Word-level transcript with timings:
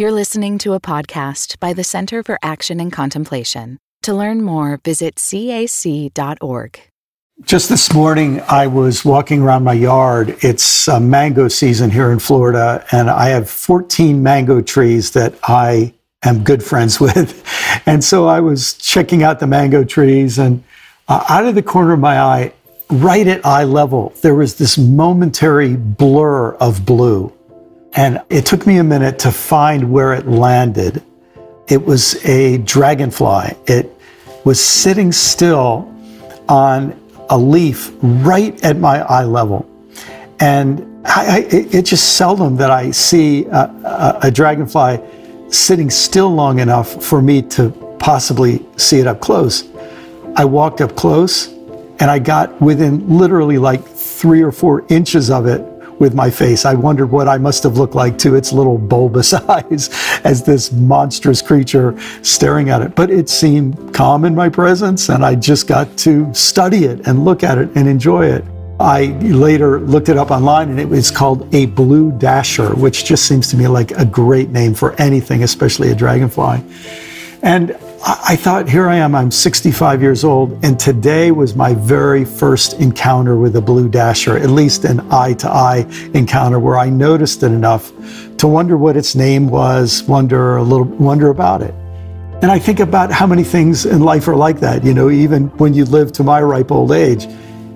You're 0.00 0.12
listening 0.12 0.58
to 0.58 0.74
a 0.74 0.80
podcast 0.80 1.58
by 1.58 1.72
the 1.72 1.82
Center 1.82 2.22
for 2.22 2.38
Action 2.40 2.78
and 2.78 2.92
Contemplation. 2.92 3.78
To 4.02 4.14
learn 4.14 4.42
more, 4.42 4.78
visit 4.84 5.16
cac.org. 5.16 6.80
Just 7.42 7.68
this 7.68 7.92
morning, 7.92 8.40
I 8.42 8.68
was 8.68 9.04
walking 9.04 9.42
around 9.42 9.64
my 9.64 9.72
yard. 9.72 10.36
It's 10.40 10.86
uh, 10.86 11.00
mango 11.00 11.48
season 11.48 11.90
here 11.90 12.12
in 12.12 12.20
Florida, 12.20 12.86
and 12.92 13.10
I 13.10 13.30
have 13.30 13.50
14 13.50 14.22
mango 14.22 14.60
trees 14.60 15.10
that 15.14 15.34
I 15.42 15.92
am 16.22 16.44
good 16.44 16.62
friends 16.62 17.00
with. 17.00 17.42
And 17.84 18.04
so 18.04 18.28
I 18.28 18.38
was 18.38 18.74
checking 18.74 19.24
out 19.24 19.40
the 19.40 19.48
mango 19.48 19.82
trees, 19.82 20.38
and 20.38 20.62
uh, 21.08 21.24
out 21.28 21.44
of 21.44 21.56
the 21.56 21.62
corner 21.64 21.94
of 21.94 21.98
my 21.98 22.20
eye, 22.20 22.52
right 22.88 23.26
at 23.26 23.44
eye 23.44 23.64
level, 23.64 24.12
there 24.22 24.36
was 24.36 24.58
this 24.58 24.78
momentary 24.78 25.74
blur 25.74 26.54
of 26.54 26.86
blue. 26.86 27.32
And 27.94 28.22
it 28.30 28.46
took 28.46 28.66
me 28.66 28.78
a 28.78 28.84
minute 28.84 29.18
to 29.20 29.32
find 29.32 29.90
where 29.90 30.12
it 30.12 30.26
landed. 30.26 31.02
It 31.68 31.84
was 31.84 32.24
a 32.24 32.58
dragonfly. 32.58 33.56
It 33.66 33.90
was 34.44 34.62
sitting 34.64 35.12
still 35.12 35.94
on 36.48 36.98
a 37.30 37.38
leaf 37.38 37.92
right 38.02 38.62
at 38.64 38.78
my 38.78 39.00
eye 39.02 39.24
level. 39.24 39.68
And 40.40 41.06
I, 41.06 41.26
I, 41.26 41.38
it 41.50 41.84
just 41.84 42.16
seldom 42.16 42.56
that 42.56 42.70
I 42.70 42.90
see 42.90 43.46
a, 43.46 43.58
a, 43.58 44.18
a 44.24 44.30
dragonfly 44.30 45.00
sitting 45.50 45.90
still 45.90 46.30
long 46.30 46.58
enough 46.58 47.02
for 47.02 47.22
me 47.22 47.42
to 47.42 47.70
possibly 47.98 48.64
see 48.76 48.98
it 48.98 49.06
up 49.06 49.20
close. 49.20 49.68
I 50.36 50.44
walked 50.44 50.80
up 50.80 50.94
close 50.94 51.48
and 51.48 52.10
I 52.10 52.18
got 52.18 52.60
within 52.60 53.18
literally 53.18 53.58
like 53.58 53.84
three 53.84 54.42
or 54.42 54.52
four 54.52 54.86
inches 54.88 55.30
of 55.30 55.46
it 55.46 55.62
with 55.98 56.14
my 56.14 56.30
face. 56.30 56.64
I 56.64 56.74
wondered 56.74 57.06
what 57.06 57.28
I 57.28 57.38
must 57.38 57.62
have 57.62 57.76
looked 57.76 57.94
like 57.94 58.18
to 58.18 58.34
its 58.34 58.52
little 58.52 58.78
bulbous 58.78 59.32
eyes 59.56 59.90
as 60.24 60.42
this 60.42 60.72
monstrous 60.72 61.42
creature 61.42 61.98
staring 62.22 62.70
at 62.70 62.82
it. 62.82 62.94
But 62.94 63.10
it 63.10 63.28
seemed 63.28 63.94
calm 63.94 64.24
in 64.24 64.34
my 64.34 64.48
presence, 64.48 65.08
and 65.08 65.24
I 65.24 65.34
just 65.34 65.66
got 65.66 65.96
to 65.98 66.32
study 66.34 66.84
it 66.84 67.06
and 67.06 67.24
look 67.24 67.42
at 67.42 67.58
it 67.58 67.70
and 67.74 67.88
enjoy 67.88 68.26
it. 68.26 68.44
I 68.80 69.06
later 69.22 69.80
looked 69.80 70.08
it 70.08 70.16
up 70.16 70.30
online 70.30 70.70
and 70.70 70.78
it 70.78 70.88
was 70.88 71.10
called 71.10 71.52
a 71.52 71.66
blue 71.66 72.12
dasher, 72.12 72.74
which 72.76 73.04
just 73.04 73.26
seems 73.26 73.50
to 73.50 73.56
me 73.56 73.66
like 73.66 73.90
a 73.92 74.04
great 74.04 74.50
name 74.50 74.72
for 74.72 74.92
anything, 75.00 75.42
especially 75.42 75.90
a 75.90 75.96
dragonfly. 75.96 76.62
And 77.42 77.76
I 78.00 78.36
thought, 78.36 78.68
here 78.68 78.88
I 78.88 78.96
am, 78.96 79.14
I'm 79.16 79.30
65 79.30 80.00
years 80.00 80.22
old, 80.22 80.64
and 80.64 80.78
today 80.78 81.32
was 81.32 81.56
my 81.56 81.74
very 81.74 82.24
first 82.24 82.74
encounter 82.74 83.36
with 83.36 83.56
a 83.56 83.60
blue 83.60 83.88
dasher, 83.88 84.36
at 84.36 84.50
least 84.50 84.84
an 84.84 85.00
eye 85.10 85.32
to 85.34 85.48
eye 85.48 85.84
encounter 86.14 86.60
where 86.60 86.78
I 86.78 86.90
noticed 86.90 87.42
it 87.42 87.46
enough 87.46 87.90
to 88.36 88.46
wonder 88.46 88.76
what 88.76 88.96
its 88.96 89.16
name 89.16 89.48
was, 89.48 90.04
wonder 90.04 90.58
a 90.58 90.62
little, 90.62 90.84
wonder 90.84 91.30
about 91.30 91.60
it. 91.60 91.74
And 92.40 92.52
I 92.52 92.60
think 92.60 92.78
about 92.78 93.10
how 93.10 93.26
many 93.26 93.42
things 93.42 93.84
in 93.84 94.00
life 94.00 94.28
are 94.28 94.36
like 94.36 94.60
that. 94.60 94.84
You 94.84 94.94
know, 94.94 95.10
even 95.10 95.48
when 95.58 95.74
you 95.74 95.84
live 95.84 96.12
to 96.12 96.22
my 96.22 96.40
ripe 96.40 96.70
old 96.70 96.92
age, 96.92 97.26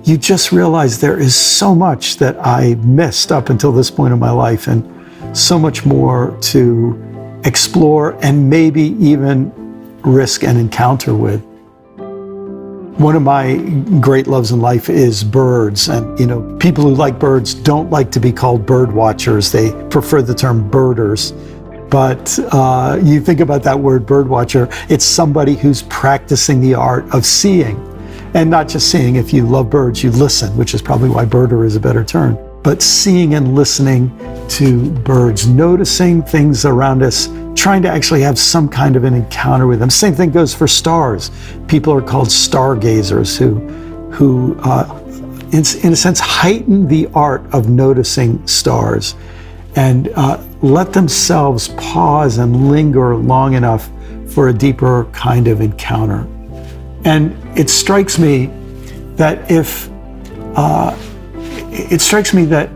you 0.05 0.17
just 0.17 0.53
realize 0.53 1.01
there 1.01 1.19
is 1.19 1.34
so 1.34 1.75
much 1.75 2.19
that 2.19 2.36
I 2.47 2.75
missed 2.77 3.33
up 3.33 3.51
until 3.51 3.73
this 3.73 3.91
point 3.91 4.12
in 4.12 4.20
my 4.20 4.31
life, 4.31 4.69
and 4.69 4.89
so 5.36 5.59
much 5.59 5.84
more 5.84 6.36
to 6.42 7.41
explore 7.45 8.12
and 8.25 8.48
maybe 8.48 8.83
even 9.05 9.53
risk 10.05 10.42
an 10.42 10.56
encounter 10.56 11.14
with. 11.14 11.45
One 12.98 13.17
of 13.17 13.22
my 13.22 13.56
great 14.00 14.27
loves 14.27 14.53
in 14.53 14.61
life 14.61 14.91
is 14.91 15.25
birds. 15.25 15.89
And, 15.89 16.19
you 16.20 16.27
know, 16.27 16.56
people 16.58 16.84
who 16.84 16.95
like 16.95 17.19
birds 17.19 17.55
don't 17.55 17.91
like 17.91 18.11
to 18.12 18.20
be 18.20 18.33
called 18.33 18.67
bird 18.67 18.92
watchers. 18.92 19.50
They 19.50 19.73
prefer 19.89 20.23
the 20.23 20.34
term 20.34 20.69
birders. 20.69 21.33
But 21.89 22.39
uh, 22.53 23.00
you 23.03 23.20
think 23.20 23.41
about 23.41 23.62
that 23.64 23.78
word 23.78 24.06
bird 24.06 24.28
watcher, 24.28 24.69
it's 24.89 25.05
somebody 25.05 25.55
who's 25.55 25.83
practicing 25.83 26.61
the 26.61 26.75
art 26.75 27.05
of 27.14 27.27
seeing. 27.27 27.77
And 28.34 28.50
not 28.50 28.69
just 28.69 28.91
seeing, 28.91 29.17
if 29.17 29.33
you 29.33 29.47
love 29.47 29.69
birds, 29.69 30.02
you 30.02 30.11
listen, 30.11 30.57
which 30.57 30.73
is 30.73 30.80
probably 30.80 31.11
why 31.11 31.24
birder 31.24 31.67
is 31.67 31.77
a 31.77 31.80
better 31.80 32.05
term. 32.05 32.39
But 32.62 32.83
seeing 32.83 33.34
and 33.34 33.55
listening 33.55 34.17
to 34.50 34.90
birds, 34.90 35.46
noticing 35.46 36.23
things 36.23 36.64
around 36.64 37.02
us 37.02 37.28
trying 37.55 37.83
to 37.83 37.89
actually 37.89 38.23
have 38.23 38.39
some 38.39 38.68
kind 38.68 38.96
of 38.96 39.05
an 39.05 39.14
encounter 39.14 39.67
with 39.67 39.78
them. 39.78 39.90
Same 39.90 40.14
thing 40.14 40.30
goes 40.30 40.55
for 40.55 40.67
stars. 40.67 41.30
People 41.68 41.92
are 41.92 42.02
called 42.02 42.30
stargazers 42.30 43.36
who, 43.36 43.55
who 44.11 44.56
uh, 44.61 44.98
in, 45.52 45.62
in, 45.83 45.92
a 45.92 45.96
sense, 45.96 46.18
heighten 46.18 46.89
the 46.89 47.08
art 47.14 47.42
of 47.52 47.68
noticing 47.68 48.45
stars 48.46 49.14
and 49.77 50.08
uh, 50.17 50.42
let 50.62 50.92
themselves 50.92 51.68
pause 51.70 52.39
and 52.39 52.70
linger 52.70 53.17
long 53.17 53.55
enough 53.55 53.90
for 54.29 54.48
a 54.48 54.52
deeper 54.52 55.05
kind 55.12 55.48
of 55.48 55.61
encounter. 55.61 56.27
And 57.05 57.36
it 57.58 57.68
strikes 57.68 58.18
me 58.18 58.46
that 59.17 59.50
if 59.50 59.90
uh, 60.56 60.96
it 61.73 62.01
strikes 62.03 62.35
me 62.35 62.45
that 62.47 62.69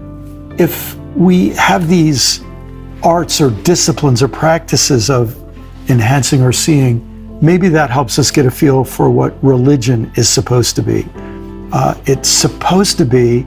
if 0.59 0.97
we 1.15 1.51
have 1.51 1.87
these 1.87 2.41
arts 3.03 3.41
or 3.41 3.51
disciplines 3.51 4.23
or 4.23 4.29
practices 4.29 5.11
of 5.11 5.37
enhancing 5.91 6.41
our 6.43 6.53
seeing, 6.53 7.39
maybe 7.43 7.69
that 7.69 7.91
helps 7.91 8.19
us 8.19 8.31
get 8.31 8.47
a 8.47 8.51
feel 8.51 8.85
for 8.85 9.11
what 9.11 9.35
religion 9.45 10.11
is 10.17 10.29
supposed 10.29 10.77
to 10.77 10.83
be. 10.83 11.07
Uh, 11.73 11.95
it's 12.07 12.29
supposed 12.29 12.97
to 12.97 13.05
be 13.05 13.47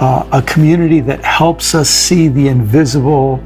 uh, 0.00 0.28
a 0.32 0.42
community 0.42 1.00
that 1.00 1.24
helps 1.24 1.74
us 1.74 1.88
see 1.88 2.28
the 2.28 2.48
invisible 2.48 3.42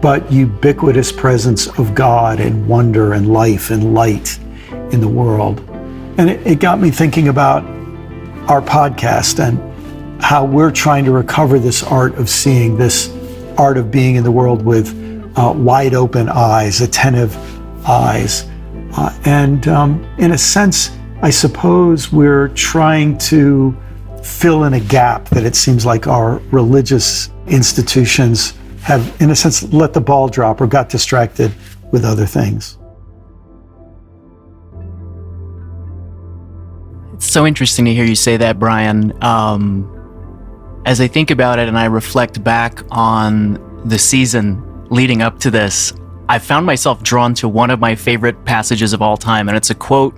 but 0.00 0.30
ubiquitous 0.32 1.12
presence 1.12 1.66
of 1.78 1.94
God 1.94 2.40
and 2.40 2.66
wonder 2.66 3.12
and 3.12 3.32
life 3.32 3.70
and 3.70 3.94
light 3.94 4.38
in 4.92 5.00
the 5.00 5.08
world. 5.08 5.60
And 6.18 6.28
it, 6.28 6.44
it 6.46 6.58
got 6.58 6.80
me 6.80 6.90
thinking 6.90 7.28
about 7.28 7.62
our 8.50 8.60
podcast 8.60 9.46
and 9.46 9.69
how 10.22 10.44
we're 10.44 10.70
trying 10.70 11.04
to 11.04 11.10
recover 11.10 11.58
this 11.58 11.82
art 11.82 12.14
of 12.14 12.28
seeing, 12.28 12.76
this 12.76 13.10
art 13.58 13.76
of 13.76 13.90
being 13.90 14.16
in 14.16 14.24
the 14.24 14.30
world 14.30 14.64
with 14.64 14.88
uh, 15.36 15.52
wide 15.56 15.94
open 15.94 16.28
eyes, 16.28 16.80
attentive 16.80 17.36
eyes. 17.88 18.48
Uh, 18.96 19.16
and 19.24 19.68
um, 19.68 20.04
in 20.18 20.32
a 20.32 20.38
sense, 20.38 20.90
I 21.22 21.30
suppose 21.30 22.12
we're 22.12 22.48
trying 22.48 23.18
to 23.18 23.76
fill 24.22 24.64
in 24.64 24.74
a 24.74 24.80
gap 24.80 25.28
that 25.30 25.44
it 25.44 25.54
seems 25.54 25.86
like 25.86 26.06
our 26.06 26.38
religious 26.50 27.30
institutions 27.46 28.54
have, 28.82 29.20
in 29.20 29.30
a 29.30 29.36
sense, 29.36 29.62
let 29.72 29.92
the 29.92 30.00
ball 30.00 30.28
drop 30.28 30.60
or 30.60 30.66
got 30.66 30.88
distracted 30.88 31.52
with 31.92 32.04
other 32.04 32.26
things. 32.26 32.78
It's 37.14 37.30
so 37.30 37.46
interesting 37.46 37.84
to 37.84 37.94
hear 37.94 38.04
you 38.04 38.14
say 38.14 38.38
that, 38.38 38.58
Brian. 38.58 39.12
Um, 39.22 39.99
as 40.86 41.00
I 41.00 41.08
think 41.08 41.30
about 41.30 41.58
it 41.58 41.68
and 41.68 41.78
I 41.78 41.86
reflect 41.86 42.42
back 42.42 42.82
on 42.90 43.82
the 43.84 43.98
season 43.98 44.62
leading 44.88 45.22
up 45.22 45.38
to 45.40 45.50
this, 45.50 45.92
I 46.28 46.38
found 46.38 46.64
myself 46.64 47.02
drawn 47.02 47.34
to 47.34 47.48
one 47.48 47.70
of 47.70 47.80
my 47.80 47.94
favorite 47.94 48.44
passages 48.44 48.92
of 48.92 49.02
all 49.02 49.16
time, 49.16 49.48
and 49.48 49.56
it's 49.56 49.70
a 49.70 49.74
quote 49.74 50.14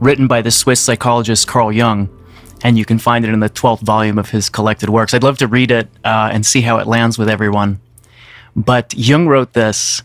written 0.00 0.26
by 0.26 0.42
the 0.42 0.50
Swiss 0.50 0.80
psychologist 0.80 1.46
Carl 1.46 1.70
Jung, 1.70 2.08
and 2.64 2.78
you 2.78 2.84
can 2.84 2.98
find 2.98 3.24
it 3.24 3.32
in 3.32 3.40
the 3.40 3.50
12th 3.50 3.80
volume 3.80 4.18
of 4.18 4.30
his 4.30 4.48
collected 4.48 4.88
works. 4.88 5.14
I'd 5.14 5.22
love 5.22 5.38
to 5.38 5.46
read 5.46 5.70
it 5.70 5.88
uh, 6.04 6.30
and 6.32 6.44
see 6.44 6.62
how 6.62 6.78
it 6.78 6.86
lands 6.86 7.18
with 7.18 7.28
everyone. 7.28 7.80
But 8.56 8.94
Jung 8.94 9.28
wrote 9.28 9.52
this. 9.52 10.02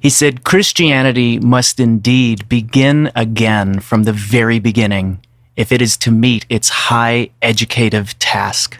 He 0.00 0.10
said, 0.10 0.44
Christianity 0.44 1.38
must 1.40 1.80
indeed 1.80 2.48
begin 2.48 3.10
again 3.16 3.80
from 3.80 4.04
the 4.04 4.12
very 4.12 4.60
beginning 4.60 5.20
if 5.56 5.72
it 5.72 5.82
is 5.82 5.96
to 5.98 6.12
meet 6.12 6.46
its 6.48 6.68
high 6.68 7.30
educative 7.42 8.16
task. 8.20 8.78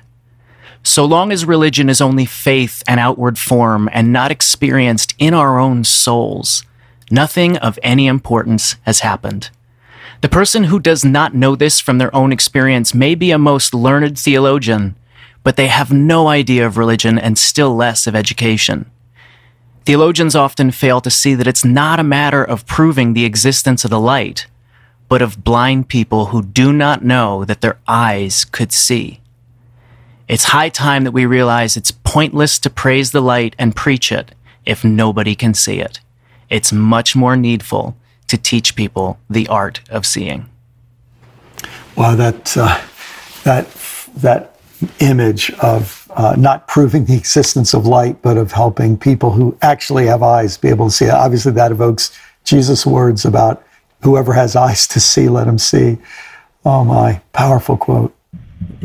So 0.83 1.05
long 1.05 1.33
as 1.33 1.45
religion 1.45 1.89
is 1.89 2.01
only 2.01 2.25
faith 2.25 2.83
and 2.87 2.99
outward 2.99 3.39
form 3.39 3.89
and 3.93 4.13
not 4.13 4.31
experienced 4.31 5.15
in 5.19 5.35
our 5.35 5.59
own 5.59 5.85
souls, 5.85 6.65
nothing 7.11 7.57
of 7.59 7.79
any 7.83 8.07
importance 8.07 8.77
has 8.83 9.01
happened. 9.01 9.51
The 10.21 10.29
person 10.29 10.65
who 10.65 10.81
does 10.81 11.05
not 11.05 11.35
know 11.35 11.55
this 11.55 11.79
from 11.79 11.99
their 11.99 12.15
own 12.15 12.33
experience 12.33 12.93
may 12.93 13.15
be 13.15 13.31
a 13.31 13.39
most 13.39 13.73
learned 13.73 14.19
theologian, 14.19 14.97
but 15.45 15.57
they 15.57 15.69
have 15.69 15.93
no 15.93 16.27
idea 16.27 16.67
of 16.67 16.77
religion 16.77 17.19
and 17.19 17.39
still 17.39 17.75
less 17.75 18.07
of 18.07 18.17
education. 18.17 18.91
Theologians 19.85 20.35
often 20.35 20.71
fail 20.71 21.01
to 21.01 21.11
see 21.11 21.35
that 21.35 21.47
it's 21.47 21.65
not 21.65 22.01
a 22.01 22.05
matter 22.05 22.45
of 22.45 22.67
proving 22.67 23.15
the 23.15 23.25
existence 23.25 23.85
of 23.85 23.91
the 23.91 24.01
light, 24.01 24.47
but 25.09 25.23
of 25.23 25.45
blind 25.45 25.89
people 25.89 26.27
who 26.27 26.43
do 26.43 26.73
not 26.73 27.05
know 27.05 27.45
that 27.45 27.61
their 27.61 27.79
eyes 27.87 28.45
could 28.45 28.73
see. 28.73 29.21
It's 30.29 30.45
high 30.45 30.69
time 30.69 31.05
that 31.05 31.13
we 31.13 31.25
realize 31.25 31.77
it's 31.77 31.91
pointless 31.91 32.59
to 32.61 32.71
praise 32.71 33.13
the 33.13 33.23
light 33.23 33.57
and 33.59 33.75
preach 33.75 34.13
it 34.13 34.35
if 34.67 34.85
nobody 34.85 35.35
can 35.35 35.55
see 35.55 35.81
it. 35.81 36.01
It's 36.51 36.73
much 36.73 37.17
more 37.17 37.37
needful 37.37 37.97
to 38.27 38.37
teach 38.37 38.77
people 38.77 39.19
the 39.31 39.49
art 39.49 39.81
of 39.89 40.05
seeing. 40.05 40.47
Wow, 41.97 42.15
that 42.15 42.57
uh, 42.57 42.79
that 43.45 43.69
that 44.17 44.61
image 45.01 45.51
of 45.63 46.07
uh, 46.15 46.37
not 46.39 46.69
proving 46.69 47.07
the 47.07 47.17
existence 47.17 47.73
of 47.75 47.87
light, 47.87 48.21
but 48.21 48.37
of 48.37 48.53
helping 48.53 48.99
people 48.99 49.31
who 49.31 49.57
actually 49.63 50.07
have 50.07 50.23
eyes 50.23 50.59
be 50.59 50.69
able 50.69 50.87
to 50.89 50.93
see 50.93 51.07
it. 51.07 51.11
Obviously, 51.11 51.53
that 51.53 51.73
evokes 51.73 52.17
Jesus' 52.45 52.85
words 52.87 53.25
about 53.25 53.65
whoever 54.03 54.33
has 54.35 54.55
eyes 54.57 54.87
to 54.89 55.01
see, 55.01 55.29
let 55.29 55.49
him 55.49 55.59
see. 55.59 55.97
Oh 56.65 56.85
my, 56.85 57.21
powerful 57.33 57.77
quote. 57.77 58.15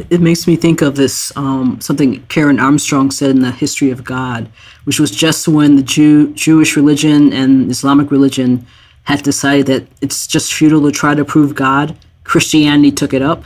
It 0.10 0.22
makes 0.22 0.48
me 0.48 0.56
think 0.56 0.82
of 0.82 0.96
this 0.96 1.36
um, 1.38 1.80
something 1.80 2.24
Karen 2.28 2.60
Armstrong 2.60 3.12
said 3.12 3.30
in 3.30 3.42
the 3.42 3.52
History 3.52 3.92
of 3.92 4.04
God, 4.04 4.50
which 4.86 5.00
was 5.00 5.12
just 5.12 5.48
when 5.48 5.76
the 5.76 5.84
Jew, 5.84 6.34
Jewish 6.34 6.76
religion 6.76 7.32
and 7.32 7.70
Islamic 7.70 8.10
religion 8.10 8.66
had 9.04 9.22
decided 9.22 9.68
that 9.68 9.88
it's 10.02 10.26
just 10.26 10.54
futile 10.54 10.82
to 10.84 10.92
try 10.92 11.14
to 11.14 11.24
prove 11.24 11.54
God. 11.54 11.96
Christianity 12.24 12.92
took 12.92 13.14
it 13.14 13.22
up, 13.22 13.44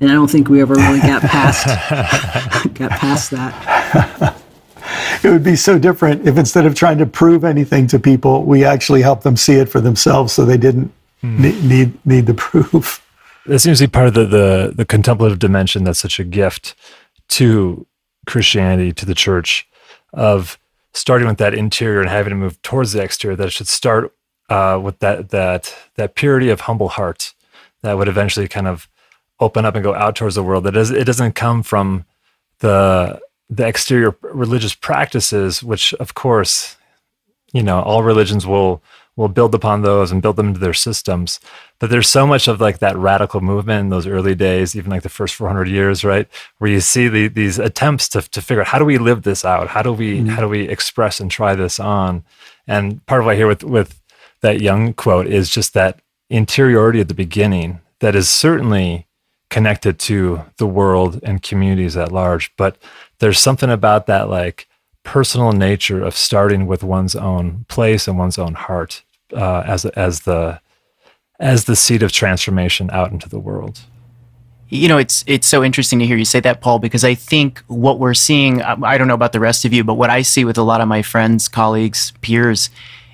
and 0.00 0.10
I 0.10 0.14
don't 0.14 0.30
think 0.30 0.48
we 0.48 0.60
ever 0.60 0.74
really 0.74 1.00
got 1.00 1.22
past 1.22 1.66
got 2.74 2.90
past 2.92 3.30
that. 3.30 4.34
it 5.22 5.30
would 5.30 5.44
be 5.44 5.56
so 5.56 5.78
different 5.78 6.26
if 6.26 6.36
instead 6.36 6.66
of 6.66 6.74
trying 6.74 6.98
to 6.98 7.06
prove 7.06 7.44
anything 7.44 7.86
to 7.88 7.98
people, 8.00 8.44
we 8.44 8.64
actually 8.64 9.02
helped 9.02 9.22
them 9.22 9.36
see 9.36 9.54
it 9.54 9.68
for 9.68 9.80
themselves, 9.80 10.32
so 10.32 10.44
they 10.44 10.56
didn't 10.56 10.92
hmm. 11.20 11.42
need, 11.42 11.64
need 11.64 12.06
need 12.06 12.26
the 12.26 12.34
proof. 12.34 13.03
That 13.46 13.58
seems 13.58 13.78
to 13.78 13.86
be 13.86 13.90
part 13.90 14.06
of 14.06 14.14
the, 14.14 14.24
the 14.24 14.72
the 14.74 14.84
contemplative 14.84 15.38
dimension 15.38 15.84
that's 15.84 15.98
such 15.98 16.18
a 16.18 16.24
gift 16.24 16.74
to 17.28 17.86
Christianity, 18.26 18.92
to 18.92 19.06
the 19.06 19.14
church, 19.14 19.68
of 20.12 20.58
starting 20.92 21.28
with 21.28 21.38
that 21.38 21.54
interior 21.54 22.00
and 22.00 22.08
having 22.08 22.30
to 22.30 22.36
move 22.36 22.60
towards 22.62 22.92
the 22.92 23.02
exterior. 23.02 23.36
That 23.36 23.48
it 23.48 23.52
should 23.52 23.68
start 23.68 24.14
uh, 24.48 24.80
with 24.82 24.98
that 25.00 25.30
that 25.30 25.74
that 25.96 26.14
purity 26.14 26.48
of 26.50 26.62
humble 26.62 26.88
heart 26.88 27.34
that 27.82 27.98
would 27.98 28.08
eventually 28.08 28.48
kind 28.48 28.66
of 28.66 28.88
open 29.40 29.64
up 29.64 29.74
and 29.74 29.84
go 29.84 29.94
out 29.94 30.16
towards 30.16 30.36
the 30.36 30.42
world. 30.42 30.64
That 30.64 30.76
is, 30.76 30.90
it 30.90 31.04
doesn't 31.04 31.32
come 31.32 31.62
from 31.62 32.04
the 32.60 33.20
the 33.50 33.66
exterior 33.66 34.16
religious 34.22 34.74
practices, 34.74 35.62
which 35.62 35.92
of 35.94 36.14
course, 36.14 36.76
you 37.52 37.62
know, 37.62 37.82
all 37.82 38.02
religions 38.02 38.46
will 38.46 38.82
will 39.16 39.28
build 39.28 39.54
upon 39.54 39.82
those 39.82 40.10
and 40.10 40.22
build 40.22 40.36
them 40.36 40.48
into 40.48 40.60
their 40.60 40.74
systems. 40.74 41.38
But 41.78 41.90
there's 41.90 42.08
so 42.08 42.26
much 42.26 42.48
of 42.48 42.60
like 42.60 42.78
that 42.78 42.96
radical 42.96 43.40
movement 43.40 43.80
in 43.80 43.88
those 43.90 44.06
early 44.06 44.34
days, 44.34 44.74
even 44.74 44.90
like 44.90 45.02
the 45.02 45.08
first 45.08 45.34
400 45.36 45.68
years, 45.68 46.04
right? 46.04 46.28
Where 46.58 46.70
you 46.70 46.80
see 46.80 47.08
the, 47.08 47.28
these 47.28 47.58
attempts 47.58 48.08
to, 48.10 48.22
to 48.22 48.42
figure 48.42 48.62
out 48.62 48.68
how 48.68 48.78
do 48.78 48.84
we 48.84 48.98
live 48.98 49.22
this 49.22 49.44
out? 49.44 49.68
How 49.68 49.82
do 49.82 49.92
we, 49.92 50.18
mm-hmm. 50.18 50.28
how 50.28 50.40
do 50.40 50.48
we 50.48 50.68
express 50.68 51.20
and 51.20 51.30
try 51.30 51.54
this 51.54 51.78
on? 51.78 52.24
And 52.66 53.04
part 53.06 53.20
of 53.20 53.26
what 53.26 53.32
I 53.32 53.36
hear 53.36 53.46
with, 53.46 53.62
with 53.62 54.00
that 54.40 54.60
Jung 54.60 54.94
quote 54.94 55.26
is 55.26 55.48
just 55.48 55.74
that 55.74 56.00
interiority 56.28 57.00
at 57.00 57.08
the 57.08 57.14
beginning 57.14 57.80
that 58.00 58.16
is 58.16 58.28
certainly 58.28 59.06
connected 59.50 59.98
to 60.00 60.42
the 60.56 60.66
world 60.66 61.20
and 61.22 61.42
communities 61.42 61.96
at 61.96 62.10
large. 62.10 62.54
But 62.56 62.76
there's 63.20 63.38
something 63.38 63.70
about 63.70 64.06
that 64.06 64.28
like 64.28 64.66
personal 65.04 65.52
nature 65.52 66.02
of 66.02 66.16
starting 66.16 66.66
with 66.66 66.82
one's 66.82 67.14
own 67.14 67.64
place 67.68 68.08
and 68.08 68.18
one's 68.18 68.38
own 68.38 68.54
heart 68.54 69.02
uh, 69.32 69.62
as 69.66 69.84
as 69.86 70.20
the 70.20 70.60
as 71.38 71.64
the 71.64 71.76
seed 71.76 72.02
of 72.02 72.10
transformation 72.10 72.90
out 72.90 73.12
into 73.12 73.28
the 73.28 73.38
world. 73.38 73.80
You 74.68 74.88
know, 74.88 74.98
it's 74.98 75.22
it's 75.26 75.46
so 75.46 75.62
interesting 75.62 75.98
to 76.00 76.06
hear 76.06 76.16
you 76.16 76.24
say 76.24 76.40
that, 76.40 76.60
Paul, 76.60 76.78
because 76.78 77.04
I 77.04 77.14
think 77.14 77.62
what 77.68 77.98
we're 77.98 78.14
seeing. 78.14 78.62
I 78.62 78.98
don't 78.98 79.06
know 79.06 79.14
about 79.14 79.32
the 79.32 79.40
rest 79.40 79.64
of 79.64 79.72
you, 79.72 79.84
but 79.84 79.94
what 79.94 80.10
I 80.10 80.22
see 80.22 80.44
with 80.44 80.58
a 80.58 80.62
lot 80.62 80.80
of 80.80 80.88
my 80.88 81.02
friends, 81.02 81.48
colleagues, 81.48 82.12
peers 82.22 82.70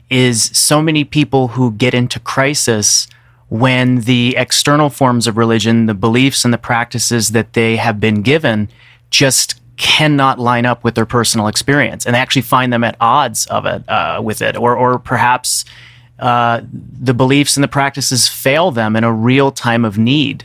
is 0.08 0.44
so 0.56 0.80
many 0.80 1.04
people 1.04 1.48
who 1.48 1.72
get 1.72 1.92
into 1.94 2.18
crisis 2.20 3.08
when 3.48 4.02
the 4.02 4.36
external 4.36 4.88
forms 4.90 5.26
of 5.26 5.36
religion, 5.36 5.86
the 5.86 5.94
beliefs 5.94 6.44
and 6.44 6.54
the 6.54 6.58
practices 6.58 7.30
that 7.30 7.52
they 7.52 7.76
have 7.76 7.98
been 7.98 8.22
given, 8.22 8.68
just 9.10 9.59
cannot 9.80 10.38
line 10.38 10.66
up 10.66 10.84
with 10.84 10.94
their 10.94 11.06
personal 11.06 11.46
experience, 11.48 12.06
and 12.06 12.14
they 12.14 12.18
actually 12.18 12.42
find 12.42 12.72
them 12.72 12.84
at 12.84 12.96
odds 13.00 13.46
of 13.46 13.66
it 13.66 13.88
uh, 13.88 14.20
with 14.22 14.42
it, 14.42 14.56
or 14.56 14.76
or 14.76 14.98
perhaps 14.98 15.64
uh, 16.18 16.60
the 16.72 17.14
beliefs 17.14 17.56
and 17.56 17.64
the 17.64 17.68
practices 17.68 18.28
fail 18.28 18.70
them 18.70 18.94
in 18.94 19.04
a 19.04 19.12
real 19.12 19.50
time 19.50 19.84
of 19.84 19.98
need 19.98 20.44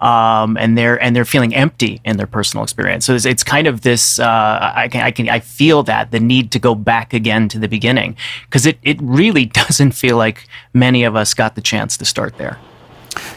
um, 0.00 0.56
and 0.56 0.78
they're 0.78 1.00
and 1.02 1.14
they're 1.14 1.24
feeling 1.24 1.54
empty 1.54 2.00
in 2.04 2.16
their 2.16 2.26
personal 2.26 2.64
experience. 2.64 3.04
So 3.04 3.14
it's, 3.14 3.26
it's 3.26 3.44
kind 3.44 3.66
of 3.66 3.82
this. 3.82 4.18
Uh, 4.18 4.72
I 4.74 4.88
can 4.88 5.02
I 5.02 5.10
can 5.10 5.28
I 5.28 5.40
feel 5.40 5.82
that 5.84 6.10
the 6.10 6.20
need 6.20 6.50
to 6.52 6.58
go 6.58 6.74
back 6.74 7.12
again 7.12 7.48
to 7.50 7.58
the 7.58 7.68
beginning 7.68 8.16
because 8.46 8.66
it 8.66 8.78
it 8.82 8.98
really 9.02 9.46
doesn't 9.60 9.92
feel 9.92 10.16
like 10.16 10.48
many 10.72 11.04
of 11.04 11.16
us 11.16 11.34
got 11.34 11.54
the 11.54 11.60
chance 11.60 11.96
to 11.98 12.04
start 12.04 12.38
there. 12.38 12.58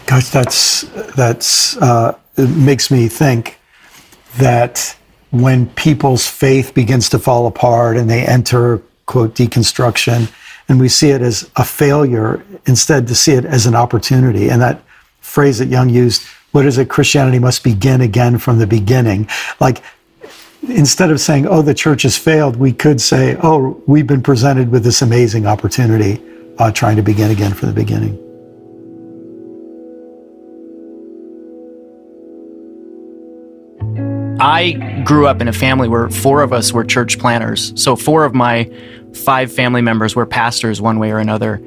Gosh, 0.05 0.29
that's 0.29 0.81
that's 1.15 1.75
uh, 1.77 2.17
it 2.37 2.49
makes 2.49 2.89
me 2.89 3.07
think 3.07 3.59
that 4.37 4.95
when 5.33 5.67
people's 5.71 6.27
faith 6.27 6.73
begins 6.73 7.09
to 7.09 7.19
fall 7.19 7.47
apart 7.47 7.97
and 7.97 8.09
they 8.09 8.25
enter 8.25 8.81
quote 9.05 9.33
deconstruction 9.35 10.31
and 10.69 10.79
we 10.79 10.87
see 10.87 11.09
it 11.09 11.21
as 11.21 11.49
a 11.55 11.63
failure 11.65 12.45
instead 12.65 13.07
to 13.07 13.15
see 13.15 13.33
it 13.33 13.43
as 13.43 13.65
an 13.65 13.75
opportunity 13.75 14.49
and 14.49 14.61
that 14.61 14.79
phrase 15.21 15.57
that 15.57 15.67
Jung 15.67 15.89
used 15.89 16.23
what 16.53 16.67
is 16.67 16.77
it? 16.77 16.87
Christianity 16.87 17.39
must 17.39 17.63
begin 17.63 18.01
again 18.01 18.37
from 18.37 18.59
the 18.59 18.67
beginning. 18.67 19.27
Like, 19.59 19.81
instead 20.69 21.09
of 21.09 21.19
saying, 21.19 21.47
oh, 21.47 21.63
the 21.63 21.73
church 21.73 22.03
has 22.03 22.15
failed, 22.15 22.57
we 22.57 22.71
could 22.71 23.01
say, 23.01 23.35
oh, 23.41 23.81
we've 23.87 24.05
been 24.05 24.21
presented 24.21 24.69
with 24.69 24.83
this 24.83 25.01
amazing 25.01 25.47
opportunity, 25.47 26.21
uh, 26.59 26.71
trying 26.71 26.95
to 26.97 27.01
begin 27.01 27.31
again 27.31 27.55
from 27.55 27.69
the 27.69 27.73
beginning. 27.73 28.32
I 34.43 35.01
grew 35.05 35.25
up 35.25 35.39
in 35.39 35.47
a 35.47 35.53
family 35.53 35.87
where 35.87 36.09
four 36.09 36.41
of 36.41 36.51
us 36.51 36.73
were 36.73 36.83
church 36.83 37.17
planters. 37.17 37.71
So, 37.81 37.95
four 37.95 38.25
of 38.25 38.33
my 38.33 38.69
five 39.13 39.53
family 39.53 39.81
members 39.81 40.17
were 40.17 40.25
pastors 40.25 40.81
one 40.81 40.99
way 40.99 41.11
or 41.11 41.19
another. 41.19 41.61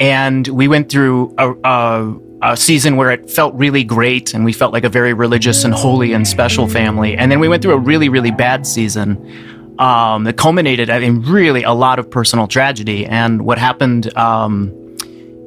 And 0.00 0.48
we 0.48 0.66
went 0.66 0.90
through 0.90 1.34
a, 1.36 1.52
a 1.64 2.18
a 2.42 2.56
season 2.56 2.96
where 2.96 3.10
it 3.10 3.30
felt 3.30 3.54
really 3.54 3.84
great 3.84 4.34
and 4.34 4.44
we 4.44 4.52
felt 4.52 4.72
like 4.72 4.84
a 4.84 4.88
very 4.88 5.12
religious 5.12 5.64
and 5.64 5.72
holy 5.74 6.12
and 6.12 6.26
special 6.26 6.66
family. 6.66 7.16
And 7.16 7.30
then 7.30 7.40
we 7.40 7.48
went 7.48 7.62
through 7.62 7.72
a 7.72 7.78
really, 7.78 8.08
really 8.08 8.30
bad 8.30 8.66
season 8.66 9.16
um, 9.78 10.24
that 10.24 10.36
culminated 10.36 10.88
in 10.90 11.22
really 11.22 11.62
a 11.62 11.72
lot 11.72 11.98
of 11.98 12.10
personal 12.10 12.46
tragedy. 12.46 13.06
And 13.06 13.46
what 13.46 13.58
happened 13.58 14.14
um, 14.16 14.72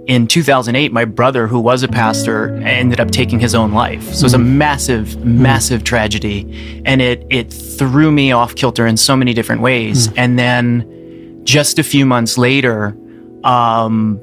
in 0.08 0.26
2008, 0.26 0.94
my 0.94 1.04
brother, 1.04 1.48
who 1.48 1.60
was 1.60 1.84
a 1.84 1.88
pastor, 1.88 2.56
ended 2.64 3.00
up 3.00 3.12
taking 3.12 3.40
his 3.40 3.54
own 3.54 3.74
life. 3.74 4.04
So 4.14 4.22
it 4.22 4.24
was 4.24 4.34
a 4.34 4.38
mm-hmm. 4.38 4.58
massive, 4.58 5.08
mm-hmm. 5.08 5.42
massive 5.42 5.84
tragedy. 5.84 6.82
And 6.86 7.02
it, 7.02 7.26
it 7.30 7.52
threw 7.52 8.12
me 8.12 8.32
off 8.32 8.56
kilter 8.56 8.88
in 8.88 8.96
so 8.96 9.18
many 9.18 9.34
different 9.34 9.62
ways. 9.62 10.08
Mm. 10.08 10.14
And 10.18 10.40
then 10.40 11.42
just 11.44 11.78
a 11.78 11.84
few 11.84 12.06
months 12.06 12.38
later, 12.38 12.98
um, 13.44 14.20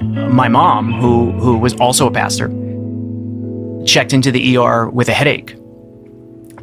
my 0.00 0.48
mom, 0.48 0.92
who 0.92 1.30
who 1.32 1.58
was 1.58 1.74
also 1.74 2.06
a 2.06 2.10
pastor, 2.10 2.48
checked 3.86 4.12
into 4.12 4.32
the 4.32 4.56
ER 4.56 4.88
with 4.88 5.08
a 5.08 5.12
headache, 5.12 5.54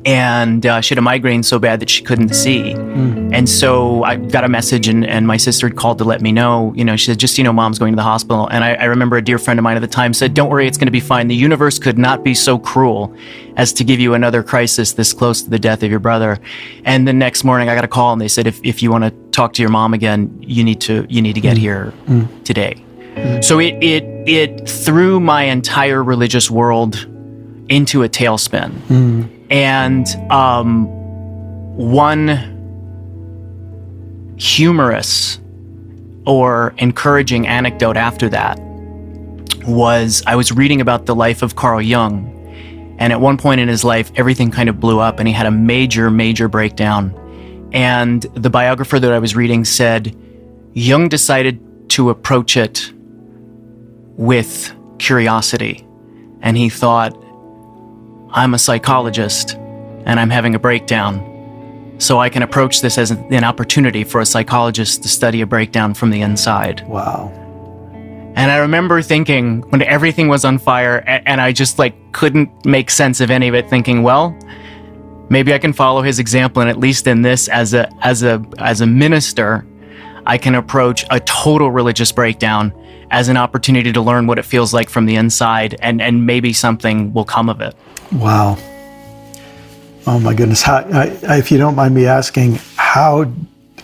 and 0.07 0.65
uh, 0.65 0.79
she 0.79 0.93
had 0.93 0.99
a 0.99 1.01
migraine 1.01 1.43
so 1.43 1.59
bad 1.59 1.81
that 1.81 1.89
she 1.89 2.01
couldn't 2.01 2.33
see. 2.33 2.73
Mm. 2.73 3.33
And 3.33 3.49
so 3.49 4.05
I 4.05 4.15
got 4.15 4.45
a 4.45 4.47
message, 4.47 4.87
and, 4.87 5.05
and 5.05 5.27
my 5.27 5.35
sister 5.35 5.67
had 5.67 5.75
called 5.75 5.97
to 5.97 6.05
let 6.05 6.21
me 6.21 6.31
know. 6.31 6.73
You 6.77 6.85
know, 6.85 6.95
she 6.95 7.07
said, 7.07 7.19
"Just 7.19 7.37
you 7.37 7.43
know, 7.43 7.51
mom's 7.51 7.77
going 7.77 7.91
to 7.91 7.97
the 7.97 8.03
hospital." 8.03 8.47
And 8.47 8.63
I, 8.63 8.75
I 8.75 8.85
remember 8.85 9.17
a 9.17 9.21
dear 9.21 9.37
friend 9.37 9.59
of 9.59 9.63
mine 9.65 9.75
at 9.75 9.81
the 9.81 9.87
time 9.87 10.13
said, 10.13 10.33
"Don't 10.33 10.49
worry, 10.49 10.65
it's 10.65 10.77
going 10.77 10.87
to 10.87 10.91
be 10.91 11.01
fine. 11.01 11.27
The 11.27 11.35
universe 11.35 11.77
could 11.77 11.97
not 11.97 12.23
be 12.23 12.33
so 12.33 12.57
cruel 12.57 13.13
as 13.57 13.73
to 13.73 13.83
give 13.83 13.99
you 13.99 14.13
another 14.13 14.43
crisis 14.43 14.93
this 14.93 15.11
close 15.11 15.41
to 15.41 15.49
the 15.49 15.59
death 15.59 15.83
of 15.83 15.91
your 15.91 15.99
brother." 15.99 16.39
And 16.85 17.05
the 17.05 17.11
next 17.11 17.43
morning, 17.43 17.67
I 17.67 17.75
got 17.75 17.83
a 17.83 17.89
call, 17.89 18.13
and 18.13 18.21
they 18.21 18.29
said, 18.29 18.47
"If 18.47 18.61
if 18.63 18.81
you 18.81 18.89
want 18.89 19.03
to 19.03 19.11
talk 19.31 19.51
to 19.53 19.61
your 19.61 19.71
mom 19.71 19.93
again, 19.93 20.33
you 20.39 20.63
need 20.63 20.79
to 20.81 21.05
you 21.09 21.21
need 21.21 21.33
to 21.33 21.41
get 21.41 21.57
mm. 21.57 21.59
here 21.59 21.93
mm. 22.05 22.43
today." 22.45 22.81
So 23.41 23.59
it 23.59 23.75
it 23.83 24.05
it 24.25 24.69
threw 24.69 25.19
my 25.19 25.43
entire 25.43 26.01
religious 26.01 26.49
world 26.49 26.95
into 27.67 28.03
a 28.03 28.07
tailspin. 28.07 28.71
And 29.49 30.07
um, 30.31 30.87
one 31.77 32.55
humorous 34.37 35.39
or 36.25 36.75
encouraging 36.77 37.47
anecdote 37.47 37.97
after 37.97 38.29
that 38.29 38.59
was 39.65 40.23
I 40.27 40.35
was 40.35 40.51
reading 40.51 40.81
about 40.81 41.05
the 41.05 41.15
life 41.15 41.41
of 41.41 41.55
Carl 41.55 41.81
Jung. 41.81 42.33
And 42.99 43.13
at 43.13 43.21
one 43.21 43.37
point 43.37 43.61
in 43.61 43.67
his 43.67 43.83
life, 43.83 44.11
everything 44.15 44.49
kind 44.49 44.69
of 44.69 44.79
blew 44.79 44.99
up 44.99 45.19
and 45.19 45.27
he 45.27 45.33
had 45.33 45.45
a 45.45 45.51
major, 45.51 46.09
major 46.09 46.47
breakdown. 46.47 47.13
And 47.73 48.23
the 48.33 48.49
biographer 48.49 48.99
that 48.99 49.11
I 49.11 49.19
was 49.19 49.35
reading 49.35 49.65
said 49.65 50.15
Jung 50.73 51.09
decided 51.09 51.89
to 51.89 52.09
approach 52.09 52.57
it 52.57 52.91
with 54.17 54.73
curiosity. 54.99 55.85
And 56.41 56.57
he 56.57 56.69
thought, 56.69 57.15
I'm 58.31 58.53
a 58.53 58.59
psychologist 58.59 59.55
and 60.05 60.19
I'm 60.19 60.29
having 60.29 60.55
a 60.55 60.59
breakdown. 60.59 61.95
So 61.99 62.19
I 62.19 62.29
can 62.29 62.43
approach 62.43 62.81
this 62.81 62.97
as 62.97 63.11
an 63.11 63.43
opportunity 63.43 64.03
for 64.03 64.21
a 64.21 64.25
psychologist 64.25 65.01
to 65.03 65.09
study 65.09 65.41
a 65.41 65.47
breakdown 65.47 65.93
from 65.93 66.11
the 66.11 66.21
inside. 66.21 66.87
Wow. 66.87 67.31
And 68.35 68.51
I 68.51 68.57
remember 68.57 69.01
thinking 69.01 69.61
when 69.71 69.81
everything 69.81 70.27
was 70.27 70.45
on 70.45 70.59
fire 70.59 71.03
and 71.07 71.41
I 71.41 71.51
just 71.51 71.79
like 71.79 71.95
couldn't 72.11 72.65
make 72.65 72.91
sense 72.91 73.19
of 73.19 73.31
any 73.31 73.47
of 73.47 73.55
it, 73.55 73.67
thinking, 73.67 74.03
well, 74.03 74.37
maybe 75.29 75.53
I 75.53 75.57
can 75.57 75.73
follow 75.73 76.03
his 76.03 76.19
example, 76.19 76.61
and 76.61 76.69
at 76.69 76.77
least 76.77 77.07
in 77.07 77.23
this, 77.23 77.47
as 77.47 77.73
a 77.73 77.89
as 78.03 78.23
a 78.23 78.45
as 78.59 78.81
a 78.81 78.85
minister, 78.85 79.65
I 80.27 80.37
can 80.37 80.55
approach 80.55 81.05
a 81.09 81.19
total 81.21 81.71
religious 81.71 82.11
breakdown 82.11 82.73
as 83.09 83.29
an 83.29 83.37
opportunity 83.37 83.93
to 83.93 84.01
learn 84.01 84.27
what 84.27 84.37
it 84.37 84.43
feels 84.43 84.73
like 84.73 84.89
from 84.89 85.05
the 85.05 85.15
inside, 85.15 85.75
and 85.81 86.01
and 86.01 86.25
maybe 86.25 86.53
something 86.53 87.13
will 87.13 87.25
come 87.25 87.49
of 87.49 87.61
it. 87.61 87.73
Wow. 88.11 88.57
Oh 90.05 90.19
my 90.19 90.33
goodness! 90.33 90.61
How, 90.61 90.77
I, 90.77 91.17
if 91.37 91.49
you 91.49 91.57
don't 91.57 91.75
mind 91.75 91.95
me 91.95 92.05
asking, 92.05 92.59
how 92.75 93.31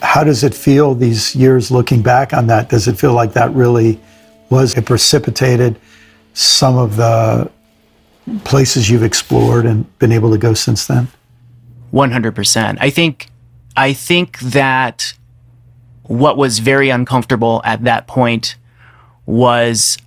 how 0.02 0.24
does 0.26 0.44
it 0.44 0.54
feel 0.54 0.94
these 0.94 1.34
years 1.34 1.72
looking 1.72 2.02
back 2.02 2.34
on 2.34 2.48
that? 2.48 2.70
Does 2.70 2.88
it 2.90 2.98
feel 3.00 3.14
like 3.14 3.34
that 3.34 3.52
really 3.54 4.00
was 4.50 4.78
it 4.78 4.86
precipitated 4.86 5.80
some 6.34 6.78
of 6.78 6.98
the 6.98 7.50
places 8.44 8.90
you've 8.90 9.04
explored 9.04 9.66
and 9.66 9.98
been 10.00 10.12
able 10.12 10.30
to 10.32 10.38
go 10.38 10.54
since 10.54 10.88
then? 10.88 11.08
100%. 11.94 12.78
I 12.80 12.90
think 12.90 13.28
I 13.78 13.94
think 13.94 14.40
that 14.40 15.14
what 16.04 16.38
was 16.38 16.60
very 16.60 16.90
uncomfortable 16.90 17.62
at 17.64 17.84
that 17.84 18.08
point 18.08 18.56
was 19.26 19.98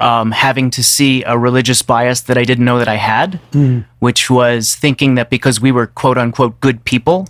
um, 0.00 0.30
having 0.30 0.70
to 0.70 0.82
see 0.82 1.22
a 1.24 1.36
religious 1.36 1.82
bias 1.82 2.22
that 2.22 2.38
I 2.38 2.44
didn't 2.44 2.64
know 2.64 2.78
that 2.78 2.88
I 2.88 2.96
had, 2.96 3.40
mm. 3.52 3.84
which 3.98 4.30
was 4.30 4.74
thinking 4.74 5.14
that 5.16 5.30
because 5.30 5.60
we 5.60 5.72
were 5.72 5.86
quote 5.86 6.18
unquote 6.18 6.60
good 6.60 6.84
people, 6.84 7.28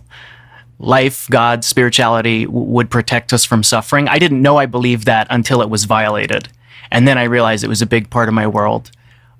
life, 0.79 1.27
God, 1.31 1.65
spirituality 1.65 2.45
w- 2.45 2.67
would 2.67 2.91
protect 2.91 3.33
us 3.33 3.45
from 3.45 3.63
suffering. 3.63 4.09
I 4.09 4.19
didn't 4.19 4.43
know 4.43 4.59
I 4.59 4.67
believed 4.67 5.07
that 5.07 5.27
until 5.31 5.63
it 5.63 5.71
was 5.71 5.85
violated. 5.85 6.49
And 6.91 7.07
then 7.07 7.19
I 7.19 7.25
realized 7.25 7.65
it 7.65 7.69
was 7.69 7.83
a 7.83 7.87
big 7.87 8.11
part 8.11 8.29
of 8.29 8.35
my 8.35 8.47
world. 8.47 8.91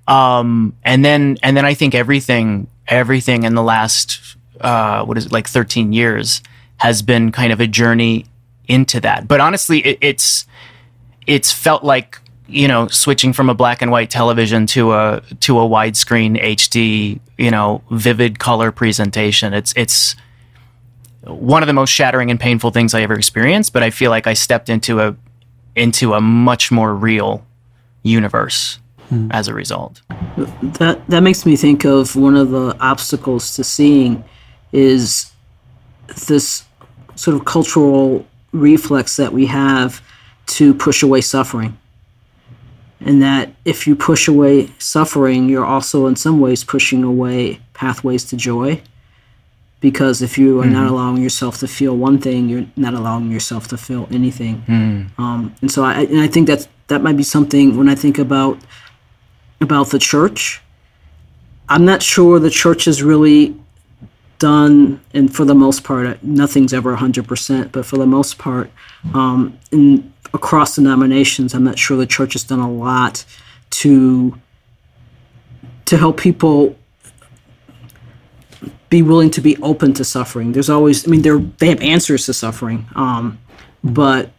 Um, 0.09 0.77
and 0.85 1.05
then, 1.05 1.39
and 1.43 1.57
then 1.57 1.65
I 1.65 1.75
think 1.75 1.95
everything, 1.95 2.69
everything 2.89 3.45
in 3.45 3.55
the 3.55 3.63
last, 3.63 4.37
uh, 4.61 5.05
what 5.05 5.19
is 5.19 5.27
it, 5.27 5.33
like 5.33 5.49
13 5.49 5.93
years 5.93 6.43
has 6.79 7.03
been 7.03 7.33
kind 7.33 7.53
of 7.53 7.61
a 7.61 7.67
journey 7.67 8.27
into 8.69 9.01
that. 9.01 9.29
But 9.29 9.41
honestly, 9.41 9.81
it, 9.81 9.99
it's, 10.01 10.47
it's 11.27 11.53
felt 11.53 11.85
like, 11.85 12.19
you 12.49 12.69
know, 12.69 12.87
switching 12.89 13.33
from 13.33 13.51
a 13.51 13.55
black 13.55 13.83
and 13.83 13.91
white 13.91 14.11
television 14.11 14.67
to 14.67 14.93
a, 14.93 15.23
to 15.41 15.59
a 15.59 15.63
widescreen 15.63 16.41
HD, 16.41 17.21
you 17.39 17.51
know, 17.51 17.83
vivid 17.91 18.39
color 18.39 18.71
presentation. 18.71 19.53
It's, 19.53 19.73
it's, 19.77 20.17
one 21.27 21.63
of 21.63 21.67
the 21.67 21.73
most 21.73 21.91
shattering 21.91 22.31
and 22.31 22.39
painful 22.39 22.71
things 22.71 22.95
I 22.95 23.03
ever 23.03 23.15
experienced, 23.15 23.73
but 23.73 23.83
I 23.83 23.91
feel 23.91 24.11
like 24.11 24.27
I 24.27 24.35
stepped 24.35 24.69
into 24.69 25.01
a 25.01 25.17
into 25.75 26.15
a 26.15 26.21
much 26.21 26.71
more 26.73 26.95
real 26.95 27.45
universe 28.03 28.79
mm. 29.11 29.29
as 29.33 29.49
a 29.49 29.55
result. 29.55 30.01
That 30.79 31.03
that 31.09 31.21
makes 31.21 31.45
me 31.45 31.57
think 31.57 31.85
of 31.85 32.17
one 32.17 32.37
of 32.37 32.51
the 32.51 32.77
obstacles 32.81 33.55
to 33.57 33.65
seeing 33.65 34.25
is 34.73 35.33
this 36.29 36.65
sort 37.17 37.37
of 37.37 37.45
cultural 37.45 38.25
reflex 38.57 39.17
that 39.17 39.33
we 39.33 39.47
have 39.47 40.03
to 40.47 40.75
push 40.75 41.03
away 41.03 41.21
suffering. 41.21 41.79
And 43.01 43.23
that 43.23 43.53
if 43.65 43.87
you 43.87 43.95
push 43.95 44.27
away 44.27 44.71
suffering, 44.79 45.49
you're 45.49 45.67
also 45.67 46.07
in 46.07 46.17
some 46.17 46.41
ways 46.41 46.65
pushing 46.65 47.05
away 47.05 47.61
pathways 47.75 48.25
to 48.27 48.37
joy 48.37 48.83
because 49.81 50.23
if 50.23 50.39
you 50.39 50.61
are 50.61 50.65
mm-hmm. 50.65 50.73
not 50.73 50.91
allowing 50.91 51.23
yourself 51.23 51.59
to 51.59 51.69
feel 51.69 51.97
one 51.97 52.19
thing, 52.19 52.49
you're 52.49 52.67
not 52.77 52.95
allowing 52.95 53.31
yourself 53.31 53.69
to 53.69 53.77
feel 53.77 54.09
anything. 54.11 54.63
Mm. 54.67 55.19
Um, 55.19 55.55
and 55.61 55.71
so 55.71 55.85
I 55.85 56.01
and 56.01 56.21
I 56.21 56.27
think 56.27 56.47
that 56.49 56.67
that 56.89 57.03
might 57.03 57.17
be 57.17 57.23
something 57.23 57.77
when 57.77 57.89
I 57.89 57.95
think 57.95 58.19
about 58.19 58.59
about 59.61 59.91
the 59.91 59.99
church. 59.99 60.63
I'm 61.69 61.85
not 61.85 62.03
sure 62.03 62.39
the 62.39 62.51
church 62.51 62.87
is 62.87 63.03
really 63.03 63.55
done, 64.39 65.01
and 65.15 65.35
for 65.35 65.45
the 65.45 65.55
most 65.55 65.85
part, 65.85 66.23
nothing's 66.23 66.73
ever 66.73 66.97
100%, 66.97 67.73
but 67.73 67.87
for 67.87 67.97
the 67.97 68.07
most 68.07 68.39
part, 68.39 68.71
um, 69.15 69.59
in 69.73 70.13
across 70.35 70.77
denominations, 70.77 71.55
I'm 71.55 71.65
not 71.65 71.79
sure 71.79 71.97
the 71.97 72.07
church 72.07 72.35
has 72.35 72.45
done 72.45 72.61
a 72.61 72.71
lot 72.71 73.25
to 73.71 74.39
to 75.87 75.97
help 75.97 76.19
people 76.19 76.77
be 78.91 79.03
willing 79.03 79.31
to 79.31 79.41
be 79.41 79.57
open 79.59 79.93
to 79.95 80.05
suffering. 80.05 80.53
There's 80.53 80.71
always, 80.71 81.07
I 81.07 81.11
mean, 81.11 81.23
they 81.23 81.37
they 81.59 81.69
have 81.69 81.81
answers 81.81 82.27
to 82.27 82.35
suffering, 82.35 82.87
um, 82.95 83.39
but 83.83 84.31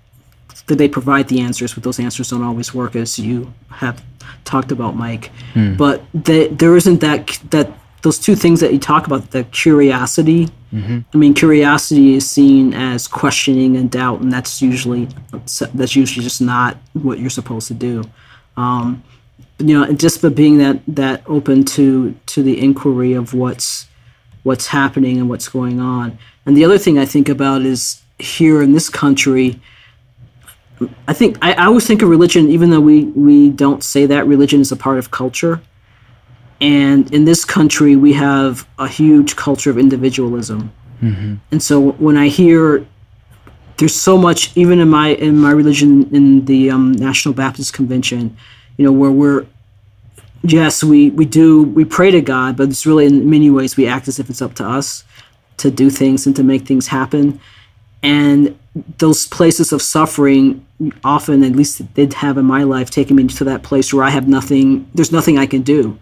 they 0.68 0.90
provide 0.90 1.30
the 1.30 1.40
answers, 1.40 1.74
but 1.74 1.84
those 1.84 2.00
answers 2.00 2.30
don't 2.30 2.44
always 2.44 2.74
work, 2.74 2.96
as 2.96 3.18
you 3.18 3.54
have 3.70 4.04
talked 4.44 4.72
about, 4.72 4.96
Mike. 4.96 5.32
Hmm. 5.54 5.76
But 5.76 6.04
they, 6.14 6.48
there 6.48 6.76
isn't 6.76 7.00
that 7.00 7.40
that 7.52 7.72
those 8.02 8.20
two 8.20 8.36
things 8.36 8.60
that 8.60 8.72
you 8.72 8.80
talk 8.80 9.08
about, 9.08 9.32
the 9.32 9.44
curiosity. 9.46 10.50
Mm-hmm. 10.72 11.00
I 11.14 11.18
mean, 11.18 11.34
curiosity 11.34 12.16
is 12.16 12.30
seen 12.30 12.74
as 12.74 13.08
questioning 13.08 13.76
and 13.76 13.90
doubt, 13.90 14.22
and 14.22 14.32
that's 14.32 14.62
usually 14.62 15.08
that's 15.74 15.96
usually 15.96 16.24
just 16.24 16.42
not 16.42 16.78
what 16.94 17.20
you're 17.20 17.30
supposed 17.30 17.68
to 17.70 17.74
do. 17.74 18.04
Um, 18.56 19.04
you 19.60 19.78
know, 19.78 19.92
just 19.94 20.22
but 20.22 20.36
being 20.36 20.58
that 20.60 20.82
that 20.88 21.24
open 21.26 21.64
to 21.66 22.16
to 22.28 22.44
the 22.44 22.60
inquiry 22.62 23.14
of 23.14 23.34
what's 23.34 23.88
what's 24.44 24.68
happening 24.68 25.18
and 25.18 25.30
what's 25.30 25.50
going 25.50 25.80
on. 25.80 26.18
And 26.46 26.56
the 26.56 26.64
other 26.64 26.78
thing 26.78 26.98
I 26.98 27.06
think 27.06 27.28
about 27.28 27.64
is 27.64 28.02
here 28.20 28.62
in 28.62 28.72
this 28.72 28.88
country, 28.88 29.60
I 31.08 31.14
think 31.14 31.38
I, 31.42 31.54
I 31.54 31.66
always 31.66 31.86
think 31.86 32.02
of 32.02 32.10
religion, 32.10 32.50
even 32.50 32.70
though 32.70 32.80
we, 32.80 33.06
we 33.06 33.50
don't 33.50 33.84
say 33.84 34.06
that 34.06 34.26
religion 34.26 34.62
is 34.62 34.72
a 34.72 34.76
part 34.76 35.00
of 35.00 35.12
culture. 35.12 35.62
And 36.60 37.14
in 37.14 37.26
this 37.26 37.46
country, 37.46 37.96
we 37.96 38.14
have 38.14 38.68
a 38.80 38.88
huge 38.88 39.36
culture 39.36 39.70
of 39.70 39.78
individualism. 39.78 40.72
Mm-hmm. 41.02 41.36
And 41.52 41.62
so 41.62 41.92
when 41.92 42.18
I 42.18 42.28
hear 42.28 42.86
there's 43.78 43.96
so 43.96 44.18
much, 44.18 44.58
even 44.58 44.80
in 44.80 44.90
my 44.90 45.10
in 45.10 45.38
my 45.38 45.52
religion, 45.52 46.14
in 46.16 46.46
the 46.46 46.72
um, 46.72 46.94
National 46.94 47.34
Baptist 47.34 47.74
Convention, 47.74 48.36
you 48.78 48.86
know, 48.86 48.92
where 48.92 49.12
we're 49.12 49.46
yes, 50.44 50.84
we, 50.84 51.10
we 51.12 51.26
do, 51.26 51.64
we 51.64 51.86
pray 51.86 52.12
to 52.12 52.22
God, 52.22 52.58
but 52.58 52.70
it's 52.70 52.86
really 52.86 53.06
in 53.06 53.30
many 53.30 53.50
ways 53.50 53.78
we 53.78 53.88
act 53.88 54.08
as 54.08 54.20
if 54.20 54.30
it's 54.30 54.42
up 54.42 54.54
to 54.56 54.66
us 54.66 55.04
to 55.58 55.72
do 55.72 55.90
things 55.90 56.26
and 56.28 56.36
to 56.36 56.44
make 56.44 56.66
things 56.66 56.88
happen. 56.88 57.40
And 58.04 58.58
those 59.00 59.28
places 59.28 59.72
of 59.72 59.82
suffering 59.82 60.66
often, 61.04 61.44
at 61.44 61.54
least 61.54 61.94
did 61.96 62.14
have 62.14 62.38
in 62.38 62.46
my 62.46 62.64
life, 62.64 62.90
taken 62.90 63.16
me 63.16 63.28
to 63.28 63.44
that 63.46 63.64
place 63.64 63.94
where 63.94 64.04
I 64.04 64.12
have 64.12 64.28
nothing, 64.28 64.88
there's 64.94 65.12
nothing 65.12 65.38
I 65.38 65.48
can 65.48 65.64
do. 65.64 65.98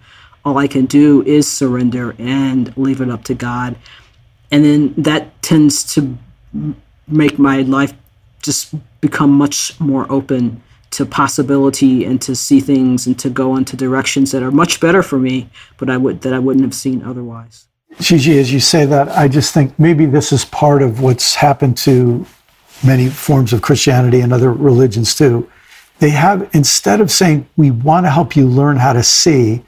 All 0.45 0.57
I 0.57 0.67
can 0.67 0.85
do 0.85 1.23
is 1.23 1.51
surrender 1.51 2.15
and 2.19 2.75
leave 2.77 3.01
it 3.01 3.09
up 3.09 3.23
to 3.25 3.33
God. 3.33 3.75
And 4.51 4.63
then 4.63 4.93
that 4.97 5.41
tends 5.41 5.83
to 5.95 6.17
make 7.07 7.37
my 7.37 7.61
life 7.61 7.93
just 8.41 8.75
become 9.01 9.31
much 9.31 9.77
more 9.79 10.09
open 10.09 10.61
to 10.91 11.05
possibility 11.05 12.05
and 12.05 12.21
to 12.21 12.35
see 12.35 12.61
things 12.61 13.05
and 13.05 13.19
to 13.19 13.29
go 13.29 13.57
into 13.57 13.75
directions 13.75 14.31
that 14.31 14.43
are 14.43 14.51
much 14.51 14.79
better 14.79 15.03
for 15.03 15.19
me, 15.19 15.49
but 15.77 15.89
I 15.89 15.97
would 15.97 16.21
that 16.21 16.33
I 16.33 16.39
wouldn't 16.39 16.63
have 16.63 16.73
seen 16.73 17.03
otherwise. 17.03 17.67
Gigi, 17.99 18.37
as 18.37 18.53
you 18.53 18.59
say 18.59 18.85
that, 18.85 19.09
I 19.09 19.27
just 19.27 19.53
think 19.53 19.77
maybe 19.79 20.05
this 20.05 20.31
is 20.31 20.45
part 20.45 20.81
of 20.81 21.01
what's 21.01 21.35
happened 21.35 21.75
to 21.79 22.25
many 22.85 23.09
forms 23.09 23.51
of 23.51 23.61
Christianity 23.61 24.21
and 24.21 24.31
other 24.31 24.51
religions 24.51 25.15
too. 25.15 25.49
They 25.99 26.11
have, 26.11 26.49
instead 26.53 27.01
of 27.01 27.09
saying, 27.09 27.47
we 27.57 27.71
want 27.71 28.05
to 28.05 28.09
help 28.09 28.35
you 28.35 28.47
learn 28.47 28.77
how 28.77 28.93
to 28.93 29.03
see, 29.03 29.63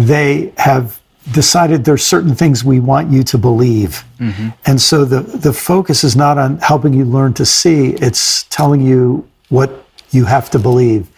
they 0.00 0.52
have 0.56 1.00
decided 1.32 1.84
there's 1.84 2.04
certain 2.04 2.34
things 2.34 2.64
we 2.64 2.80
want 2.80 3.10
you 3.10 3.22
to 3.22 3.38
believe. 3.38 4.04
Mm-hmm. 4.18 4.48
And 4.66 4.80
so 4.80 5.04
the, 5.04 5.20
the 5.20 5.52
focus 5.52 6.02
is 6.02 6.16
not 6.16 6.38
on 6.38 6.58
helping 6.58 6.94
you 6.94 7.04
learn 7.04 7.34
to 7.34 7.44
see, 7.44 7.90
it's 7.94 8.44
telling 8.44 8.80
you 8.80 9.28
what 9.50 9.84
you 10.10 10.24
have 10.24 10.50
to 10.50 10.58
believe. 10.58 11.08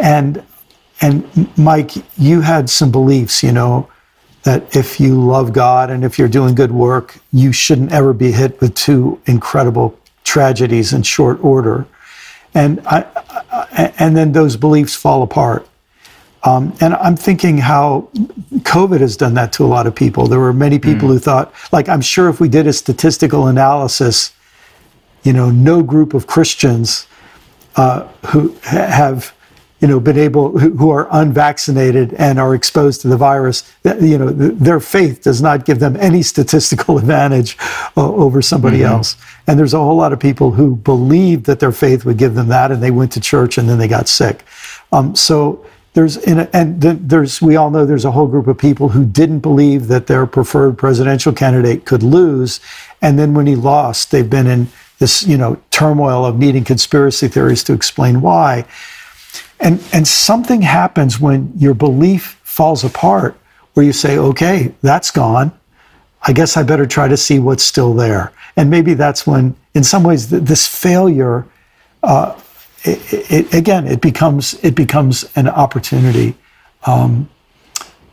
And 0.00 0.42
and 1.02 1.24
Mike, 1.56 1.92
you 2.18 2.42
had 2.42 2.68
some 2.68 2.90
beliefs, 2.90 3.42
you 3.42 3.52
know, 3.52 3.88
that 4.42 4.76
if 4.76 5.00
you 5.00 5.18
love 5.18 5.50
God 5.54 5.88
and 5.88 6.04
if 6.04 6.18
you're 6.18 6.28
doing 6.28 6.54
good 6.54 6.72
work, 6.72 7.18
you 7.32 7.52
shouldn't 7.52 7.90
ever 7.90 8.12
be 8.12 8.32
hit 8.32 8.60
with 8.60 8.74
two 8.74 9.18
incredible 9.24 9.98
tragedies 10.24 10.92
in 10.92 11.02
short 11.02 11.42
order. 11.42 11.86
And 12.52 12.80
I, 12.86 13.06
I 13.50 13.94
and 13.98 14.14
then 14.14 14.32
those 14.32 14.56
beliefs 14.56 14.94
fall 14.94 15.22
apart. 15.22 15.66
Um, 16.42 16.74
and 16.80 16.94
I'm 16.94 17.16
thinking 17.16 17.58
how 17.58 18.08
COVID 18.50 19.00
has 19.00 19.16
done 19.16 19.34
that 19.34 19.52
to 19.54 19.64
a 19.64 19.66
lot 19.68 19.86
of 19.86 19.94
people. 19.94 20.26
There 20.26 20.38
were 20.38 20.54
many 20.54 20.78
people 20.78 21.08
mm. 21.08 21.12
who 21.12 21.18
thought, 21.18 21.52
like, 21.70 21.88
I'm 21.88 22.00
sure 22.00 22.28
if 22.28 22.40
we 22.40 22.48
did 22.48 22.66
a 22.66 22.72
statistical 22.72 23.48
analysis, 23.48 24.32
you 25.22 25.34
know, 25.34 25.50
no 25.50 25.82
group 25.82 26.14
of 26.14 26.26
Christians 26.26 27.06
uh, 27.76 28.06
who 28.28 28.56
have 28.62 29.34
you 29.80 29.88
know 29.88 29.98
been 29.98 30.18
able 30.18 30.58
who 30.58 30.90
are 30.90 31.08
unvaccinated 31.10 32.12
and 32.14 32.38
are 32.38 32.54
exposed 32.54 33.00
to 33.00 33.08
the 33.08 33.16
virus 33.16 33.72
you 33.84 34.18
know 34.18 34.28
their 34.28 34.78
faith 34.78 35.22
does 35.22 35.40
not 35.40 35.64
give 35.64 35.80
them 35.80 35.96
any 35.96 36.22
statistical 36.34 36.98
advantage 36.98 37.56
uh, 37.96 38.12
over 38.12 38.42
somebody 38.42 38.78
mm-hmm. 38.78 38.92
else 38.92 39.16
and 39.46 39.58
there's 39.58 39.72
a 39.72 39.78
whole 39.78 39.96
lot 39.96 40.12
of 40.12 40.20
people 40.20 40.50
who 40.50 40.76
believed 40.76 41.46
that 41.46 41.60
their 41.60 41.72
faith 41.72 42.04
would 42.04 42.18
give 42.18 42.34
them 42.34 42.48
that 42.48 42.70
and 42.70 42.82
they 42.82 42.90
went 42.90 43.10
to 43.10 43.20
church 43.20 43.56
and 43.56 43.68
then 43.68 43.78
they 43.78 43.88
got 43.88 44.06
sick 44.06 44.44
um, 44.92 45.16
so 45.16 45.64
there's 46.00 46.16
a, 46.16 46.56
and 46.56 46.80
there's 46.80 47.42
we 47.42 47.56
all 47.56 47.70
know 47.70 47.84
there's 47.84 48.06
a 48.06 48.10
whole 48.10 48.26
group 48.26 48.46
of 48.46 48.56
people 48.56 48.88
who 48.88 49.04
didn't 49.04 49.40
believe 49.40 49.88
that 49.88 50.06
their 50.06 50.24
preferred 50.24 50.78
presidential 50.78 51.30
candidate 51.30 51.84
could 51.84 52.02
lose, 52.02 52.58
and 53.02 53.18
then 53.18 53.34
when 53.34 53.46
he 53.46 53.54
lost, 53.54 54.10
they've 54.10 54.30
been 54.30 54.46
in 54.46 54.68
this 54.98 55.26
you 55.26 55.36
know 55.36 55.60
turmoil 55.70 56.24
of 56.24 56.38
needing 56.38 56.64
conspiracy 56.64 57.28
theories 57.28 57.62
to 57.64 57.74
explain 57.74 58.22
why. 58.22 58.64
And 59.60 59.84
and 59.92 60.08
something 60.08 60.62
happens 60.62 61.20
when 61.20 61.52
your 61.54 61.74
belief 61.74 62.40
falls 62.44 62.82
apart, 62.82 63.36
where 63.74 63.84
you 63.84 63.92
say, 63.92 64.16
okay, 64.16 64.72
that's 64.80 65.10
gone. 65.10 65.52
I 66.22 66.32
guess 66.32 66.56
I 66.56 66.62
better 66.62 66.86
try 66.86 67.08
to 67.08 67.16
see 67.16 67.38
what's 67.38 67.62
still 67.62 67.92
there. 67.92 68.32
And 68.56 68.70
maybe 68.70 68.94
that's 68.94 69.26
when, 69.26 69.54
in 69.74 69.84
some 69.84 70.02
ways, 70.02 70.30
th- 70.30 70.44
this 70.44 70.66
failure. 70.66 71.46
Uh, 72.02 72.40
it, 72.84 73.32
it, 73.32 73.54
again, 73.54 73.86
it 73.86 74.00
becomes 74.00 74.54
it 74.64 74.74
becomes 74.74 75.30
an 75.36 75.48
opportunity. 75.48 76.36
Um, 76.86 77.30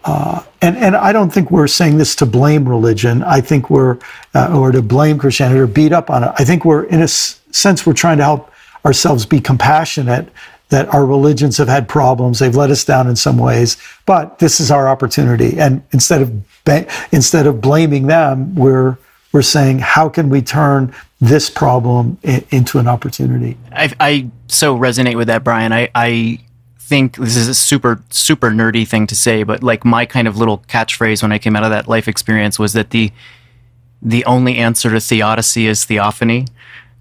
uh, 0.05 0.43
and 0.61 0.77
and 0.77 0.95
I 0.95 1.11
don't 1.11 1.31
think 1.31 1.51
we're 1.51 1.67
saying 1.67 1.97
this 1.97 2.15
to 2.17 2.25
blame 2.25 2.67
religion. 2.67 3.23
I 3.23 3.41
think 3.41 3.69
we're 3.69 3.99
uh, 4.35 4.57
or 4.57 4.71
to 4.71 4.81
blame 4.81 5.17
Christianity 5.17 5.59
or 5.59 5.67
beat 5.67 5.93
up 5.93 6.09
on 6.09 6.23
it. 6.23 6.31
I 6.37 6.45
think 6.45 6.65
we're 6.65 6.85
in 6.85 7.01
a 7.01 7.05
s- 7.05 7.41
sense 7.51 7.85
we're 7.85 7.93
trying 7.93 8.17
to 8.17 8.23
help 8.23 8.51
ourselves 8.85 9.25
be 9.25 9.39
compassionate 9.41 10.29
that 10.69 10.93
our 10.93 11.05
religions 11.05 11.57
have 11.57 11.67
had 11.69 11.87
problems. 11.89 12.39
They've 12.39 12.55
let 12.55 12.71
us 12.71 12.85
down 12.85 13.07
in 13.07 13.15
some 13.15 13.37
ways, 13.37 13.77
but 14.05 14.39
this 14.39 14.59
is 14.59 14.71
our 14.71 14.87
opportunity. 14.89 15.59
And 15.59 15.83
instead 15.91 16.21
of 16.21 16.63
ba- 16.65 16.87
instead 17.11 17.47
of 17.47 17.61
blaming 17.61 18.07
them, 18.07 18.55
we're 18.55 18.97
we're 19.33 19.41
saying 19.41 19.79
how 19.79 20.09
can 20.09 20.29
we 20.29 20.41
turn 20.41 20.93
this 21.19 21.49
problem 21.49 22.17
into 22.23 22.79
an 22.79 22.87
opportunity? 22.87 23.57
I, 23.71 23.91
I 23.99 24.29
so 24.47 24.77
resonate 24.77 25.15
with 25.15 25.27
that, 25.27 25.43
Brian. 25.43 25.73
I, 25.73 25.89
I 25.95 26.39
think 26.79 27.17
this 27.17 27.35
is 27.35 27.47
a 27.47 27.53
super 27.53 28.01
super 28.09 28.49
nerdy 28.49 28.87
thing 28.87 29.07
to 29.07 29.15
say, 29.15 29.43
but 29.43 29.63
like 29.63 29.83
my 29.83 30.05
kind 30.05 30.27
of 30.27 30.37
little 30.37 30.59
catchphrase 30.59 31.21
when 31.21 31.31
I 31.31 31.37
came 31.37 31.55
out 31.55 31.63
of 31.63 31.71
that 31.71 31.87
life 31.87 32.07
experience 32.07 32.57
was 32.57 32.73
that 32.73 32.91
the 32.91 33.11
the 34.01 34.23
only 34.25 34.57
answer 34.57 34.89
to 34.91 34.99
theodicy 34.99 35.67
is 35.67 35.85
theophany. 35.85 36.45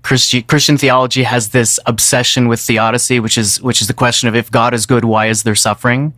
Christi- 0.02 0.42
Christian 0.42 0.78
theology 0.78 1.24
has 1.24 1.50
this 1.50 1.78
obsession 1.84 2.48
with 2.48 2.60
theodicy, 2.60 3.20
which 3.20 3.36
is 3.36 3.60
which 3.60 3.82
is 3.82 3.88
the 3.88 3.94
question 3.94 4.28
of 4.28 4.34
if 4.34 4.50
God 4.50 4.72
is 4.72 4.86
good, 4.86 5.04
why 5.04 5.26
is 5.26 5.42
there 5.42 5.54
suffering? 5.54 6.14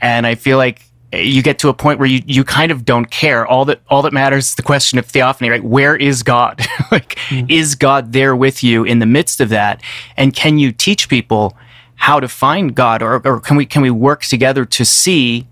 And 0.00 0.26
I 0.26 0.34
feel 0.34 0.58
like 0.58 0.82
you 1.12 1.42
get 1.42 1.58
to 1.60 1.68
a 1.68 1.74
point 1.74 1.98
where 1.98 2.08
you, 2.08 2.20
you 2.26 2.44
kind 2.44 2.72
of 2.72 2.84
don't 2.84 3.10
care. 3.10 3.46
All 3.46 3.64
that 3.66 3.80
all 3.88 4.02
that 4.02 4.12
matters 4.12 4.48
is 4.48 4.54
the 4.56 4.62
question 4.62 4.98
of 4.98 5.06
theophany, 5.06 5.50
right? 5.50 5.62
Where 5.62 5.96
is 5.96 6.22
God? 6.22 6.60
like, 6.90 7.16
mm. 7.28 7.50
is 7.50 7.74
God 7.74 8.12
there 8.12 8.34
with 8.34 8.62
you 8.62 8.84
in 8.84 8.98
the 8.98 9.06
midst 9.06 9.40
of 9.40 9.48
that? 9.50 9.82
And 10.16 10.34
can 10.34 10.58
you 10.58 10.72
teach 10.72 11.08
people 11.08 11.56
how 11.96 12.20
to 12.20 12.28
find 12.28 12.74
God, 12.74 13.02
or, 13.02 13.26
or 13.26 13.40
can 13.40 13.56
we 13.56 13.66
can 13.66 13.82
we 13.82 13.90
work 13.90 14.22
together 14.22 14.64
to 14.64 14.84
see 14.84 15.46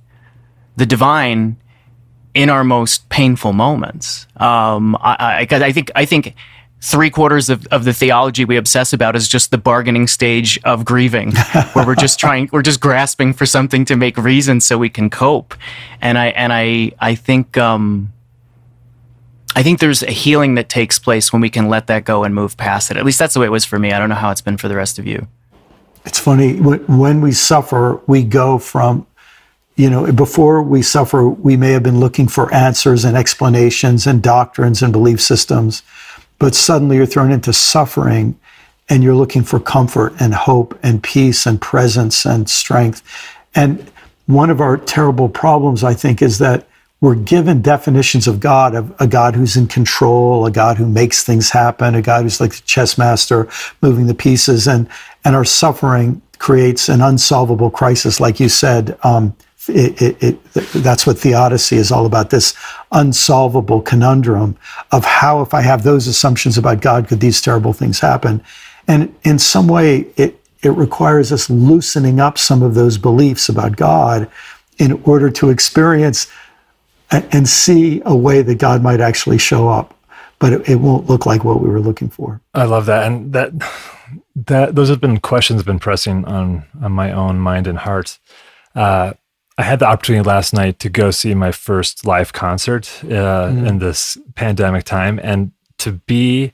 the 0.76 0.86
divine 0.86 1.56
in 2.34 2.50
our 2.50 2.64
most 2.64 3.08
painful 3.08 3.52
moments? 3.52 4.26
Um, 4.36 4.96
I, 4.96 5.46
I, 5.50 5.56
I 5.56 5.72
think 5.72 5.90
I 5.94 6.04
think 6.04 6.34
three 6.84 7.08
quarters 7.08 7.48
of, 7.48 7.66
of 7.68 7.84
the 7.84 7.94
theology 7.94 8.44
we 8.44 8.58
obsess 8.58 8.92
about 8.92 9.16
is 9.16 9.26
just 9.26 9.50
the 9.50 9.56
bargaining 9.56 10.06
stage 10.06 10.60
of 10.64 10.84
grieving, 10.84 11.32
where 11.72 11.86
we're 11.86 11.94
just 11.94 12.20
trying, 12.20 12.48
we're 12.52 12.60
just 12.60 12.78
grasping 12.78 13.32
for 13.32 13.46
something 13.46 13.86
to 13.86 13.96
make 13.96 14.18
reason 14.18 14.60
so 14.60 14.76
we 14.76 14.90
can 14.90 15.08
cope. 15.08 15.54
And 16.02 16.18
I, 16.18 16.26
and 16.28 16.52
I, 16.52 16.92
I 16.98 17.14
think, 17.14 17.56
um, 17.56 18.12
I 19.56 19.62
think 19.62 19.80
there's 19.80 20.02
a 20.02 20.10
healing 20.10 20.56
that 20.56 20.68
takes 20.68 20.98
place 20.98 21.32
when 21.32 21.40
we 21.40 21.48
can 21.48 21.70
let 21.70 21.86
that 21.86 22.04
go 22.04 22.22
and 22.22 22.34
move 22.34 22.58
past 22.58 22.90
it. 22.90 22.98
At 22.98 23.06
least 23.06 23.18
that's 23.18 23.32
the 23.32 23.40
way 23.40 23.46
it 23.46 23.52
was 23.52 23.64
for 23.64 23.78
me. 23.78 23.92
I 23.92 23.98
don't 23.98 24.10
know 24.10 24.14
how 24.14 24.30
it's 24.30 24.42
been 24.42 24.58
for 24.58 24.68
the 24.68 24.76
rest 24.76 24.98
of 24.98 25.06
you. 25.06 25.26
It's 26.04 26.18
funny 26.18 26.56
when 26.58 27.22
we 27.22 27.32
suffer, 27.32 28.02
we 28.06 28.24
go 28.24 28.58
from, 28.58 29.06
you 29.76 29.88
know, 29.88 30.12
before 30.12 30.62
we 30.62 30.82
suffer, 30.82 31.26
we 31.26 31.56
may 31.56 31.70
have 31.70 31.82
been 31.82 31.98
looking 31.98 32.28
for 32.28 32.52
answers 32.52 33.06
and 33.06 33.16
explanations 33.16 34.06
and 34.06 34.22
doctrines 34.22 34.82
and 34.82 34.92
belief 34.92 35.22
systems 35.22 35.82
but 36.44 36.54
suddenly 36.54 36.96
you're 36.96 37.06
thrown 37.06 37.32
into 37.32 37.54
suffering 37.54 38.38
and 38.90 39.02
you're 39.02 39.14
looking 39.14 39.42
for 39.42 39.58
comfort 39.58 40.12
and 40.20 40.34
hope 40.34 40.78
and 40.82 41.02
peace 41.02 41.46
and 41.46 41.58
presence 41.58 42.26
and 42.26 42.50
strength. 42.50 43.02
And 43.54 43.90
one 44.26 44.50
of 44.50 44.60
our 44.60 44.76
terrible 44.76 45.30
problems, 45.30 45.82
I 45.82 45.94
think, 45.94 46.20
is 46.20 46.36
that 46.40 46.68
we're 47.00 47.14
given 47.14 47.62
definitions 47.62 48.26
of 48.26 48.40
God, 48.40 48.74
of 48.74 48.94
a 49.00 49.06
God 49.06 49.34
who's 49.34 49.56
in 49.56 49.68
control, 49.68 50.44
a 50.44 50.50
God 50.50 50.76
who 50.76 50.84
makes 50.86 51.22
things 51.22 51.48
happen, 51.48 51.94
a 51.94 52.02
God 52.02 52.24
who's 52.24 52.42
like 52.42 52.52
the 52.52 52.62
chess 52.66 52.98
master 52.98 53.48
moving 53.80 54.06
the 54.06 54.14
pieces, 54.14 54.68
and 54.68 54.86
and 55.24 55.34
our 55.34 55.46
suffering 55.46 56.20
creates 56.36 56.90
an 56.90 57.00
unsolvable 57.00 57.70
crisis, 57.70 58.20
like 58.20 58.38
you 58.38 58.50
said. 58.50 58.98
Um, 59.02 59.34
it, 59.68 60.00
it, 60.00 60.22
it, 60.22 60.64
that's 60.82 61.06
what 61.06 61.18
theodicy 61.18 61.76
is 61.76 61.90
all 61.90 62.06
about 62.06 62.30
this 62.30 62.54
unsolvable 62.92 63.82
conundrum 63.82 64.56
of 64.92 65.04
how, 65.04 65.40
if 65.40 65.54
I 65.54 65.62
have 65.62 65.82
those 65.82 66.06
assumptions 66.06 66.58
about 66.58 66.80
God, 66.80 67.08
could 67.08 67.20
these 67.20 67.40
terrible 67.40 67.72
things 67.72 68.00
happen? 68.00 68.42
And 68.86 69.14
in 69.22 69.38
some 69.38 69.68
way, 69.68 70.06
it, 70.16 70.40
it 70.62 70.70
requires 70.70 71.32
us 71.32 71.48
loosening 71.50 72.20
up 72.20 72.38
some 72.38 72.62
of 72.62 72.74
those 72.74 72.98
beliefs 72.98 73.48
about 73.48 73.76
God 73.76 74.30
in 74.78 74.92
order 75.04 75.30
to 75.30 75.50
experience 75.50 76.26
and 77.10 77.48
see 77.48 78.02
a 78.04 78.16
way 78.16 78.42
that 78.42 78.56
God 78.56 78.82
might 78.82 79.00
actually 79.00 79.38
show 79.38 79.68
up, 79.68 79.96
but 80.38 80.52
it, 80.52 80.68
it 80.68 80.76
won't 80.76 81.08
look 81.08 81.26
like 81.26 81.44
what 81.44 81.60
we 81.60 81.68
were 81.68 81.80
looking 81.80 82.08
for. 82.08 82.40
I 82.54 82.64
love 82.64 82.86
that, 82.86 83.06
and 83.06 83.32
that 83.32 83.52
that 84.34 84.74
those 84.74 84.88
have 84.88 85.00
been 85.00 85.20
questions 85.20 85.60
have 85.60 85.66
been 85.66 85.78
pressing 85.78 86.24
on 86.24 86.64
on 86.82 86.92
my 86.92 87.12
own 87.12 87.38
mind 87.38 87.66
and 87.66 87.78
heart. 87.78 88.18
Uh, 88.74 89.12
I 89.56 89.62
had 89.62 89.78
the 89.78 89.86
opportunity 89.86 90.26
last 90.26 90.52
night 90.52 90.78
to 90.80 90.88
go 90.88 91.10
see 91.10 91.34
my 91.34 91.52
first 91.52 92.04
live 92.04 92.32
concert 92.32 92.90
uh, 93.04 93.48
mm. 93.48 93.66
in 93.66 93.78
this 93.78 94.18
pandemic 94.34 94.84
time 94.84 95.20
and 95.22 95.52
to 95.78 95.92
be 95.92 96.52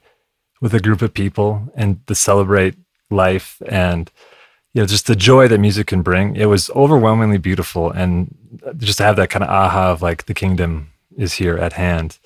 with 0.60 0.74
a 0.74 0.80
group 0.80 1.00
of 1.00 1.14
people 1.14 1.70
and 1.74 2.06
to 2.06 2.14
celebrate 2.14 2.76
life 3.10 3.60
and 3.66 4.10
you 4.74 4.82
know 4.82 4.86
just 4.86 5.06
the 5.06 5.16
joy 5.16 5.48
that 5.48 5.58
music 5.58 5.88
can 5.88 6.02
bring 6.02 6.36
it 6.36 6.46
was 6.46 6.70
overwhelmingly 6.70 7.38
beautiful 7.38 7.90
and 7.90 8.36
just 8.76 8.98
to 8.98 9.04
have 9.04 9.16
that 9.16 9.30
kind 9.30 9.42
of 9.42 9.50
aha 9.50 9.90
of 9.90 10.02
like 10.02 10.26
the 10.26 10.34
kingdom 10.34 10.92
is 11.16 11.34
here 11.34 11.56
at 11.56 11.72
hand 11.72 12.18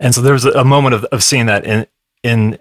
and 0.00 0.14
so 0.14 0.20
there 0.20 0.32
was 0.32 0.44
a 0.44 0.64
moment 0.64 0.94
of, 0.94 1.04
of 1.06 1.22
seeing 1.22 1.46
that 1.46 1.64
in 1.64 1.86
in 2.24 2.58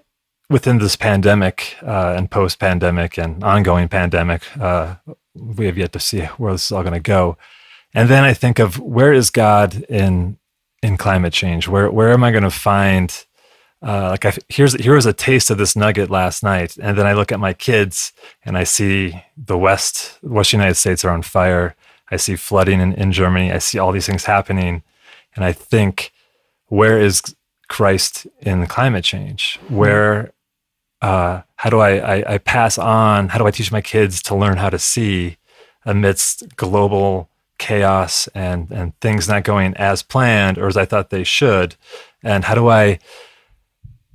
within 0.50 0.78
this 0.78 0.96
pandemic 0.96 1.76
uh, 1.82 2.13
and 2.15 2.30
post 2.30 2.60
pandemic 2.60 3.17
and 3.17 3.44
ongoing 3.44 3.88
pandemic 3.88 4.44
uh, 4.60 4.96
we 5.36 5.65
have 5.65 5.78
yet 5.78 5.94
to 5.94 6.00
see 6.00 6.22
where 6.38 6.52
this 6.52 6.65
is 6.65 6.72
all 6.72 6.84
going 6.84 6.94
to 6.94 7.00
go. 7.00 7.38
And 7.94 8.10
then 8.10 8.24
I 8.24 8.34
think 8.34 8.60
of 8.60 8.80
where 8.80 9.13
is 9.13 9.30
God 9.30 9.84
in 9.89 10.38
in 10.82 10.98
climate 10.98 11.34
change? 11.34 11.67
Where 11.67 11.91
where 11.91 12.12
am 12.12 12.24
I 12.24 12.32
going 12.32 12.44
to 12.44 12.52
find? 12.52 13.26
Uh, 13.84 14.10
like 14.10 14.26
I, 14.26 14.34
here's 14.48 14.74
here 14.74 14.96
was 14.96 15.08
a 15.08 15.13
taste 15.13 15.50
of 15.50 15.58
this 15.58 15.76
nugget 15.76 16.10
last 16.10 16.44
night, 16.44 16.78
and 16.78 16.98
then 16.98 17.08
I 17.08 17.13
look 17.13 17.32
at 17.32 17.39
my 17.39 17.54
kids 17.54 18.13
and 18.46 18.58
I 18.58 18.63
see 18.63 19.24
the 19.36 19.58
West 19.58 20.20
West 20.22 20.54
United 20.54 20.76
States 20.76 21.04
are 21.04 21.10
on 21.10 21.24
fire. 21.24 21.76
I 22.12 22.17
see 22.17 22.36
flooding 22.36 22.80
in, 22.80 22.94
in 22.94 23.12
Germany. 23.12 23.52
I 23.52 23.58
see 23.58 23.80
all 23.80 23.91
these 23.91 24.06
things 24.06 24.26
happening, 24.26 24.84
and 25.36 25.44
I 25.44 25.52
think, 25.52 26.12
where 26.67 27.00
is 27.00 27.22
Christ 27.70 28.28
in 28.41 28.67
climate 28.67 29.04
change? 29.04 29.60
Where 29.67 30.34
uh, 31.02 31.41
how 31.62 31.69
do 31.69 31.80
I, 31.80 32.15
I, 32.15 32.34
I 32.34 32.38
pass 32.39 32.80
on? 32.80 33.30
How 33.30 33.38
do 33.38 33.45
I 33.45 33.52
teach 33.52 33.71
my 33.71 33.82
kids 33.82 34.24
to 34.24 34.34
learn 34.34 34.58
how 34.58 34.71
to 34.71 34.80
see 34.80 35.38
amidst 35.86 36.56
global 36.56 37.30
chaos 37.60 38.28
and 38.34 38.71
and 38.71 39.00
things 39.00 39.28
not 39.28 39.43
going 39.43 39.76
as 39.76 40.02
planned 40.02 40.58
or 40.58 40.65
as 40.65 40.76
I 40.76 40.86
thought 40.86 41.12
they 41.12 41.24
should? 41.24 41.76
And 42.24 42.45
how 42.45 42.56
do 42.56 42.67
I 42.67 42.97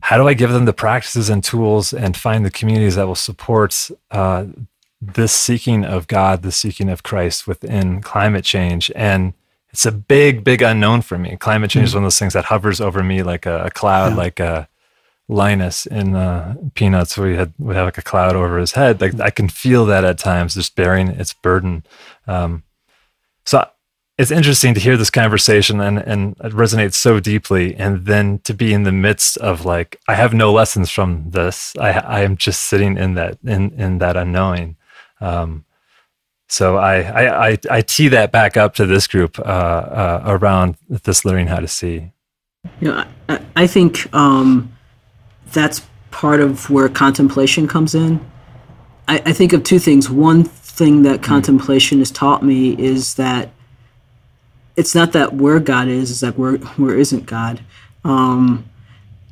how 0.00 0.16
do 0.16 0.26
I 0.26 0.34
give 0.34 0.50
them 0.50 0.64
the 0.64 0.72
practices 0.72 1.30
and 1.30 1.44
tools 1.44 1.92
and 1.92 2.16
find 2.16 2.44
the 2.44 2.50
communities 2.50 2.96
that 2.96 3.06
will 3.06 3.14
support 3.14 3.92
uh, 4.10 4.46
this 5.00 5.30
seeking 5.30 5.84
of 5.84 6.08
God, 6.08 6.42
the 6.42 6.50
seeking 6.50 6.88
of 6.88 7.04
Christ 7.04 7.46
within 7.46 8.00
climate 8.00 8.44
change? 8.44 8.90
And 8.96 9.34
it's 9.70 9.86
a 9.86 9.92
big, 9.92 10.42
big 10.42 10.62
unknown 10.62 11.02
for 11.02 11.16
me. 11.16 11.36
Climate 11.36 11.70
change 11.70 11.84
mm-hmm. 11.84 11.90
is 11.90 11.94
one 11.94 12.02
of 12.02 12.06
those 12.06 12.18
things 12.18 12.32
that 12.32 12.46
hovers 12.46 12.80
over 12.80 13.04
me 13.04 13.22
like 13.22 13.46
a, 13.46 13.66
a 13.66 13.70
cloud, 13.70 14.14
yeah. 14.14 14.18
like 14.18 14.40
a 14.40 14.68
Linus 15.28 15.86
in 15.86 16.14
uh, 16.14 16.54
Peanuts, 16.74 17.18
where 17.18 17.30
he 17.30 17.36
had 17.36 17.52
would 17.58 17.76
have 17.76 17.86
like 17.86 17.98
a 17.98 18.02
cloud 18.02 18.36
over 18.36 18.58
his 18.58 18.72
head. 18.72 19.00
Like 19.00 19.18
I 19.20 19.30
can 19.30 19.48
feel 19.48 19.84
that 19.86 20.04
at 20.04 20.18
times, 20.18 20.54
just 20.54 20.76
bearing 20.76 21.08
its 21.08 21.32
burden. 21.32 21.84
Um, 22.26 22.62
so 23.44 23.68
it's 24.18 24.30
interesting 24.30 24.72
to 24.74 24.80
hear 24.80 24.96
this 24.96 25.10
conversation 25.10 25.80
and 25.80 25.98
and 25.98 26.36
it 26.44 26.52
resonates 26.52 26.94
so 26.94 27.18
deeply, 27.18 27.74
and 27.74 28.06
then 28.06 28.38
to 28.44 28.54
be 28.54 28.72
in 28.72 28.84
the 28.84 28.92
midst 28.92 29.36
of 29.38 29.64
like 29.64 30.00
I 30.06 30.14
have 30.14 30.32
no 30.32 30.52
lessons 30.52 30.90
from 30.90 31.30
this. 31.30 31.74
I 31.76 31.90
I 31.90 32.20
am 32.20 32.36
just 32.36 32.62
sitting 32.62 32.96
in 32.96 33.14
that 33.14 33.38
in 33.44 33.72
in 33.72 33.98
that 33.98 34.16
unknowing. 34.16 34.76
Um, 35.20 35.64
so 36.48 36.76
I, 36.76 37.00
I, 37.00 37.48
I 37.48 37.58
I 37.68 37.80
tee 37.80 38.06
that 38.08 38.30
back 38.30 38.56
up 38.56 38.74
to 38.76 38.86
this 38.86 39.08
group 39.08 39.40
uh, 39.40 39.42
uh, 39.42 40.22
around 40.24 40.76
this 40.88 41.24
learning 41.24 41.48
how 41.48 41.58
to 41.58 41.66
see. 41.66 42.12
You 42.80 42.92
know, 42.92 43.04
I, 43.28 43.40
I 43.56 43.66
think. 43.66 44.14
Um, 44.14 44.72
that's 45.52 45.86
part 46.10 46.40
of 46.40 46.70
where 46.70 46.88
contemplation 46.88 47.68
comes 47.68 47.94
in. 47.94 48.24
I, 49.08 49.22
I 49.26 49.32
think 49.32 49.52
of 49.52 49.62
two 49.62 49.78
things. 49.78 50.10
One 50.10 50.44
thing 50.44 51.02
that 51.02 51.22
contemplation 51.22 51.98
has 51.98 52.10
taught 52.10 52.42
me 52.42 52.72
is 52.78 53.14
that 53.14 53.50
it's 54.76 54.94
not 54.94 55.12
that 55.12 55.34
where 55.34 55.58
God 55.58 55.88
is, 55.88 56.10
it's 56.10 56.20
that 56.20 56.38
where 56.38 56.56
where 56.76 56.98
isn't 56.98 57.26
God. 57.26 57.60
Um, 58.04 58.68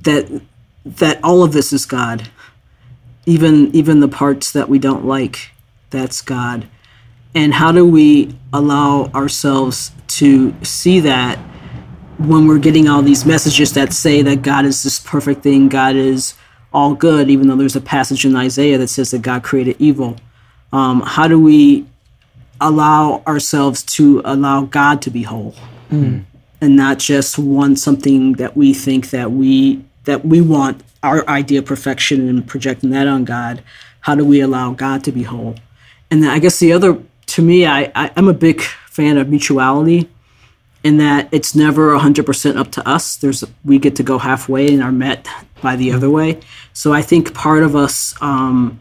that 0.02 0.42
that 0.84 1.22
all 1.22 1.42
of 1.42 1.52
this 1.52 1.72
is 1.72 1.86
God. 1.86 2.30
Even 3.26 3.74
even 3.74 4.00
the 4.00 4.08
parts 4.08 4.52
that 4.52 4.68
we 4.68 4.78
don't 4.78 5.04
like, 5.04 5.50
that's 5.90 6.20
God. 6.20 6.66
And 7.34 7.54
how 7.54 7.72
do 7.72 7.84
we 7.84 8.36
allow 8.52 9.06
ourselves 9.06 9.92
to 10.06 10.54
see 10.62 11.00
that 11.00 11.38
when 12.18 12.46
we're 12.46 12.58
getting 12.58 12.88
all 12.88 13.02
these 13.02 13.24
messages 13.24 13.72
that 13.72 13.92
say 13.92 14.22
that 14.22 14.42
God 14.42 14.64
is 14.64 14.82
this 14.82 15.00
perfect 15.00 15.42
thing, 15.42 15.68
God 15.68 15.96
is 15.96 16.34
all 16.72 16.94
good, 16.94 17.30
even 17.30 17.48
though 17.48 17.56
there's 17.56 17.76
a 17.76 17.80
passage 17.80 18.24
in 18.24 18.36
Isaiah 18.36 18.78
that 18.78 18.88
says 18.88 19.12
that 19.12 19.22
God 19.22 19.42
created 19.42 19.76
evil? 19.78 20.16
Um, 20.72 21.02
how 21.02 21.28
do 21.28 21.40
we 21.40 21.86
allow 22.60 23.22
ourselves 23.26 23.82
to 23.82 24.22
allow 24.24 24.62
God 24.62 25.02
to 25.02 25.10
be 25.10 25.22
whole 25.22 25.54
mm. 25.90 26.24
and 26.60 26.76
not 26.76 26.98
just 26.98 27.38
want 27.38 27.78
something 27.78 28.34
that 28.34 28.56
we 28.56 28.74
think 28.74 29.10
that 29.10 29.30
we 29.30 29.84
that 30.04 30.24
we 30.24 30.40
want 30.40 30.82
our 31.02 31.26
idea 31.28 31.60
of 31.60 31.64
perfection 31.64 32.28
and 32.28 32.46
projecting 32.46 32.90
that 32.90 33.06
on 33.06 33.24
God? 33.24 33.62
How 34.00 34.14
do 34.14 34.24
we 34.24 34.40
allow 34.40 34.72
God 34.72 35.04
to 35.04 35.12
be 35.12 35.22
whole? 35.22 35.56
And 36.10 36.22
then 36.22 36.30
I 36.30 36.38
guess 36.38 36.58
the 36.58 36.72
other, 36.72 36.98
to 37.26 37.42
me, 37.42 37.66
I, 37.66 37.90
I 37.94 38.10
I'm 38.16 38.28
a 38.28 38.34
big 38.34 38.60
fan 38.60 39.16
of 39.16 39.28
mutuality 39.28 40.08
in 40.84 40.98
that 40.98 41.28
it's 41.32 41.54
never 41.54 41.98
100% 41.98 42.56
up 42.56 42.70
to 42.72 42.88
us. 42.88 43.16
There's 43.16 43.42
we 43.64 43.78
get 43.78 43.96
to 43.96 44.02
go 44.02 44.18
halfway 44.18 44.72
and 44.72 44.82
are 44.82 44.92
met 44.92 45.26
by 45.62 45.74
the 45.74 45.90
other 45.90 46.10
way. 46.10 46.40
So 46.74 46.92
I 46.92 47.02
think 47.02 47.34
part 47.34 47.62
of 47.62 47.74
us 47.74 48.14
um, 48.20 48.78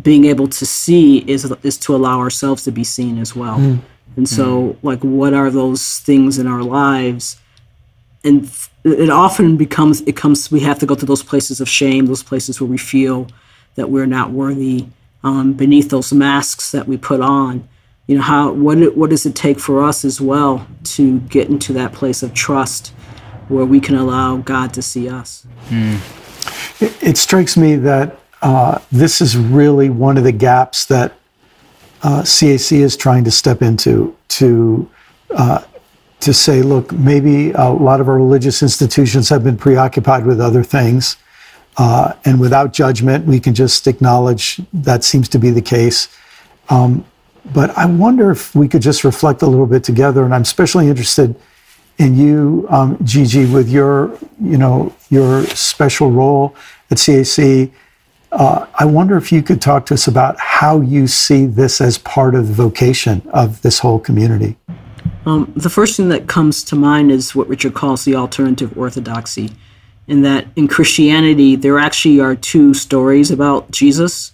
being 0.00 0.24
able 0.24 0.46
to 0.48 0.64
see 0.64 1.18
is 1.28 1.52
is 1.62 1.76
to 1.78 1.94
allow 1.94 2.20
ourselves 2.20 2.62
to 2.64 2.70
be 2.70 2.84
seen 2.84 3.18
as 3.18 3.34
well. 3.36 3.58
Mm. 3.58 3.80
And 4.16 4.28
so, 4.28 4.44
mm. 4.44 4.76
like, 4.84 5.00
what 5.00 5.34
are 5.34 5.50
those 5.50 5.98
things 5.98 6.38
in 6.38 6.46
our 6.46 6.62
lives? 6.62 7.36
And 8.22 8.48
it 8.84 9.10
often 9.10 9.56
becomes 9.56 10.02
it 10.02 10.16
comes 10.16 10.52
we 10.52 10.60
have 10.60 10.78
to 10.78 10.86
go 10.86 10.94
to 10.94 11.04
those 11.04 11.24
places 11.24 11.60
of 11.60 11.68
shame, 11.68 12.06
those 12.06 12.22
places 12.22 12.60
where 12.60 12.70
we 12.70 12.78
feel 12.78 13.26
that 13.74 13.90
we're 13.90 14.06
not 14.06 14.30
worthy. 14.30 14.86
Um, 15.24 15.54
beneath 15.54 15.88
those 15.88 16.12
masks 16.12 16.70
that 16.72 16.86
we 16.86 16.98
put 16.98 17.22
on, 17.22 17.66
you 18.06 18.16
know, 18.16 18.22
how 18.22 18.52
what 18.52 18.96
what 18.96 19.10
does 19.10 19.24
it 19.24 19.34
take 19.34 19.58
for 19.58 19.82
us 19.82 20.04
as 20.04 20.20
well 20.20 20.66
to 20.84 21.20
get 21.20 21.48
into 21.48 21.72
that 21.72 21.92
place 21.92 22.22
of 22.22 22.34
trust 22.34 22.88
where 23.48 23.64
we 23.64 23.80
can 23.80 23.94
allow 23.94 24.36
God 24.36 24.74
to 24.74 24.82
see 24.82 25.08
us? 25.08 25.46
Mm. 25.68 26.82
It, 26.82 27.02
it 27.02 27.16
strikes 27.16 27.56
me 27.56 27.76
that 27.76 28.18
uh, 28.42 28.78
this 28.92 29.20
is 29.20 29.36
really 29.36 29.88
one 29.88 30.18
of 30.18 30.24
the 30.24 30.32
gaps 30.32 30.84
that 30.86 31.14
uh, 32.02 32.20
CAC 32.22 32.78
is 32.78 32.96
trying 32.96 33.24
to 33.24 33.30
step 33.30 33.62
into 33.62 34.14
to 34.28 34.90
uh, 35.30 35.62
to 36.20 36.34
say, 36.34 36.62
look, 36.62 36.92
maybe 36.92 37.52
a 37.52 37.70
lot 37.70 38.00
of 38.00 38.08
our 38.08 38.16
religious 38.16 38.62
institutions 38.62 39.28
have 39.28 39.42
been 39.42 39.56
preoccupied 39.56 40.26
with 40.26 40.40
other 40.40 40.62
things, 40.62 41.16
uh, 41.78 42.12
and 42.26 42.38
without 42.38 42.74
judgment, 42.74 43.26
we 43.26 43.40
can 43.40 43.54
just 43.54 43.86
acknowledge 43.86 44.60
that 44.74 45.04
seems 45.04 45.28
to 45.30 45.38
be 45.38 45.50
the 45.50 45.62
case. 45.62 46.08
Um, 46.68 47.04
but 47.52 47.70
I 47.76 47.86
wonder 47.86 48.30
if 48.30 48.54
we 48.54 48.68
could 48.68 48.82
just 48.82 49.04
reflect 49.04 49.42
a 49.42 49.46
little 49.46 49.66
bit 49.66 49.84
together, 49.84 50.24
and 50.24 50.34
I'm 50.34 50.42
especially 50.42 50.88
interested 50.88 51.34
in 51.98 52.16
you, 52.16 52.66
um, 52.70 52.98
Gigi, 53.04 53.44
with 53.44 53.68
your 53.68 54.16
you 54.40 54.58
know 54.58 54.94
your 55.10 55.44
special 55.46 56.10
role 56.10 56.54
at 56.90 56.98
CAC 56.98 57.70
uh, 58.34 58.66
I 58.74 58.84
wonder 58.84 59.16
if 59.16 59.30
you 59.30 59.42
could 59.42 59.62
talk 59.62 59.86
to 59.86 59.94
us 59.94 60.08
about 60.08 60.36
how 60.38 60.80
you 60.80 61.06
see 61.06 61.46
this 61.46 61.80
as 61.80 61.98
part 61.98 62.34
of 62.34 62.48
the 62.48 62.52
vocation 62.52 63.22
of 63.32 63.62
this 63.62 63.78
whole 63.78 64.00
community. 64.00 64.56
Um, 65.24 65.52
the 65.54 65.70
first 65.70 65.96
thing 65.96 66.08
that 66.08 66.26
comes 66.26 66.64
to 66.64 66.76
mind 66.76 67.12
is 67.12 67.34
what 67.34 67.48
Richard 67.48 67.74
calls 67.74 68.04
the 68.04 68.16
alternative 68.16 68.76
orthodoxy, 68.76 69.52
in 70.08 70.22
that 70.22 70.46
in 70.56 70.66
Christianity, 70.68 71.54
there 71.54 71.78
actually 71.78 72.20
are 72.20 72.34
two 72.34 72.74
stories 72.74 73.30
about 73.30 73.70
Jesus. 73.70 74.32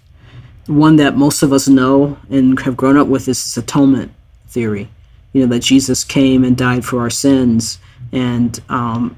One 0.71 0.97
that 0.97 1.17
most 1.17 1.43
of 1.43 1.53
us 1.53 1.67
know 1.67 2.17
and 2.31 2.59
have 2.61 2.77
grown 2.77 2.97
up 2.97 3.09
with 3.09 3.27
is 3.27 3.57
atonement 3.57 4.13
theory. 4.47 4.89
You 5.33 5.43
know, 5.43 5.55
that 5.55 5.61
Jesus 5.61 6.05
came 6.05 6.45
and 6.45 6.57
died 6.57 6.85
for 6.85 7.01
our 7.01 7.11
sins. 7.11 7.81
And 8.13 8.61
um, 8.69 9.17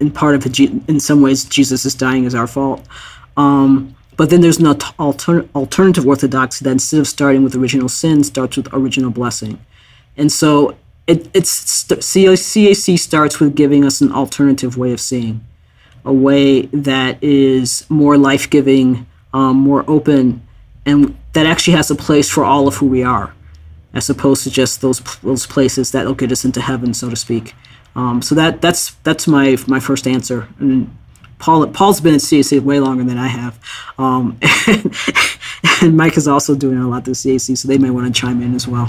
in 0.00 0.10
part 0.10 0.34
of 0.34 0.46
it, 0.46 0.58
in 0.58 0.98
some 0.98 1.20
ways, 1.22 1.44
Jesus 1.44 1.86
is 1.86 1.94
dying 1.94 2.24
is 2.24 2.34
our 2.34 2.48
fault. 2.48 2.84
Um, 3.36 3.94
but 4.16 4.28
then 4.30 4.40
there's 4.40 4.58
an 4.58 4.66
alter- 4.98 5.48
alternative 5.54 6.06
orthodoxy 6.06 6.64
that 6.64 6.72
instead 6.72 6.98
of 6.98 7.06
starting 7.06 7.44
with 7.44 7.54
original 7.54 7.88
sin, 7.88 8.24
starts 8.24 8.56
with 8.56 8.68
original 8.72 9.10
blessing. 9.10 9.64
And 10.16 10.32
so 10.32 10.76
it, 11.06 11.28
it's 11.32 11.84
CAC 11.84 12.98
starts 12.98 13.38
with 13.38 13.54
giving 13.54 13.84
us 13.84 14.00
an 14.00 14.12
alternative 14.12 14.76
way 14.76 14.92
of 14.92 15.00
seeing, 15.00 15.44
a 16.04 16.12
way 16.12 16.62
that 16.66 17.22
is 17.22 17.86
more 17.88 18.18
life 18.18 18.50
giving, 18.50 19.06
um, 19.32 19.56
more 19.56 19.84
open, 19.88 20.42
and 20.86 21.16
that 21.32 21.46
actually 21.46 21.76
has 21.76 21.90
a 21.90 21.94
place 21.94 22.28
for 22.28 22.44
all 22.44 22.66
of 22.66 22.76
who 22.76 22.86
we 22.86 23.02
are, 23.02 23.34
as 23.94 24.10
opposed 24.10 24.44
to 24.44 24.50
just 24.50 24.80
those 24.80 25.00
those 25.22 25.46
places 25.46 25.92
that 25.92 26.06
will 26.06 26.14
get 26.14 26.32
us 26.32 26.44
into 26.44 26.60
heaven, 26.60 26.94
so 26.94 27.10
to 27.10 27.16
speak. 27.16 27.54
Um, 27.96 28.22
so 28.22 28.34
that 28.34 28.60
that's 28.60 28.92
that's 29.02 29.26
my 29.26 29.56
my 29.66 29.80
first 29.80 30.06
answer. 30.06 30.48
And 30.58 30.96
Paul 31.38 31.66
Paul's 31.68 32.00
been 32.00 32.14
at 32.14 32.20
CAC 32.20 32.60
way 32.60 32.80
longer 32.80 33.04
than 33.04 33.18
I 33.18 33.28
have, 33.28 33.58
um, 33.98 34.38
and, 34.66 34.94
and, 35.82 35.96
Mike 35.96 36.16
is 36.16 36.28
also 36.28 36.54
doing 36.54 36.78
a 36.78 36.88
lot 36.88 37.04
to 37.06 37.12
CAC, 37.12 37.56
so 37.56 37.66
they 37.66 37.78
may 37.78 37.90
want 37.90 38.06
to 38.06 38.20
chime 38.20 38.42
in 38.42 38.54
as 38.54 38.68
well. 38.68 38.88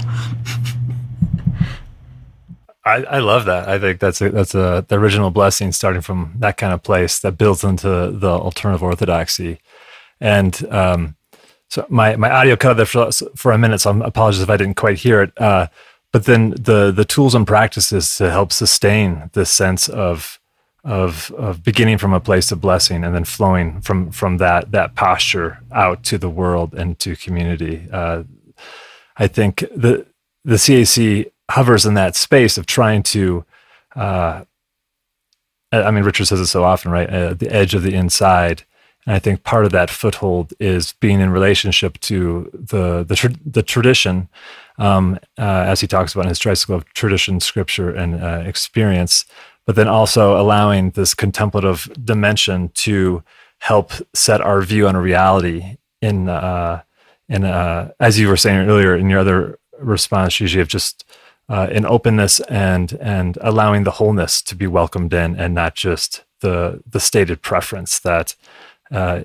I, 2.84 3.04
I 3.04 3.18
love 3.20 3.44
that. 3.44 3.68
I 3.68 3.78
think 3.78 4.00
that's 4.00 4.20
a, 4.20 4.30
that's 4.30 4.54
a 4.54 4.84
the 4.86 4.98
original 4.98 5.30
blessing 5.30 5.72
starting 5.72 6.02
from 6.02 6.34
that 6.38 6.56
kind 6.56 6.74
of 6.74 6.82
place 6.82 7.18
that 7.20 7.38
builds 7.38 7.62
into 7.62 8.10
the 8.10 8.30
alternative 8.30 8.82
orthodoxy, 8.82 9.60
and 10.22 10.72
um, 10.72 11.16
so 11.68 11.84
my 11.88 12.16
my 12.16 12.30
audio 12.30 12.56
cut 12.56 12.74
there 12.74 12.86
for, 12.86 13.10
for 13.34 13.52
a 13.52 13.58
minute, 13.58 13.80
so 13.80 13.92
I 13.92 14.06
apologize 14.06 14.40
if 14.40 14.50
I 14.50 14.56
didn't 14.56 14.76
quite 14.76 14.98
hear 14.98 15.22
it. 15.22 15.32
Uh, 15.40 15.66
but 16.12 16.24
then 16.26 16.50
the 16.50 16.92
the 16.92 17.04
tools 17.04 17.34
and 17.34 17.46
practices 17.46 18.14
to 18.16 18.30
help 18.30 18.52
sustain 18.52 19.30
this 19.32 19.50
sense 19.50 19.88
of 19.88 20.38
of 20.84 21.32
of 21.36 21.64
beginning 21.64 21.98
from 21.98 22.12
a 22.12 22.20
place 22.20 22.52
of 22.52 22.60
blessing 22.60 23.02
and 23.04 23.14
then 23.14 23.24
flowing 23.24 23.80
from 23.80 24.10
from 24.12 24.36
that 24.38 24.70
that 24.70 24.94
posture 24.94 25.60
out 25.72 26.04
to 26.04 26.18
the 26.18 26.30
world 26.30 26.72
and 26.74 26.98
to 27.00 27.16
community. 27.16 27.88
Uh, 27.92 28.22
I 29.16 29.26
think 29.26 29.60
the 29.74 30.06
the 30.44 30.56
CAC 30.56 31.30
hovers 31.50 31.84
in 31.84 31.94
that 31.94 32.14
space 32.16 32.56
of 32.58 32.66
trying 32.66 33.02
to. 33.02 33.44
Uh, 33.96 34.44
I 35.72 35.90
mean, 35.90 36.04
Richard 36.04 36.26
says 36.26 36.40
it 36.40 36.46
so 36.46 36.64
often, 36.64 36.92
right? 36.92 37.08
Uh, 37.08 37.32
the 37.32 37.50
edge 37.50 37.74
of 37.74 37.82
the 37.82 37.94
inside, 37.94 38.64
and 39.06 39.16
I 39.16 39.18
think 39.18 39.42
part 39.42 39.64
of 39.64 39.72
that 39.72 39.90
foothold 39.90 40.54
is 40.60 40.92
being 41.00 41.20
in 41.20 41.30
relationship 41.30 41.98
to 42.00 42.50
the 42.52 43.04
the, 43.04 43.38
the 43.44 43.62
tradition, 43.62 44.28
um, 44.78 45.18
uh, 45.38 45.64
as 45.66 45.80
he 45.80 45.86
talks 45.86 46.14
about 46.14 46.24
in 46.24 46.28
his 46.30 46.38
tricycle 46.38 46.76
of 46.76 46.84
tradition, 46.94 47.40
scripture, 47.40 47.90
and 47.90 48.22
uh, 48.22 48.42
experience 48.46 49.24
but 49.66 49.76
then 49.76 49.88
also 49.88 50.40
allowing 50.40 50.90
this 50.90 51.14
contemplative 51.14 51.90
dimension 52.04 52.68
to 52.70 53.22
help 53.58 53.92
set 54.12 54.40
our 54.40 54.60
view 54.62 54.88
on 54.88 54.96
reality 54.96 55.76
in 56.00 56.28
uh, 56.28 56.82
in 57.28 57.44
uh, 57.44 57.92
as 58.00 58.18
you 58.18 58.28
were 58.28 58.36
saying 58.36 58.68
earlier 58.68 58.96
in 58.96 59.08
your 59.08 59.20
other 59.20 59.58
response, 59.78 60.40
usually 60.40 60.62
of 60.62 60.68
just 60.68 61.04
uh, 61.48 61.68
an 61.70 61.86
openness 61.86 62.40
and 62.40 62.94
and 63.00 63.38
allowing 63.40 63.84
the 63.84 63.92
wholeness 63.92 64.42
to 64.42 64.56
be 64.56 64.66
welcomed 64.66 65.12
in, 65.12 65.36
and 65.36 65.54
not 65.54 65.74
just 65.74 66.24
the 66.40 66.82
the 66.88 67.00
stated 67.00 67.40
preference 67.40 68.00
that 68.00 68.34
uh, 68.92 69.24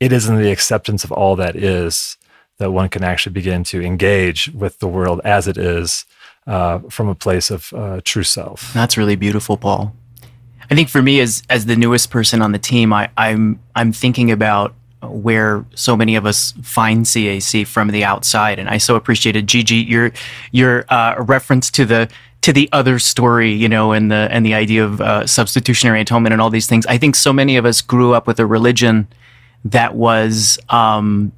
it 0.00 0.12
is 0.12 0.28
in 0.28 0.36
the 0.36 0.50
acceptance 0.50 1.04
of 1.04 1.12
all 1.12 1.36
that 1.36 1.56
is 1.56 2.16
that 2.58 2.70
one 2.70 2.88
can 2.88 3.04
actually 3.04 3.32
begin 3.32 3.64
to 3.64 3.82
engage 3.82 4.48
with 4.52 4.78
the 4.78 4.88
world 4.88 5.20
as 5.24 5.46
it 5.46 5.56
is 5.56 6.04
uh, 6.46 6.78
from 6.90 7.08
a 7.08 7.14
place 7.14 7.50
of 7.50 7.72
uh, 7.72 8.00
true 8.04 8.22
self. 8.22 8.72
That's 8.72 8.96
really 8.96 9.16
beautiful, 9.16 9.56
Paul. 9.56 9.94
I 10.70 10.74
think 10.74 10.88
for 10.88 11.02
me, 11.02 11.20
as 11.20 11.42
as 11.48 11.66
the 11.66 11.76
newest 11.76 12.10
person 12.10 12.42
on 12.42 12.52
the 12.52 12.58
team, 12.58 12.92
I, 12.92 13.10
I'm 13.16 13.60
I'm 13.74 13.92
thinking 13.92 14.30
about 14.30 14.74
where 15.02 15.64
so 15.74 15.96
many 15.96 16.16
of 16.16 16.26
us 16.26 16.52
find 16.62 17.04
CAC 17.06 17.66
from 17.66 17.88
the 17.88 18.04
outside, 18.04 18.58
and 18.58 18.68
I 18.68 18.78
so 18.78 18.96
appreciated 18.96 19.46
Gigi 19.46 19.76
your 19.76 20.12
your 20.52 20.84
uh, 20.88 21.14
reference 21.18 21.70
to 21.72 21.84
the 21.84 22.08
to 22.42 22.52
the 22.52 22.68
other 22.72 22.98
story, 22.98 23.52
you 23.52 23.68
know, 23.68 23.92
and 23.92 24.10
the 24.10 24.28
and 24.30 24.44
the 24.46 24.54
idea 24.54 24.84
of 24.84 25.00
uh, 25.00 25.26
substitutionary 25.26 26.00
atonement 26.00 26.32
and 26.32 26.40
all 26.40 26.50
these 26.50 26.66
things. 26.66 26.86
I 26.86 26.98
think 26.98 27.16
so 27.16 27.32
many 27.32 27.56
of 27.56 27.64
us 27.64 27.80
grew 27.80 28.14
up 28.14 28.26
with 28.26 28.38
a 28.38 28.46
religion 28.46 29.08
that 29.64 29.94
was 29.94 30.58
um, 30.68 31.32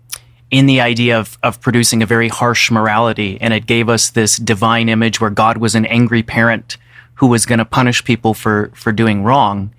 in 0.50 0.66
the 0.66 0.80
idea 0.80 1.18
of, 1.18 1.38
of 1.42 1.60
producing 1.60 2.02
a 2.02 2.06
very 2.06 2.28
harsh 2.28 2.70
morality. 2.70 3.38
And 3.40 3.54
it 3.54 3.66
gave 3.66 3.88
us 3.88 4.10
this 4.10 4.36
divine 4.36 4.88
image 4.88 5.20
where 5.20 5.30
God 5.30 5.58
was 5.58 5.74
an 5.74 5.86
angry 5.86 6.22
parent 6.22 6.76
who 7.14 7.28
was 7.28 7.46
going 7.46 7.58
to 7.58 7.64
punish 7.64 8.04
people 8.04 8.34
for, 8.34 8.70
for 8.74 8.92
doing 8.92 9.22
wrong. 9.22 9.72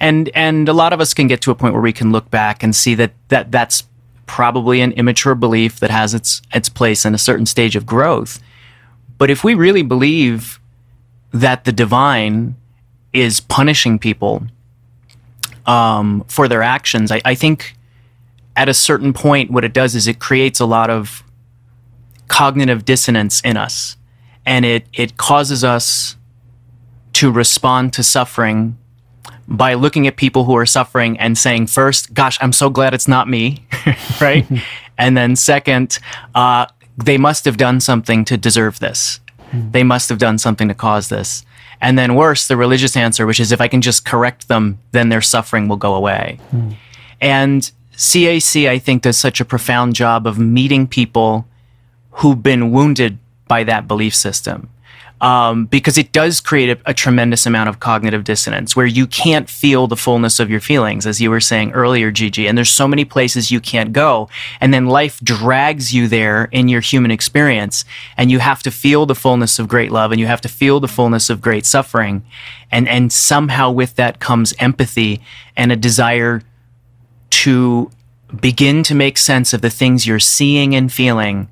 And, 0.00 0.30
and 0.34 0.68
a 0.68 0.72
lot 0.72 0.92
of 0.92 1.00
us 1.00 1.14
can 1.14 1.26
get 1.26 1.40
to 1.42 1.50
a 1.50 1.54
point 1.54 1.74
where 1.74 1.82
we 1.82 1.92
can 1.92 2.12
look 2.12 2.30
back 2.30 2.62
and 2.62 2.74
see 2.74 2.94
that, 2.94 3.12
that 3.28 3.52
that's 3.52 3.84
probably 4.26 4.80
an 4.80 4.92
immature 4.92 5.34
belief 5.34 5.80
that 5.80 5.90
has 5.90 6.14
its 6.14 6.40
its 6.54 6.70
place 6.70 7.04
in 7.04 7.14
a 7.14 7.18
certain 7.18 7.44
stage 7.44 7.76
of 7.76 7.84
growth. 7.84 8.40
But 9.18 9.30
if 9.30 9.44
we 9.44 9.54
really 9.54 9.82
believe 9.82 10.58
that 11.34 11.64
the 11.64 11.72
divine 11.72 12.54
is 13.12 13.40
punishing 13.40 13.98
people 13.98 14.46
um, 15.66 16.24
for 16.28 16.48
their 16.48 16.62
actions, 16.62 17.10
I, 17.10 17.20
I 17.24 17.34
think 17.34 17.76
at 18.56 18.68
a 18.68 18.74
certain 18.74 19.12
point, 19.12 19.50
what 19.50 19.64
it 19.64 19.72
does 19.72 19.94
is 19.94 20.06
it 20.06 20.20
creates 20.20 20.60
a 20.60 20.64
lot 20.64 20.90
of 20.90 21.24
cognitive 22.28 22.84
dissonance 22.84 23.40
in 23.40 23.56
us, 23.56 23.96
and 24.46 24.64
it 24.64 24.86
it 24.92 25.16
causes 25.16 25.64
us 25.64 26.16
to 27.14 27.30
respond 27.30 27.92
to 27.94 28.02
suffering 28.02 28.78
by 29.46 29.74
looking 29.74 30.06
at 30.06 30.16
people 30.16 30.44
who 30.44 30.56
are 30.56 30.66
suffering 30.66 31.18
and 31.18 31.36
saying 31.36 31.66
first, 31.66 32.14
"Gosh, 32.14 32.38
I'm 32.40 32.52
so 32.52 32.70
glad 32.70 32.94
it's 32.94 33.08
not 33.08 33.28
me," 33.28 33.66
right? 34.20 34.46
and 34.98 35.16
then 35.16 35.34
second, 35.34 35.98
uh, 36.34 36.66
they 36.96 37.18
must 37.18 37.44
have 37.44 37.56
done 37.56 37.80
something 37.80 38.24
to 38.26 38.36
deserve 38.36 38.78
this. 38.78 39.18
They 39.72 39.82
must 39.82 40.08
have 40.08 40.18
done 40.18 40.38
something 40.38 40.68
to 40.68 40.74
cause 40.74 41.08
this. 41.08 41.44
And 41.80 41.98
then 41.98 42.14
worse, 42.14 42.48
the 42.48 42.56
religious 42.56 42.96
answer, 42.96 43.26
which 43.26 43.40
is 43.40 43.52
if 43.52 43.60
I 43.60 43.68
can 43.68 43.82
just 43.82 44.04
correct 44.04 44.48
them, 44.48 44.78
then 44.92 45.08
their 45.08 45.20
suffering 45.20 45.68
will 45.68 45.76
go 45.76 45.94
away. 45.94 46.38
Mm. 46.52 46.76
And 47.20 47.70
CAC, 47.96 48.68
I 48.68 48.78
think, 48.78 49.02
does 49.02 49.18
such 49.18 49.40
a 49.40 49.44
profound 49.44 49.94
job 49.94 50.26
of 50.26 50.38
meeting 50.38 50.86
people 50.86 51.46
who've 52.12 52.42
been 52.42 52.70
wounded 52.70 53.18
by 53.46 53.64
that 53.64 53.86
belief 53.86 54.14
system 54.14 54.68
um, 55.20 55.66
because 55.66 55.96
it 55.96 56.12
does 56.12 56.40
create 56.40 56.76
a, 56.76 56.90
a, 56.90 56.94
tremendous 56.94 57.46
amount 57.46 57.68
of 57.68 57.80
cognitive 57.80 58.24
dissonance 58.24 58.74
where 58.74 58.86
you 58.86 59.06
can't 59.06 59.48
feel 59.48 59.86
the 59.86 59.96
fullness 59.96 60.40
of 60.40 60.50
your 60.50 60.60
feelings, 60.60 61.06
as 61.06 61.20
you 61.20 61.30
were 61.30 61.40
saying 61.40 61.72
earlier, 61.72 62.10
Gigi. 62.10 62.46
And 62.46 62.58
there's 62.58 62.70
so 62.70 62.88
many 62.88 63.04
places 63.04 63.50
you 63.50 63.60
can't 63.60 63.92
go. 63.92 64.28
And 64.60 64.74
then 64.74 64.86
life 64.86 65.20
drags 65.20 65.94
you 65.94 66.08
there 66.08 66.46
in 66.46 66.68
your 66.68 66.80
human 66.80 67.10
experience. 67.10 67.84
And 68.16 68.30
you 68.30 68.40
have 68.40 68.62
to 68.64 68.70
feel 68.70 69.06
the 69.06 69.14
fullness 69.14 69.58
of 69.58 69.68
great 69.68 69.92
love 69.92 70.10
and 70.10 70.20
you 70.20 70.26
have 70.26 70.40
to 70.42 70.48
feel 70.48 70.80
the 70.80 70.88
fullness 70.88 71.30
of 71.30 71.40
great 71.40 71.64
suffering. 71.64 72.24
And, 72.72 72.88
and 72.88 73.12
somehow 73.12 73.70
with 73.70 73.94
that 73.94 74.18
comes 74.18 74.52
empathy 74.58 75.20
and 75.56 75.70
a 75.70 75.76
desire 75.76 76.42
to 77.30 77.90
begin 78.40 78.82
to 78.82 78.94
make 78.94 79.16
sense 79.16 79.52
of 79.52 79.60
the 79.60 79.70
things 79.70 80.06
you're 80.06 80.18
seeing 80.18 80.74
and 80.74 80.92
feeling 80.92 81.48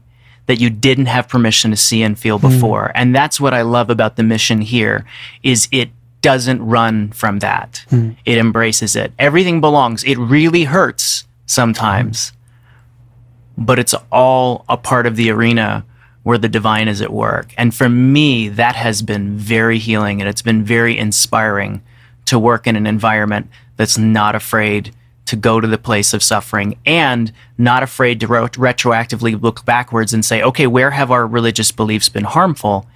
that 0.53 0.61
you 0.61 0.69
didn't 0.69 1.07
have 1.07 1.31
permission 1.31 1.71
to 1.71 1.79
see 1.79 2.03
and 2.03 2.19
feel 2.19 2.39
before. 2.39 2.89
Mm. 2.89 2.93
And 2.97 3.15
that's 3.15 3.41
what 3.41 3.55
I 3.55 3.63
love 3.63 3.89
about 3.89 4.17
the 4.17 4.23
mission 4.23 4.61
here 4.61 5.07
is 5.43 5.67
it 5.73 5.89
doesn't 6.21 6.63
run 6.63 7.11
from 7.13 7.39
that. 7.39 7.87
Mm. 7.89 8.19
It 8.27 8.37
embraces 8.37 8.95
it. 8.95 9.15
Everything 9.19 9.63
belongs. 9.63 10.05
It 10.05 10.19
really 10.19 10.65
hurts 10.65 11.27
sometimes, 11.47 12.33
mm. 12.33 13.65
but 13.65 13.79
it's 13.79 13.95
all 14.13 14.67
a 14.69 14.77
part 14.77 15.07
of 15.07 15.17
the 15.17 15.31
arena 15.31 15.87
where 16.23 16.37
the 16.37 16.51
divine 16.51 16.87
is 16.87 17.01
at 17.01 17.15
work. 17.15 17.55
And 17.57 17.75
for 17.75 17.89
me, 17.89 18.51
that 18.51 18.77
has 18.77 19.01
been 19.01 19.39
very 19.39 19.79
healing 19.79 20.21
and 20.21 20.29
it's 20.29 20.43
been 20.43 20.65
very 20.65 20.99
inspiring 20.99 21.81
to 22.27 22.39
work 22.39 22.67
in 22.67 22.77
an 22.77 22.87
environment 22.87 23.49
that's 23.79 23.97
not 23.97 24.35
afraid 24.35 24.95
to 25.33 25.37
go 25.37 25.61
to 25.63 25.67
the 25.67 25.79
place 25.79 26.13
of 26.13 26.23
suffering 26.23 26.77
and 26.85 27.33
not 27.57 27.83
afraid 27.83 28.21
to 28.21 28.27
ro- 28.27 28.49
retroactively 28.49 29.41
look 29.41 29.65
backwards 29.65 30.13
and 30.13 30.23
say, 30.23 30.43
okay, 30.43 30.67
where 30.67 30.91
have 30.91 31.11
our 31.11 31.27
religious 31.27 31.73
beliefs 31.73 32.11
been 32.11 32.25
harmful? 32.25 32.87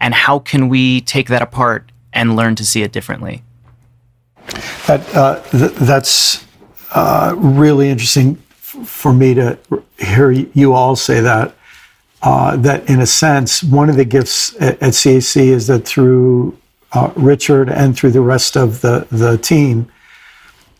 And 0.00 0.12
how 0.12 0.40
can 0.40 0.68
we 0.68 1.00
take 1.02 1.28
that 1.28 1.40
apart 1.40 1.92
and 2.12 2.34
learn 2.34 2.56
to 2.56 2.64
see 2.66 2.82
it 2.82 2.90
differently? 2.90 3.44
That, 4.88 5.14
uh, 5.14 5.40
th- 5.52 5.70
that's 5.74 6.44
uh, 6.90 7.32
really 7.36 7.90
interesting 7.90 8.42
f- 8.50 8.88
for 8.88 9.12
me 9.12 9.34
to 9.34 9.56
hear 10.00 10.32
you 10.32 10.72
all 10.72 10.96
say 10.96 11.20
that. 11.20 11.54
Uh, 12.22 12.56
that 12.56 12.90
in 12.90 13.00
a 13.00 13.06
sense, 13.06 13.62
one 13.62 13.88
of 13.88 13.94
the 13.94 14.04
gifts 14.04 14.52
at, 14.60 14.82
at 14.82 14.94
CAC 14.94 15.36
is 15.36 15.68
that 15.68 15.86
through 15.86 16.58
uh, 16.92 17.12
Richard 17.14 17.68
and 17.68 17.96
through 17.96 18.10
the 18.10 18.20
rest 18.20 18.56
of 18.56 18.80
the, 18.80 19.06
the 19.12 19.38
team, 19.38 19.88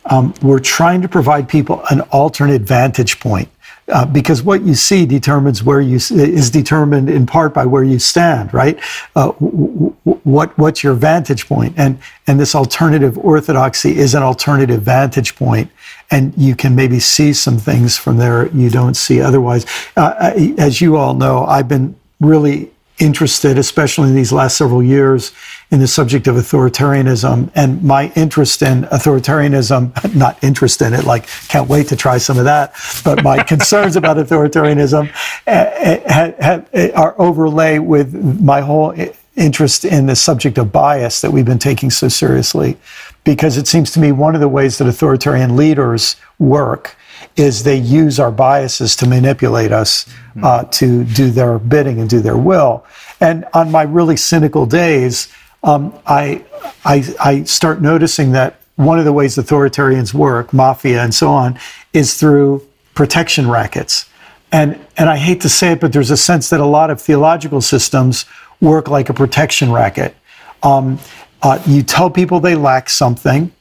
um, 0.06 0.34
we're 0.42 0.58
trying 0.60 1.02
to 1.02 1.08
provide 1.08 1.48
people 1.48 1.82
an 1.90 2.00
alternate 2.12 2.62
vantage 2.62 3.20
point. 3.20 3.48
Uh, 3.86 4.06
because 4.06 4.42
what 4.42 4.62
you 4.62 4.74
see 4.74 5.04
determines 5.04 5.62
where 5.62 5.80
you 5.80 5.96
is 5.96 6.50
determined 6.50 7.10
in 7.10 7.26
part 7.26 7.52
by 7.52 7.66
where 7.66 7.84
you 7.84 7.98
stand, 7.98 8.52
right? 8.54 8.78
Uh, 9.14 9.30
w- 9.32 9.94
w- 10.06 10.20
what 10.24 10.56
what's 10.56 10.82
your 10.82 10.94
vantage 10.94 11.46
point, 11.46 11.74
and 11.76 11.98
and 12.26 12.40
this 12.40 12.54
alternative 12.54 13.18
orthodoxy 13.18 13.98
is 13.98 14.14
an 14.14 14.22
alternative 14.22 14.80
vantage 14.80 15.36
point, 15.36 15.70
and 16.10 16.32
you 16.34 16.56
can 16.56 16.74
maybe 16.74 16.98
see 16.98 17.34
some 17.34 17.58
things 17.58 17.94
from 17.98 18.16
there 18.16 18.48
you 18.52 18.70
don't 18.70 18.94
see 18.96 19.20
otherwise. 19.20 19.66
Uh, 19.98 20.32
as 20.56 20.80
you 20.80 20.96
all 20.96 21.12
know, 21.12 21.44
I've 21.44 21.68
been 21.68 21.94
really 22.20 22.70
interested, 22.98 23.58
especially 23.58 24.08
in 24.08 24.14
these 24.14 24.32
last 24.32 24.56
several 24.56 24.82
years, 24.82 25.32
in 25.70 25.80
the 25.80 25.86
subject 25.86 26.26
of 26.26 26.36
authoritarianism. 26.36 27.50
And 27.54 27.82
my 27.82 28.12
interest 28.14 28.62
in 28.62 28.84
authoritarianism, 28.84 30.14
not 30.14 30.42
interest 30.42 30.80
in 30.80 30.94
it, 30.94 31.04
like 31.04 31.26
can't 31.48 31.68
wait 31.68 31.88
to 31.88 31.96
try 31.96 32.18
some 32.18 32.38
of 32.38 32.44
that, 32.44 32.74
but 33.04 33.22
my 33.22 33.42
concerns 33.54 33.96
about 33.96 34.16
authoritarianism 34.16 35.10
uh, 35.46 36.90
are 36.94 37.14
overlay 37.20 37.78
with 37.78 38.14
my 38.40 38.60
whole 38.60 38.94
interest 39.36 39.84
in 39.84 40.06
the 40.06 40.14
subject 40.14 40.58
of 40.58 40.70
bias 40.70 41.20
that 41.20 41.32
we've 41.32 41.44
been 41.44 41.58
taking 41.58 41.90
so 41.90 42.08
seriously. 42.08 42.76
Because 43.24 43.56
it 43.56 43.66
seems 43.66 43.90
to 43.92 44.00
me 44.00 44.12
one 44.12 44.34
of 44.34 44.40
the 44.40 44.48
ways 44.48 44.78
that 44.78 44.86
authoritarian 44.86 45.56
leaders 45.56 46.16
work 46.38 46.96
is 47.36 47.64
they 47.64 47.76
use 47.76 48.20
our 48.20 48.30
biases 48.30 48.94
to 48.96 49.08
manipulate 49.08 49.72
us 49.72 50.06
uh, 50.42 50.64
to 50.64 51.04
do 51.04 51.30
their 51.30 51.58
bidding 51.58 52.00
and 52.00 52.08
do 52.08 52.20
their 52.20 52.36
will. 52.36 52.84
And 53.20 53.44
on 53.54 53.70
my 53.70 53.82
really 53.82 54.16
cynical 54.16 54.66
days, 54.66 55.32
um, 55.62 55.98
I, 56.06 56.44
I, 56.84 57.04
I 57.20 57.42
start 57.44 57.80
noticing 57.80 58.32
that 58.32 58.60
one 58.76 58.98
of 58.98 59.04
the 59.04 59.12
ways 59.12 59.36
authoritarians 59.36 60.12
work, 60.12 60.52
mafia 60.52 61.02
and 61.02 61.14
so 61.14 61.28
on, 61.28 61.58
is 61.92 62.18
through 62.18 62.66
protection 62.94 63.50
rackets. 63.50 64.08
And, 64.52 64.78
and 64.96 65.08
I 65.08 65.16
hate 65.16 65.40
to 65.40 65.48
say 65.48 65.72
it, 65.72 65.80
but 65.80 65.92
there's 65.92 66.10
a 66.10 66.16
sense 66.16 66.50
that 66.50 66.60
a 66.60 66.66
lot 66.66 66.90
of 66.90 67.00
theological 67.00 67.60
systems 67.60 68.26
work 68.60 68.88
like 68.88 69.08
a 69.08 69.14
protection 69.14 69.72
racket. 69.72 70.14
Um, 70.62 70.98
uh, 71.42 71.60
you 71.66 71.82
tell 71.82 72.10
people 72.10 72.40
they 72.40 72.54
lack 72.54 72.88
something, 72.88 73.52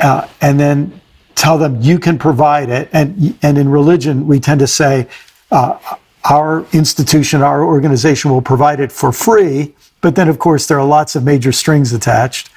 uh, 0.00 0.26
and 0.40 0.58
then 0.58 1.00
tell 1.34 1.58
them 1.58 1.80
you 1.80 1.98
can 1.98 2.18
provide 2.18 2.68
it. 2.70 2.88
And, 2.92 3.36
and 3.42 3.58
in 3.58 3.68
religion, 3.68 4.26
we 4.26 4.40
tend 4.40 4.60
to 4.60 4.66
say, 4.66 5.08
uh, 5.50 5.78
our 6.24 6.64
institution, 6.72 7.42
our 7.42 7.64
organization 7.64 8.30
will 8.30 8.42
provide 8.42 8.80
it 8.80 8.90
for 8.90 9.12
free. 9.12 9.74
But 10.00 10.16
then, 10.16 10.28
of 10.28 10.38
course, 10.38 10.66
there 10.66 10.78
are 10.78 10.86
lots 10.86 11.16
of 11.16 11.24
major 11.24 11.52
strings 11.52 11.92
attached 11.92 12.50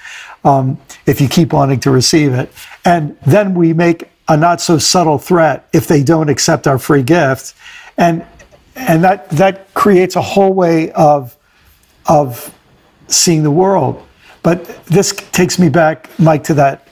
um, 0.43 0.79
if 1.05 1.19
you 1.19 1.27
keep 1.27 1.53
wanting 1.53 1.79
to 1.81 1.91
receive 1.91 2.33
it. 2.33 2.51
And 2.85 3.17
then 3.25 3.53
we 3.53 3.73
make 3.73 4.09
a 4.29 4.37
not 4.37 4.61
so 4.61 4.77
subtle 4.77 5.17
threat 5.17 5.67
if 5.73 5.87
they 5.87 6.03
don't 6.03 6.29
accept 6.29 6.67
our 6.67 6.77
free 6.79 7.03
gift. 7.03 7.55
And, 7.97 8.25
and 8.75 9.03
that, 9.03 9.29
that 9.31 9.73
creates 9.73 10.15
a 10.15 10.21
whole 10.21 10.53
way 10.53 10.91
of, 10.91 11.35
of 12.07 12.53
seeing 13.07 13.43
the 13.43 13.51
world. 13.51 14.05
But 14.43 14.65
this 14.85 15.13
takes 15.31 15.59
me 15.59 15.67
back, 15.67 16.09
Mike, 16.19 16.43
to 16.45 16.53
that 16.55 16.86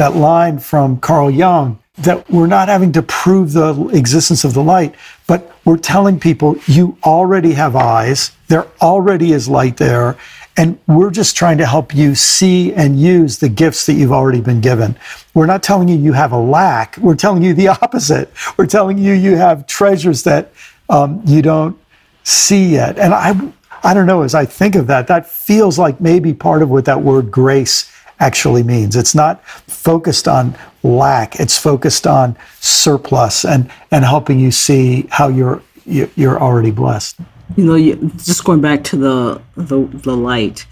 that 0.00 0.16
line 0.16 0.58
from 0.58 0.98
Carl 0.98 1.30
Jung 1.30 1.78
that 1.98 2.28
we're 2.30 2.46
not 2.46 2.68
having 2.68 2.90
to 2.92 3.02
prove 3.02 3.52
the 3.52 3.88
existence 3.92 4.44
of 4.44 4.54
the 4.54 4.62
light, 4.62 4.94
but 5.26 5.54
we're 5.66 5.76
telling 5.76 6.18
people 6.18 6.56
you 6.66 6.96
already 7.04 7.52
have 7.52 7.76
eyes, 7.76 8.32
there 8.48 8.66
already 8.80 9.32
is 9.32 9.46
light 9.46 9.76
there, 9.76 10.16
and 10.56 10.78
we're 10.86 11.10
just 11.10 11.36
trying 11.36 11.58
to 11.58 11.66
help 11.66 11.94
you 11.94 12.14
see 12.14 12.72
and 12.72 12.98
use 12.98 13.38
the 13.40 13.48
gifts 13.50 13.84
that 13.84 13.92
you've 13.92 14.10
already 14.10 14.40
been 14.40 14.62
given. 14.62 14.96
We're 15.34 15.44
not 15.44 15.62
telling 15.62 15.86
you 15.86 15.96
you 15.96 16.14
have 16.14 16.32
a 16.32 16.38
lack, 16.38 16.96
we're 16.96 17.14
telling 17.14 17.42
you 17.42 17.52
the 17.52 17.68
opposite. 17.82 18.30
We're 18.56 18.64
telling 18.64 18.96
you 18.96 19.12
you 19.12 19.36
have 19.36 19.66
treasures 19.66 20.22
that 20.22 20.50
um, 20.88 21.20
you 21.26 21.42
don't 21.42 21.78
see 22.24 22.70
yet. 22.70 22.98
And 22.98 23.12
I, 23.12 23.38
I 23.82 23.92
don't 23.92 24.06
know, 24.06 24.22
as 24.22 24.34
I 24.34 24.46
think 24.46 24.76
of 24.76 24.86
that, 24.86 25.08
that 25.08 25.28
feels 25.28 25.78
like 25.78 26.00
maybe 26.00 26.32
part 26.32 26.62
of 26.62 26.70
what 26.70 26.86
that 26.86 27.02
word 27.02 27.30
grace 27.30 27.90
actually 28.20 28.62
means. 28.62 28.96
It's 28.96 29.14
not 29.14 29.44
focused 29.46 30.28
on 30.28 30.56
lack. 30.82 31.40
It's 31.40 31.58
focused 31.58 32.06
on 32.06 32.36
surplus 32.60 33.44
and, 33.44 33.70
and 33.90 34.04
helping 34.04 34.38
you 34.38 34.50
see 34.50 35.06
how 35.10 35.28
you're, 35.28 35.62
you're 35.84 36.40
already 36.40 36.70
blessed. 36.70 37.18
You 37.56 37.64
know, 37.64 37.94
just 38.16 38.44
going 38.44 38.60
back 38.60 38.84
to 38.84 38.96
the, 38.96 39.42
the, 39.56 39.86
the 39.86 40.16
light, 40.16 40.66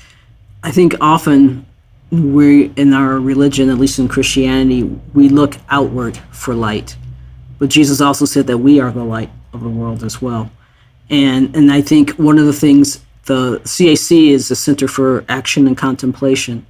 I 0.62 0.70
think 0.70 0.94
often 1.00 1.66
we 2.10 2.66
in 2.76 2.92
our 2.94 3.18
religion, 3.18 3.68
at 3.68 3.78
least 3.78 3.98
in 3.98 4.08
Christianity, 4.08 4.84
we 5.14 5.28
look 5.28 5.56
outward 5.68 6.16
for 6.30 6.54
light. 6.54 6.96
But 7.58 7.70
Jesus 7.70 8.00
also 8.00 8.24
said 8.24 8.46
that 8.46 8.58
we 8.58 8.80
are 8.80 8.90
the 8.90 9.04
light 9.04 9.30
of 9.52 9.62
the 9.62 9.68
world 9.68 10.02
as 10.02 10.22
well. 10.22 10.50
And 11.10 11.54
and 11.54 11.70
I 11.70 11.80
think 11.80 12.10
one 12.12 12.38
of 12.38 12.46
the 12.46 12.52
things 12.52 13.00
the 13.24 13.60
CAC 13.64 14.30
is 14.30 14.48
the 14.48 14.56
Center 14.56 14.88
for 14.88 15.24
Action 15.28 15.66
and 15.66 15.76
Contemplation. 15.76 16.64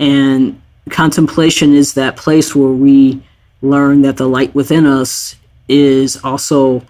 And 0.00 0.60
contemplation 0.88 1.74
is 1.74 1.94
that 1.94 2.16
place 2.16 2.56
where 2.56 2.72
we 2.72 3.22
learn 3.62 4.02
that 4.02 4.16
the 4.16 4.28
light 4.28 4.54
within 4.54 4.86
us 4.86 5.36
is 5.68 6.18
also 6.24 6.82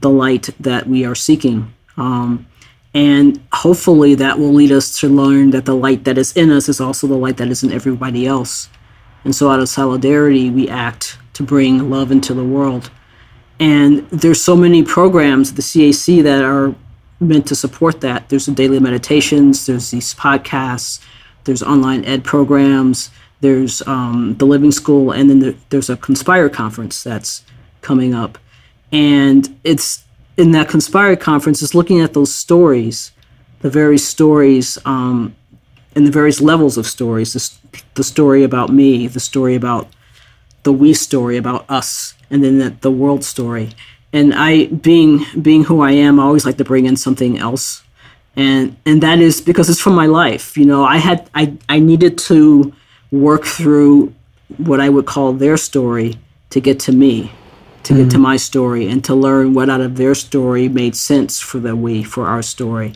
the 0.00 0.10
light 0.10 0.50
that 0.60 0.86
we 0.86 1.06
are 1.06 1.14
seeking. 1.14 1.72
Um, 1.96 2.46
and 2.92 3.40
hopefully 3.52 4.14
that 4.16 4.38
will 4.38 4.52
lead 4.52 4.72
us 4.72 4.98
to 5.00 5.08
learn 5.08 5.50
that 5.50 5.64
the 5.64 5.74
light 5.74 6.04
that 6.04 6.18
is 6.18 6.36
in 6.36 6.50
us 6.50 6.68
is 6.68 6.80
also 6.80 7.06
the 7.06 7.16
light 7.16 7.36
that 7.36 7.48
is 7.48 7.62
in 7.62 7.72
everybody 7.72 8.26
else. 8.26 8.68
And 9.24 9.34
so 9.34 9.50
out 9.50 9.60
of 9.60 9.68
solidarity, 9.68 10.50
we 10.50 10.68
act 10.68 11.18
to 11.34 11.42
bring 11.42 11.90
love 11.90 12.10
into 12.10 12.34
the 12.34 12.44
world. 12.44 12.90
And 13.60 14.08
there's 14.10 14.42
so 14.42 14.56
many 14.56 14.82
programs 14.82 15.50
at 15.50 15.56
the 15.56 15.62
CAC 15.62 16.22
that 16.22 16.42
are 16.42 16.74
meant 17.20 17.46
to 17.48 17.54
support 17.54 18.00
that. 18.00 18.28
There's 18.28 18.46
the 18.46 18.52
daily 18.52 18.80
meditations, 18.80 19.66
there's 19.66 19.90
these 19.90 20.14
podcasts, 20.14 21.00
there's 21.46 21.62
online 21.62 22.04
ed 22.04 22.24
programs, 22.24 23.10
there's 23.40 23.86
um, 23.86 24.36
the 24.38 24.46
Living 24.46 24.72
School, 24.72 25.12
and 25.12 25.30
then 25.30 25.40
there, 25.40 25.54
there's 25.70 25.90
a 25.90 25.96
Conspire 25.96 26.48
conference 26.48 27.02
that's 27.02 27.44
coming 27.80 28.14
up. 28.14 28.38
And 28.92 29.58
it's 29.64 30.04
in 30.36 30.50
that 30.52 30.68
Conspire 30.68 31.16
conference 31.16 31.62
is 31.62 31.74
looking 31.74 32.00
at 32.00 32.12
those 32.12 32.34
stories, 32.34 33.12
the 33.60 33.70
various 33.70 34.06
stories, 34.06 34.78
um, 34.84 35.34
and 35.94 36.06
the 36.06 36.10
various 36.10 36.40
levels 36.40 36.76
of 36.76 36.86
stories. 36.86 37.32
The, 37.32 37.80
the 37.94 38.04
story 38.04 38.42
about 38.42 38.70
me, 38.70 39.06
the 39.06 39.20
story 39.20 39.54
about 39.54 39.88
the 40.62 40.72
we 40.72 40.92
story 40.94 41.36
about 41.36 41.64
us, 41.70 42.14
and 42.30 42.42
then 42.42 42.58
the, 42.58 42.70
the 42.70 42.90
world 42.90 43.24
story. 43.24 43.70
And 44.12 44.34
I, 44.34 44.66
being 44.66 45.24
being 45.40 45.64
who 45.64 45.80
I 45.80 45.92
am, 45.92 46.18
I 46.18 46.24
always 46.24 46.44
like 46.44 46.56
to 46.58 46.64
bring 46.64 46.86
in 46.86 46.96
something 46.96 47.38
else, 47.38 47.82
and 48.36 48.76
and 48.84 49.02
that 49.02 49.18
is 49.18 49.40
because 49.40 49.68
it's 49.70 49.80
from 49.80 49.94
my 49.94 50.06
life. 50.06 50.56
You 50.56 50.66
know, 50.66 50.84
I 50.84 50.98
had 50.98 51.28
I 51.34 51.56
I 51.68 51.78
needed 51.78 52.18
to 52.18 52.72
work 53.10 53.44
through 53.44 54.14
what 54.58 54.80
I 54.80 54.88
would 54.88 55.06
call 55.06 55.32
their 55.32 55.56
story 55.56 56.16
to 56.50 56.60
get 56.60 56.78
to 56.80 56.92
me 56.92 57.32
to 57.82 57.92
mm-hmm. 57.92 58.02
get 58.02 58.10
to 58.10 58.18
mm. 58.18 58.22
my 58.22 58.36
story 58.36 58.88
and 58.88 59.04
to 59.04 59.14
learn 59.14 59.54
what 59.54 59.70
out 59.70 59.80
of 59.80 59.96
their 59.96 60.14
story 60.14 60.68
made 60.68 60.96
sense 60.96 61.40
for 61.40 61.58
the 61.58 61.74
we 61.74 62.02
for 62.02 62.26
our 62.26 62.42
story 62.42 62.92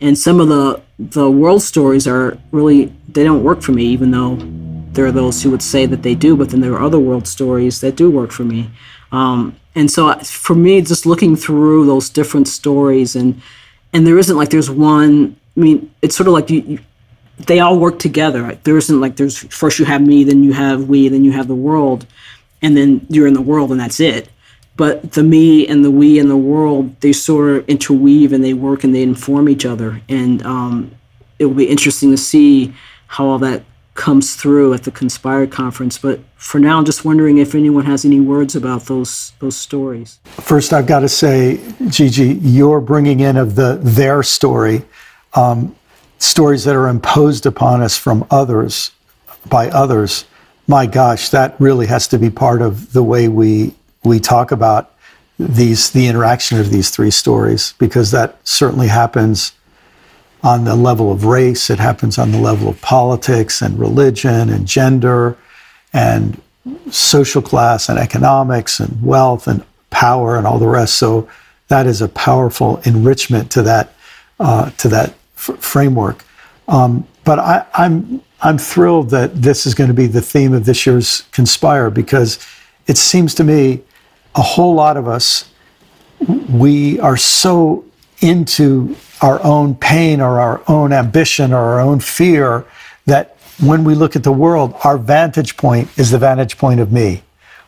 and 0.00 0.16
some 0.16 0.40
of 0.40 0.48
the 0.48 0.80
the 0.98 1.30
world 1.30 1.62
stories 1.62 2.06
are 2.06 2.38
really 2.52 2.92
they 3.08 3.24
don't 3.24 3.42
work 3.42 3.62
for 3.62 3.72
me 3.72 3.84
even 3.84 4.10
though 4.10 4.36
there 4.92 5.06
are 5.06 5.12
those 5.12 5.42
who 5.42 5.50
would 5.50 5.62
say 5.62 5.86
that 5.86 6.02
they 6.02 6.14
do 6.14 6.36
but 6.36 6.50
then 6.50 6.60
there 6.60 6.72
are 6.72 6.82
other 6.82 6.98
world 6.98 7.26
stories 7.26 7.80
that 7.80 7.96
do 7.96 8.10
work 8.10 8.30
for 8.30 8.44
me 8.44 8.70
um, 9.10 9.56
and 9.74 9.90
so 9.90 10.12
for 10.20 10.54
me 10.54 10.80
just 10.80 11.06
looking 11.06 11.34
through 11.34 11.86
those 11.86 12.08
different 12.10 12.46
stories 12.48 13.16
and 13.16 13.40
and 13.92 14.06
there 14.06 14.18
isn't 14.18 14.36
like 14.36 14.50
there's 14.50 14.70
one 14.70 15.36
i 15.56 15.60
mean 15.60 15.90
it's 16.02 16.16
sort 16.16 16.26
of 16.26 16.34
like 16.34 16.50
you, 16.50 16.60
you 16.60 16.78
they 17.38 17.60
all 17.60 17.78
work 17.78 17.98
together 17.98 18.58
there 18.64 18.76
isn't 18.76 19.00
like 19.00 19.16
there's 19.16 19.38
first 19.54 19.78
you 19.78 19.84
have 19.84 20.02
me 20.02 20.24
then 20.24 20.42
you 20.42 20.52
have 20.52 20.88
we 20.88 21.08
then 21.08 21.24
you 21.24 21.32
have 21.32 21.46
the 21.46 21.54
world 21.54 22.06
and 22.62 22.76
then 22.76 23.06
you're 23.08 23.26
in 23.26 23.34
the 23.34 23.40
world 23.40 23.70
and 23.70 23.80
that's 23.80 24.00
it. 24.00 24.28
But 24.76 25.12
the 25.12 25.22
me 25.22 25.66
and 25.66 25.84
the 25.84 25.90
we 25.90 26.18
and 26.18 26.30
the 26.30 26.36
world, 26.36 27.00
they 27.00 27.12
sort 27.12 27.56
of 27.56 27.68
interweave 27.68 28.32
and 28.32 28.44
they 28.44 28.54
work 28.54 28.84
and 28.84 28.94
they 28.94 29.02
inform 29.02 29.48
each 29.48 29.66
other. 29.66 30.00
And 30.08 30.42
um, 30.44 30.92
it 31.38 31.46
will 31.46 31.54
be 31.54 31.68
interesting 31.68 32.10
to 32.12 32.16
see 32.16 32.74
how 33.08 33.26
all 33.26 33.38
that 33.40 33.64
comes 33.94 34.36
through 34.36 34.74
at 34.74 34.84
the 34.84 34.92
Conspire 34.92 35.48
conference. 35.48 35.98
But 35.98 36.20
for 36.38 36.58
now, 36.58 36.78
I'm 36.78 36.84
just 36.84 37.04
wondering 37.04 37.38
if 37.38 37.54
anyone 37.54 37.84
has 37.84 38.04
any 38.04 38.20
words 38.20 38.56
about 38.56 38.86
those 38.86 39.32
those 39.40 39.56
stories. 39.56 40.18
First, 40.24 40.72
I've 40.72 40.86
got 40.86 41.00
to 41.00 41.08
say, 41.08 41.60
Gigi, 41.88 42.34
you're 42.40 42.80
bringing 42.80 43.20
in 43.20 43.36
of 43.36 43.54
the 43.54 43.78
their 43.82 44.22
story, 44.22 44.84
um, 45.34 45.76
stories 46.18 46.64
that 46.64 46.74
are 46.74 46.88
imposed 46.88 47.44
upon 47.44 47.82
us 47.82 47.96
from 47.98 48.26
others, 48.30 48.92
by 49.48 49.68
others 49.70 50.24
my 50.68 50.84
gosh, 50.84 51.30
that 51.30 51.58
really 51.58 51.86
has 51.86 52.06
to 52.08 52.18
be 52.18 52.28
part 52.28 52.60
of 52.60 52.92
the 52.92 53.02
way 53.02 53.26
we 53.26 53.74
we 54.04 54.20
talk 54.20 54.52
about 54.52 54.94
these 55.38 55.90
the 55.90 56.06
interaction 56.06 56.60
of 56.60 56.70
these 56.70 56.90
three 56.90 57.10
stories 57.10 57.72
because 57.78 58.10
that 58.10 58.38
certainly 58.46 58.88
happens 58.88 59.52
on 60.44 60.64
the 60.64 60.76
level 60.76 61.10
of 61.10 61.24
race, 61.24 61.70
it 61.70 61.80
happens 61.80 62.18
on 62.18 62.30
the 62.30 62.38
level 62.38 62.68
of 62.68 62.80
politics 62.80 63.60
and 63.62 63.78
religion 63.78 64.50
and 64.50 64.68
gender 64.68 65.36
and 65.92 66.40
social 66.90 67.42
class 67.42 67.88
and 67.88 67.98
economics 67.98 68.80
and 68.80 69.02
wealth 69.02 69.46
and 69.46 69.64
power 69.90 70.36
and 70.36 70.46
all 70.46 70.58
the 70.58 70.66
rest. 70.66 70.94
So 70.96 71.28
that 71.68 71.86
is 71.86 72.02
a 72.02 72.08
powerful 72.08 72.78
enrichment 72.84 73.50
to 73.52 73.62
that 73.62 73.94
uh, 74.40 74.70
to 74.70 74.88
that 74.88 75.10
f- 75.36 75.58
framework. 75.58 76.24
Um, 76.68 77.06
but 77.24 77.38
I, 77.38 77.66
I'm 77.74 78.22
I'm 78.40 78.58
thrilled 78.58 79.10
that 79.10 79.42
this 79.42 79.66
is 79.66 79.74
going 79.74 79.88
to 79.88 79.94
be 79.94 80.06
the 80.06 80.20
theme 80.20 80.52
of 80.52 80.64
this 80.64 80.86
year's 80.86 81.22
Conspire 81.32 81.90
because 81.90 82.38
it 82.86 82.96
seems 82.96 83.34
to 83.34 83.44
me 83.44 83.82
a 84.34 84.42
whole 84.42 84.74
lot 84.74 84.96
of 84.96 85.08
us, 85.08 85.50
we 86.50 87.00
are 87.00 87.16
so 87.16 87.84
into 88.20 88.96
our 89.20 89.42
own 89.42 89.74
pain 89.74 90.20
or 90.20 90.40
our 90.40 90.62
own 90.68 90.92
ambition 90.92 91.52
or 91.52 91.58
our 91.58 91.80
own 91.80 92.00
fear 92.00 92.64
that 93.06 93.36
when 93.60 93.84
we 93.84 93.94
look 93.94 94.16
at 94.16 94.22
the 94.22 94.32
world, 94.32 94.74
our 94.84 94.98
vantage 94.98 95.56
point 95.56 95.96
is 95.98 96.10
the 96.10 96.18
vantage 96.18 96.58
point 96.58 96.80
of 96.80 96.92
me. 96.92 97.22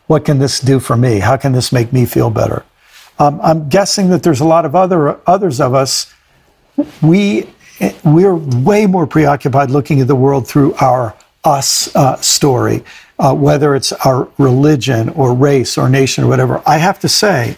What 0.06 0.24
can 0.24 0.38
this 0.38 0.60
do 0.60 0.80
for 0.80 0.96
me? 0.96 1.20
How 1.20 1.36
can 1.36 1.52
this 1.52 1.72
make 1.72 1.92
me 1.92 2.04
feel 2.04 2.30
better? 2.30 2.64
Um, 3.18 3.40
I'm 3.42 3.68
guessing 3.68 4.08
that 4.10 4.22
there's 4.22 4.40
a 4.40 4.44
lot 4.44 4.64
of 4.64 4.74
other 4.74 5.20
others 5.28 5.60
of 5.60 5.74
us. 5.74 6.12
We 7.02 7.48
we're 8.04 8.34
way 8.34 8.86
more 8.86 9.06
preoccupied 9.06 9.70
looking 9.70 10.00
at 10.00 10.08
the 10.08 10.16
world 10.16 10.46
through 10.46 10.74
our 10.74 11.14
us 11.44 11.94
uh, 11.96 12.16
story, 12.16 12.84
uh, 13.18 13.34
whether 13.34 13.74
it's 13.74 13.92
our 13.92 14.28
religion 14.38 15.08
or 15.10 15.34
race 15.34 15.78
or 15.78 15.88
nation 15.88 16.24
or 16.24 16.28
whatever. 16.28 16.62
I 16.66 16.78
have 16.78 16.98
to 17.00 17.08
say 17.08 17.56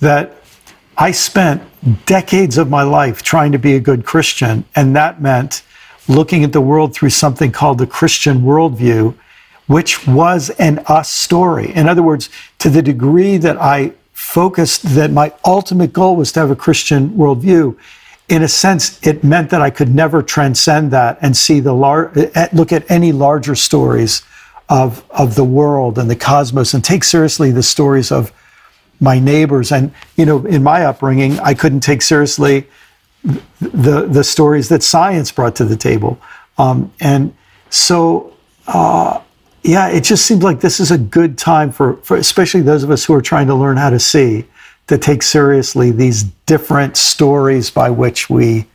that 0.00 0.36
I 0.96 1.10
spent 1.10 1.62
decades 2.06 2.58
of 2.58 2.68
my 2.68 2.82
life 2.82 3.22
trying 3.22 3.52
to 3.52 3.58
be 3.58 3.74
a 3.74 3.80
good 3.80 4.04
Christian, 4.04 4.64
and 4.76 4.94
that 4.96 5.20
meant 5.20 5.62
looking 6.08 6.44
at 6.44 6.52
the 6.52 6.60
world 6.60 6.94
through 6.94 7.10
something 7.10 7.50
called 7.52 7.78
the 7.78 7.86
Christian 7.86 8.42
worldview, 8.42 9.16
which 9.66 10.06
was 10.06 10.50
an 10.50 10.80
us 10.86 11.10
story. 11.10 11.72
In 11.74 11.88
other 11.88 12.02
words, 12.02 12.28
to 12.58 12.70
the 12.70 12.82
degree 12.82 13.36
that 13.38 13.56
I 13.60 13.92
focused 14.12 14.82
that 14.94 15.10
my 15.10 15.32
ultimate 15.44 15.92
goal 15.92 16.16
was 16.16 16.32
to 16.32 16.40
have 16.40 16.50
a 16.50 16.56
Christian 16.56 17.10
worldview, 17.10 17.76
in 18.28 18.42
a 18.42 18.48
sense, 18.48 19.04
it 19.06 19.22
meant 19.22 19.50
that 19.50 19.60
I 19.60 19.70
could 19.70 19.94
never 19.94 20.22
transcend 20.22 20.90
that 20.92 21.18
and 21.20 21.36
see 21.36 21.60
the 21.60 21.74
lar- 21.74 22.12
look 22.52 22.72
at 22.72 22.90
any 22.90 23.12
larger 23.12 23.54
stories 23.54 24.22
of 24.68 25.04
of 25.10 25.34
the 25.34 25.44
world 25.44 25.98
and 25.98 26.10
the 26.10 26.16
cosmos 26.16 26.72
and 26.72 26.82
take 26.82 27.04
seriously 27.04 27.50
the 27.50 27.62
stories 27.62 28.10
of 28.10 28.32
my 28.98 29.18
neighbors. 29.18 29.70
And 29.70 29.92
you 30.16 30.24
know, 30.24 30.46
in 30.46 30.62
my 30.62 30.84
upbringing, 30.84 31.38
I 31.40 31.54
couldn't 31.54 31.80
take 31.80 32.02
seriously 32.02 32.66
the 33.60 34.06
the 34.06 34.24
stories 34.24 34.68
that 34.68 34.82
science 34.82 35.32
brought 35.32 35.56
to 35.56 35.64
the 35.64 35.76
table. 35.76 36.18
Um, 36.58 36.92
and 37.00 37.34
so, 37.70 38.32
uh, 38.66 39.20
yeah, 39.62 39.88
it 39.88 40.04
just 40.04 40.26
seems 40.26 40.42
like 40.42 40.60
this 40.60 40.78
is 40.78 40.90
a 40.90 40.98
good 40.98 41.38
time 41.38 41.72
for, 41.72 41.96
for 41.98 42.16
especially 42.16 42.60
those 42.60 42.84
of 42.84 42.90
us 42.90 43.04
who 43.04 43.14
are 43.14 43.22
trying 43.22 43.46
to 43.48 43.54
learn 43.54 43.76
how 43.76 43.90
to 43.90 43.98
see 43.98 44.46
to 44.86 44.98
take 44.98 45.22
seriously 45.22 45.90
these 45.90 46.24
different 46.46 46.96
stories 46.96 47.70
by 47.70 47.90
which 47.90 48.28
we 48.28 48.66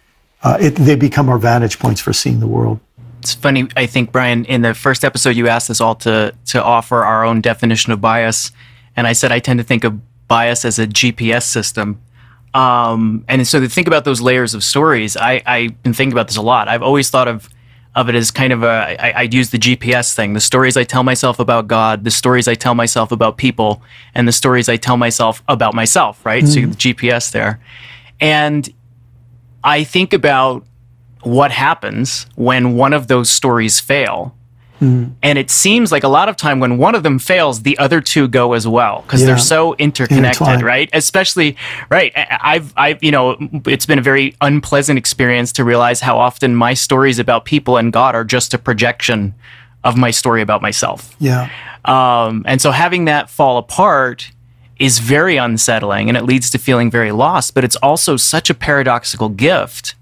uh, 0.41 0.57
it, 0.59 0.75
they 0.75 0.95
become 0.95 1.29
our 1.29 1.37
vantage 1.37 1.79
points 1.79 2.01
for 2.01 2.13
seeing 2.13 2.39
the 2.39 2.47
world. 2.47 2.79
It's 3.19 3.33
funny. 3.33 3.67
I 3.75 3.85
think 3.85 4.11
Brian, 4.11 4.45
in 4.45 4.61
the 4.61 4.73
first 4.73 5.03
episode, 5.03 5.35
you 5.35 5.47
asked 5.47 5.69
us 5.69 5.81
all 5.81 5.95
to 5.95 6.33
to 6.47 6.63
offer 6.63 7.03
our 7.03 7.25
own 7.25 7.41
definition 7.41 7.91
of 7.91 8.01
bias, 8.01 8.51
and 8.95 9.05
I 9.05 9.13
said 9.13 9.31
I 9.31 9.39
tend 9.39 9.59
to 9.59 9.63
think 9.63 9.83
of 9.83 9.99
bias 10.27 10.63
as 10.63 10.79
a 10.79 10.87
GPS 10.87 11.43
system. 11.43 12.01
Um, 12.53 13.23
and 13.27 13.47
so 13.47 13.59
to 13.59 13.69
think 13.69 13.87
about 13.87 14.05
those 14.05 14.21
layers 14.21 14.53
of 14.53 14.63
stories, 14.63 15.15
I, 15.15 15.41
I've 15.45 15.83
been 15.83 15.93
thinking 15.93 16.13
about 16.13 16.27
this 16.27 16.37
a 16.37 16.41
lot. 16.41 16.67
I've 16.67 16.83
always 16.83 17.09
thought 17.09 17.27
of 17.27 17.49
of 17.95 18.07
it 18.07 18.13
as 18.13 18.29
kind 18.29 18.53
of 18.53 18.63
a 18.63 18.95
I, 19.03 19.21
I'd 19.21 19.33
use 19.33 19.49
the 19.49 19.57
GPS 19.57 20.13
thing. 20.13 20.33
The 20.33 20.39
stories 20.39 20.77
I 20.77 20.83
tell 20.83 21.03
myself 21.03 21.39
about 21.39 21.67
God, 21.67 22.03
the 22.03 22.11
stories 22.11 22.47
I 22.47 22.55
tell 22.55 22.75
myself 22.75 23.11
about 23.11 23.37
people, 23.37 23.81
and 24.13 24.27
the 24.27 24.31
stories 24.31 24.69
I 24.69 24.77
tell 24.77 24.97
myself 24.97 25.43
about 25.47 25.73
myself, 25.73 26.25
right? 26.25 26.43
Mm. 26.43 26.47
So 26.47 26.59
the 26.61 26.93
GPS 26.93 27.31
there. 27.31 27.59
And 28.19 28.69
I 29.63 29.83
think 29.83 30.13
about 30.13 30.65
what 31.21 31.51
happens 31.51 32.27
when 32.35 32.75
one 32.75 32.93
of 32.93 33.07
those 33.07 33.29
stories 33.29 33.79
fail 33.79 34.35
Mm. 34.79 35.13
And 35.21 35.37
it 35.37 35.51
seems 35.51 35.91
like 35.91 36.03
a 36.03 36.07
lot 36.07 36.29
of 36.29 36.37
time 36.37 36.59
when 36.59 36.77
one 36.77 36.95
of 36.95 37.03
them 37.03 37.19
fails, 37.19 37.63
the 37.63 37.77
other 37.77 38.01
two 38.01 38.27
go 38.27 38.53
as 38.53 38.67
well 38.67 39.01
because 39.01 39.21
yeah. 39.21 39.27
they're 39.27 39.37
so 39.37 39.75
interconnected, 39.75 40.61
right? 40.61 40.89
Especially, 40.93 41.57
right? 41.89 42.11
I've, 42.15 42.73
I've, 42.77 43.03
you 43.03 43.11
know, 43.11 43.37
it's 43.65 43.85
been 43.85 43.99
a 43.99 44.03
very 44.03 44.35
unpleasant 44.41 44.97
experience 44.97 45.51
to 45.53 45.63
realize 45.63 46.01
how 46.01 46.17
often 46.17 46.55
my 46.55 46.73
stories 46.73 47.19
about 47.19 47.45
people 47.45 47.77
and 47.77 47.91
God 47.91 48.15
are 48.15 48.23
just 48.23 48.53
a 48.53 48.57
projection 48.57 49.33
of 49.83 49.97
my 49.97 50.11
story 50.11 50.41
about 50.41 50.61
myself. 50.61 51.15
Yeah. 51.19 51.49
Um, 51.85 52.43
and 52.45 52.61
so 52.61 52.71
having 52.71 53.05
that 53.05 53.29
fall 53.29 53.57
apart 53.57 54.31
is 54.77 54.99
very 54.99 55.37
unsettling 55.37 56.09
and 56.09 56.17
it 56.17 56.23
leads 56.23 56.49
to 56.51 56.57
feeling 56.57 56.89
very 56.89 57.11
lost, 57.11 57.53
but 57.53 57.63
it's 57.63 57.75
also 57.77 58.15
such 58.15 58.49
a 58.49 58.53
paradoxical 58.53 59.29
gift 59.29 59.95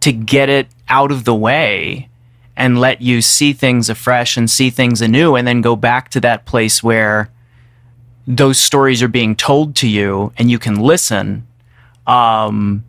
to 0.00 0.12
get 0.12 0.48
it 0.48 0.68
out 0.88 1.10
of 1.10 1.24
the 1.24 1.34
way 1.34 2.08
and 2.56 2.80
let 2.80 3.02
you 3.02 3.20
see 3.20 3.52
things 3.52 3.90
afresh 3.90 4.36
and 4.36 4.50
see 4.50 4.70
things 4.70 5.02
anew 5.02 5.36
and 5.36 5.46
then 5.46 5.60
go 5.60 5.76
back 5.76 6.08
to 6.10 6.20
that 6.20 6.46
place 6.46 6.82
where 6.82 7.30
those 8.26 8.58
stories 8.58 9.02
are 9.02 9.08
being 9.08 9.36
told 9.36 9.76
to 9.76 9.88
you 9.88 10.32
and 10.36 10.50
you 10.50 10.58
can 10.58 10.80
listen, 10.80 11.46
um, 12.06 12.84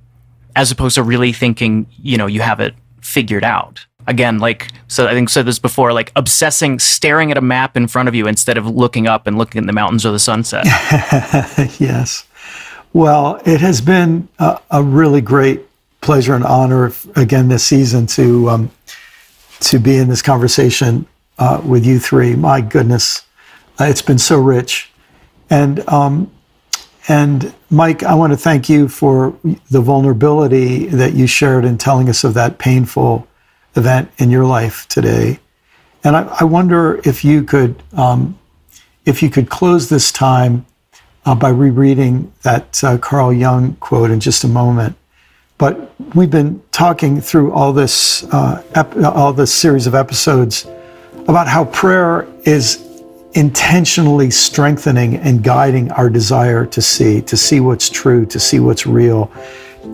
as 0.56 0.72
opposed 0.72 0.96
to 0.96 1.04
really 1.04 1.34
thinking, 1.34 1.86
you 2.02 2.18
know, 2.18 2.28
you 2.28 2.42
have 2.42 2.60
it 2.60 2.74
figured 3.02 3.44
out. 3.44 3.86
Again, 4.08 4.40
like, 4.40 4.70
so 4.88 5.06
I 5.06 5.12
think 5.12 5.30
said 5.30 5.46
this 5.46 5.60
before, 5.60 5.92
like 5.92 6.14
obsessing, 6.16 6.80
staring 6.80 7.30
at 7.30 7.38
a 7.38 7.42
map 7.42 7.76
in 7.76 7.88
front 7.88 8.08
of 8.08 8.16
you 8.16 8.26
instead 8.26 8.58
of 8.58 8.66
looking 8.66 9.06
up 9.06 9.28
and 9.28 9.38
looking 9.38 9.60
at 9.60 9.68
the 9.68 9.74
mountains 9.74 10.06
or 10.06 10.12
the 10.12 10.20
sunset. 10.20 10.66
yes. 11.80 12.26
Well, 12.94 13.42
it 13.46 13.60
has 13.60 13.82
been 13.82 14.30
a, 14.40 14.60
a, 14.72 14.82
really 14.82 15.20
great 15.20 15.62
pleasure 16.00 16.34
and 16.36 16.46
honor 16.46 16.94
again 17.18 17.50
this 17.50 17.66
season 17.66 18.08
to 18.08 18.50
um, 18.50 18.72
to 19.62 19.80
be 19.80 19.98
in 19.98 20.10
this 20.10 20.22
conversation 20.22 21.08
uh, 21.38 21.62
with 21.66 21.86
you 21.86 22.00
three. 22.00 22.36
My 22.36 22.62
goodness, 22.62 23.24
uh, 23.80 23.86
it's 23.86 24.02
been 24.02 24.18
so 24.18 24.40
rich, 24.40 24.92
and 25.50 25.88
um, 25.90 26.32
and 27.08 27.54
Mike, 27.70 28.04
I 28.04 28.16
want 28.16 28.34
to 28.34 28.38
thank 28.38 28.70
you 28.70 28.88
for 28.88 29.38
the 29.72 29.82
vulnerability 29.82 30.88
that 30.88 31.14
you 31.14 31.28
shared 31.28 31.64
in 31.64 31.78
telling 31.78 32.10
us 32.10 32.24
of 32.24 32.34
that 32.34 32.58
painful 32.58 33.28
event 33.76 34.12
in 34.18 34.30
your 34.30 34.46
life 34.46 34.88
today. 34.90 35.40
And 36.04 36.16
I, 36.16 36.24
I 36.42 36.44
wonder 36.44 37.00
if 37.06 37.24
you 37.24 37.44
could 37.44 37.82
um, 37.94 38.38
if 39.06 39.24
you 39.24 39.30
could 39.30 39.50
close 39.50 39.88
this 39.88 40.12
time 40.12 40.66
uh, 41.26 41.36
by 41.36 41.50
rereading 41.50 42.32
that 42.44 42.84
uh, 42.84 42.98
Carl 42.98 43.32
Jung 43.32 43.76
quote 43.76 44.12
in 44.12 44.20
just 44.20 44.44
a 44.44 44.48
moment. 44.48 44.96
But 45.58 45.92
we've 46.14 46.30
been 46.30 46.62
talking 46.72 47.20
through 47.20 47.52
all 47.52 47.74
this, 47.74 48.24
uh, 48.26 48.64
ep- 48.76 48.96
all 48.98 49.34
this 49.34 49.54
series 49.54 49.88
of 49.88 49.96
episodes 49.96 50.68
about 51.28 51.48
how 51.48 51.66
prayer 51.66 52.28
is 52.44 52.84
intentionally 53.34 54.30
strengthening 54.32 55.16
and 55.16 55.44
guiding 55.44 55.92
our 55.92 56.10
desire 56.10 56.66
to 56.68 56.82
see, 56.82 57.22
to 57.22 57.36
see 57.36 57.60
what's 57.60 57.90
true, 57.90 58.26
to 58.28 58.40
see 58.40 58.60
what's 58.60 58.86
real, 58.86 59.32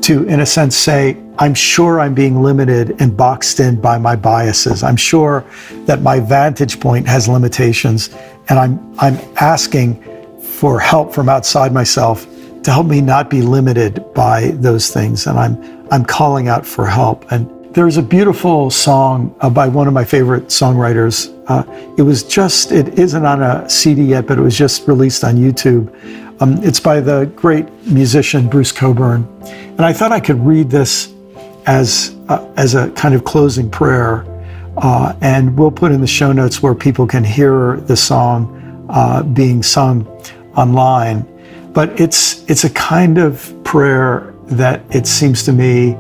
to, 0.01 0.24
in 0.26 0.41
a 0.41 0.45
sense, 0.45 0.76
say, 0.76 1.18
I'm 1.39 1.53
sure 1.53 1.99
I'm 1.99 2.14
being 2.14 2.41
limited 2.43 3.01
and 3.01 3.16
boxed 3.16 3.59
in 3.59 3.80
by 3.80 3.97
my 3.97 4.16
biases. 4.16 4.84
I'm 4.84 4.97
sure 4.97 5.45
that 5.86 6.01
my 6.01 6.20
vantage 6.20 6.80
point 6.80 7.07
has 7.07 7.28
limitations, 7.28 8.09
and 8.49 8.59
I'm, 8.59 8.95
I'm 8.99 9.18
asking 9.38 10.03
for 10.41 10.80
help 10.80 11.14
from 11.14 11.30
outside 11.30 11.74
myself 11.74 12.28
to 12.64 12.72
help 12.72 12.88
me 12.88 13.01
not 13.01 13.30
be 13.30 13.41
limited 13.41 14.03
by 14.14 14.51
those 14.55 14.89
things. 14.89 15.28
And 15.28 15.38
I'm, 15.38 15.88
I'm 15.91 16.05
calling 16.05 16.47
out 16.47 16.66
for 16.66 16.86
help. 16.86 17.30
And 17.32 17.49
there's 17.74 17.97
a 17.97 18.03
beautiful 18.03 18.70
song 18.70 19.36
uh, 19.41 19.49
by 19.49 19.68
one 19.68 19.88
of 19.88 19.93
my 19.93 20.05
favorite 20.05 20.47
songwriters. 20.47 21.34
Uh, 21.47 21.64
it 21.97 22.03
was 22.03 22.24
just, 22.24 22.72
it 22.72 22.99
isn't 22.99 23.26
on 23.26 23.41
a 23.41 23.68
CD 23.68 24.03
yet, 24.03 24.28
but 24.28 24.38
it 24.38 24.41
was 24.41 24.57
just 24.57 24.88
released 24.88 25.24
on 25.24 25.36
YouTube. 25.36 25.89
Um, 26.41 26.64
it's 26.64 26.80
by 26.80 26.99
the 26.99 27.26
great 27.36 27.68
musician 27.86 28.47
Bruce 28.47 28.72
Cockburn. 28.72 29.28
And 29.43 29.82
I 29.82 29.91
thought 29.91 30.11
I 30.11 30.20
could 30.20 30.39
read 30.45 30.70
this 30.70 31.14
as, 31.66 32.16
uh, 32.30 32.47
as 32.57 32.76
a 32.76 32.91
kind 32.91 33.16
of 33.16 33.24
closing 33.24 33.70
prayer. 33.70 34.26
Uh, 34.78 35.16
and 35.22 35.57
we'll 35.57 35.72
put 35.72 35.91
in 35.91 35.99
the 35.99 36.07
show 36.07 36.32
notes 36.32 36.61
where 36.64 36.76
people 36.76 37.07
can 37.07 37.24
hear 37.24 37.78
the 37.78 37.97
song 37.97 38.88
uh, 38.89 39.24
being 39.24 39.64
sung 39.64 40.05
online. 40.55 41.28
But 41.74 41.99
it's 41.99 42.47
it's 42.49 42.63
a 42.63 42.69
kind 42.69 43.17
of 43.17 43.53
prayer 43.63 44.34
that 44.45 44.84
it 44.95 45.07
seems 45.07 45.43
to 45.43 45.51
me 45.51 45.97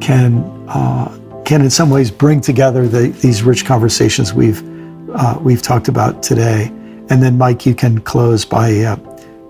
can 0.00 0.44
uh, 0.68 1.42
can 1.44 1.62
in 1.62 1.70
some 1.70 1.88
ways 1.88 2.10
bring 2.10 2.40
together 2.40 2.86
the, 2.86 3.08
these 3.08 3.42
rich 3.42 3.64
conversations 3.64 4.34
we've 4.34 4.62
uh, 5.10 5.38
we've 5.40 5.62
talked 5.62 5.88
about 5.88 6.22
today. 6.22 6.66
And 7.10 7.22
then 7.22 7.38
Mike, 7.38 7.64
you 7.64 7.74
can 7.74 8.00
close 8.00 8.44
by 8.44 8.80
uh, 8.80 8.96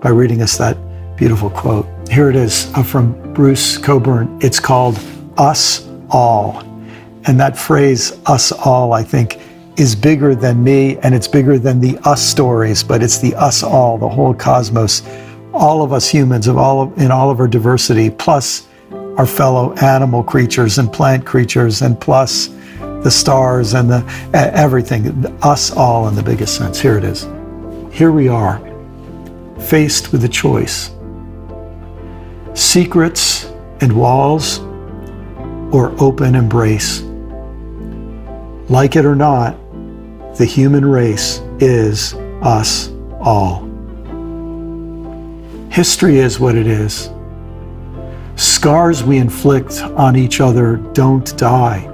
by 0.01 0.09
reading 0.09 0.41
us 0.41 0.57
that 0.57 0.77
beautiful 1.17 1.49
quote. 1.49 1.87
Here 2.09 2.29
it 2.29 2.35
is 2.35 2.71
uh, 2.75 2.83
from 2.83 3.33
Bruce 3.33 3.77
Cockburn. 3.77 4.39
It's 4.41 4.59
called 4.59 4.97
"Us 5.37 5.89
All," 6.09 6.59
and 7.25 7.37
that 7.39 7.57
phrase 7.57 8.17
"us 8.27 8.53
all," 8.53 8.93
I 8.93 9.03
think 9.03 9.39
is 9.77 9.95
bigger 9.95 10.35
than 10.35 10.63
me 10.63 10.97
and 10.99 11.13
it's 11.13 11.27
bigger 11.27 11.59
than 11.59 11.79
the 11.81 11.97
us 12.03 12.21
stories, 12.21 12.83
but 12.83 13.03
it's 13.03 13.17
the 13.17 13.35
us 13.35 13.61
all, 13.61 13.97
the 13.97 14.07
whole 14.07 14.33
cosmos, 14.33 15.01
all 15.55 15.81
of 15.81 15.93
us 15.93 16.09
humans 16.09 16.47
of 16.47 16.57
all 16.57 16.81
of, 16.81 16.97
in 16.97 17.11
all 17.11 17.29
of 17.29 17.39
our 17.39 17.47
diversity, 17.47 18.09
plus 18.09 18.67
our 19.17 19.25
fellow 19.25 19.73
animal 19.75 20.23
creatures 20.23 20.77
and 20.77 20.91
plant 20.91 21.25
creatures, 21.25 21.81
and 21.81 21.99
plus 21.99 22.49
the 22.79 23.09
stars 23.09 23.73
and 23.73 23.89
the 23.89 24.03
everything, 24.33 25.25
us 25.41 25.71
all 25.71 26.07
in 26.07 26.15
the 26.15 26.23
biggest 26.23 26.57
sense. 26.57 26.79
Here 26.79 26.97
it 26.97 27.03
is. 27.03 27.27
Here 27.91 28.11
we 28.11 28.27
are, 28.27 28.59
faced 29.59 30.11
with 30.11 30.23
a 30.25 30.29
choice. 30.29 30.91
Secrets 32.53 33.45
and 33.81 33.93
walls 33.93 34.59
or 35.71 35.93
open 35.99 36.35
embrace. 36.35 37.01
Like 38.69 38.95
it 38.95 39.05
or 39.05 39.15
not, 39.15 39.55
the 40.37 40.45
human 40.45 40.85
race 40.85 41.39
is 41.59 42.13
us 42.41 42.89
all. 43.21 43.64
History 45.75 46.19
is 46.19 46.39
what 46.39 46.55
it 46.55 46.67
is. 46.67 47.09
Scars 48.37 49.03
we 49.03 49.17
inflict 49.17 49.81
on 49.81 50.15
each 50.15 50.39
other 50.39 50.77
don't 50.93 51.37
die, 51.37 51.85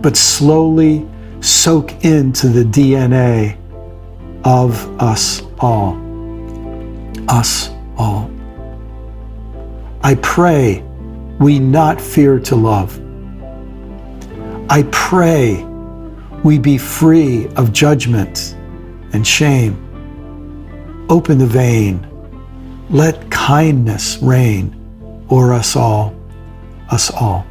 but 0.00 0.16
slowly 0.16 1.08
soak 1.40 2.04
into 2.04 2.48
the 2.48 2.64
DNA 2.64 3.56
of 4.42 5.00
us 5.00 5.44
all. 5.60 5.96
Us 7.28 7.70
all. 7.96 8.28
I 10.02 10.16
pray 10.16 10.82
we 11.38 11.60
not 11.60 12.00
fear 12.00 12.40
to 12.40 12.56
love. 12.56 13.00
I 14.68 14.82
pray 14.90 15.62
we 16.42 16.58
be 16.58 16.78
free 16.78 17.46
of 17.54 17.72
judgment 17.72 18.56
and 19.12 19.24
shame. 19.24 19.76
Open 21.08 21.38
the 21.38 21.46
vein. 21.46 22.08
Let 22.92 23.30
kindness 23.30 24.18
reign 24.18 24.76
o'er 25.30 25.54
us 25.54 25.76
all, 25.76 26.14
us 26.90 27.10
all. 27.10 27.46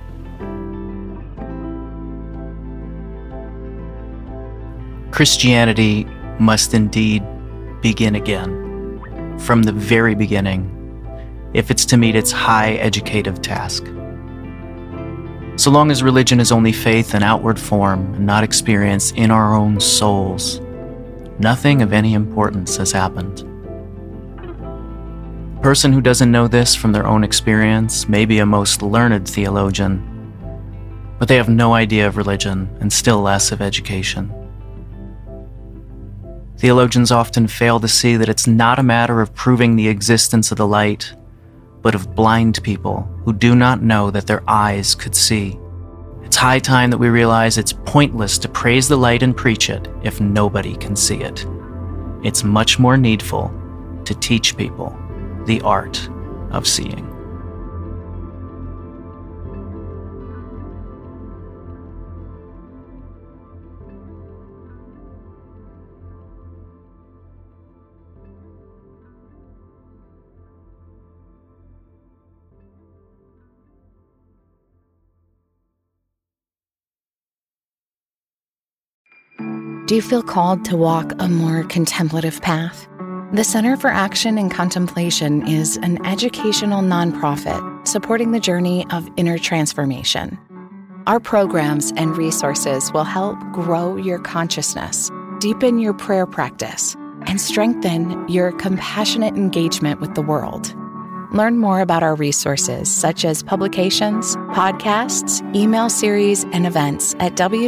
Christianity 5.09 6.05
must 6.37 6.75
indeed 6.75 7.23
begin 7.81 8.13
again, 8.13 9.39
from 9.39 9.63
the 9.63 9.71
very 9.71 10.13
beginning, 10.13 10.69
if 11.55 11.71
it's 11.71 11.85
to 11.85 11.97
meet 11.97 12.15
its 12.15 12.31
high 12.31 12.73
educative 12.73 13.41
task. 13.41 13.87
So 15.55 15.71
long 15.71 15.89
as 15.89 16.03
religion 16.03 16.39
is 16.39 16.51
only 16.51 16.71
faith 16.71 17.15
in 17.15 17.23
outward 17.23 17.59
form 17.59 18.13
and 18.13 18.27
not 18.27 18.43
experience 18.43 19.09
in 19.13 19.31
our 19.31 19.55
own 19.55 19.79
souls, 19.79 20.61
nothing 21.39 21.81
of 21.81 21.93
any 21.93 22.13
importance 22.13 22.77
has 22.77 22.91
happened. 22.91 23.50
Person 25.61 25.93
who 25.93 26.01
doesn't 26.01 26.31
know 26.31 26.47
this 26.47 26.73
from 26.73 26.91
their 26.91 27.05
own 27.05 27.23
experience 27.23 28.09
may 28.09 28.25
be 28.25 28.39
a 28.39 28.45
most 28.47 28.81
learned 28.81 29.29
theologian, 29.29 30.01
but 31.19 31.27
they 31.27 31.35
have 31.35 31.49
no 31.49 31.75
idea 31.75 32.07
of 32.07 32.17
religion 32.17 32.67
and 32.79 32.91
still 32.91 33.21
less 33.21 33.51
of 33.51 33.61
education. 33.61 34.33
Theologians 36.57 37.11
often 37.11 37.47
fail 37.47 37.79
to 37.79 37.87
see 37.87 38.15
that 38.15 38.27
it's 38.27 38.47
not 38.47 38.79
a 38.79 38.83
matter 38.83 39.21
of 39.21 39.35
proving 39.35 39.75
the 39.75 39.87
existence 39.87 40.49
of 40.49 40.57
the 40.57 40.65
light, 40.65 41.13
but 41.83 41.93
of 41.93 42.15
blind 42.15 42.61
people 42.63 43.01
who 43.23 43.31
do 43.31 43.53
not 43.53 43.83
know 43.83 44.09
that 44.09 44.25
their 44.25 44.41
eyes 44.47 44.95
could 44.95 45.13
see. 45.13 45.59
It's 46.23 46.37
high 46.37 46.59
time 46.59 46.89
that 46.89 46.97
we 46.97 47.09
realize 47.09 47.59
it's 47.59 47.73
pointless 47.85 48.39
to 48.39 48.49
praise 48.49 48.87
the 48.87 48.97
light 48.97 49.21
and 49.21 49.37
preach 49.37 49.69
it 49.69 49.87
if 50.01 50.19
nobody 50.19 50.75
can 50.75 50.95
see 50.95 51.17
it. 51.17 51.45
It's 52.23 52.43
much 52.43 52.79
more 52.79 52.97
needful 52.97 53.53
to 54.05 54.15
teach 54.15 54.57
people 54.57 54.97
the 55.45 55.61
art 55.61 56.09
of 56.51 56.67
seeing. 56.67 57.07
Do 79.91 79.95
you 79.95 80.01
feel 80.01 80.23
called 80.23 80.63
to 80.65 80.77
walk 80.77 81.11
a 81.19 81.27
more 81.27 81.65
contemplative 81.65 82.41
path? 82.41 82.87
The 83.33 83.45
Center 83.45 83.77
for 83.77 83.87
Action 83.89 84.37
and 84.37 84.51
Contemplation 84.51 85.47
is 85.47 85.77
an 85.77 86.05
educational 86.05 86.81
nonprofit 86.81 87.87
supporting 87.87 88.33
the 88.33 88.41
journey 88.41 88.85
of 88.89 89.09
inner 89.15 89.37
transformation. 89.37 90.37
Our 91.07 91.21
programs 91.21 91.93
and 91.95 92.17
resources 92.17 92.91
will 92.91 93.05
help 93.05 93.39
grow 93.53 93.95
your 93.95 94.19
consciousness, 94.19 95.09
deepen 95.39 95.79
your 95.79 95.93
prayer 95.93 96.25
practice, 96.27 96.97
and 97.25 97.39
strengthen 97.39 98.27
your 98.27 98.51
compassionate 98.51 99.37
engagement 99.37 100.01
with 100.01 100.13
the 100.13 100.21
world. 100.21 100.75
Learn 101.31 101.57
more 101.57 101.79
about 101.79 102.03
our 102.03 102.15
resources, 102.15 102.93
such 102.93 103.23
as 103.23 103.43
publications, 103.43 104.35
podcasts, 104.51 105.41
email 105.55 105.89
series, 105.89 106.43
and 106.51 106.67
events 106.67 107.15
at 107.21 107.35
www.cac.org. 107.35 107.61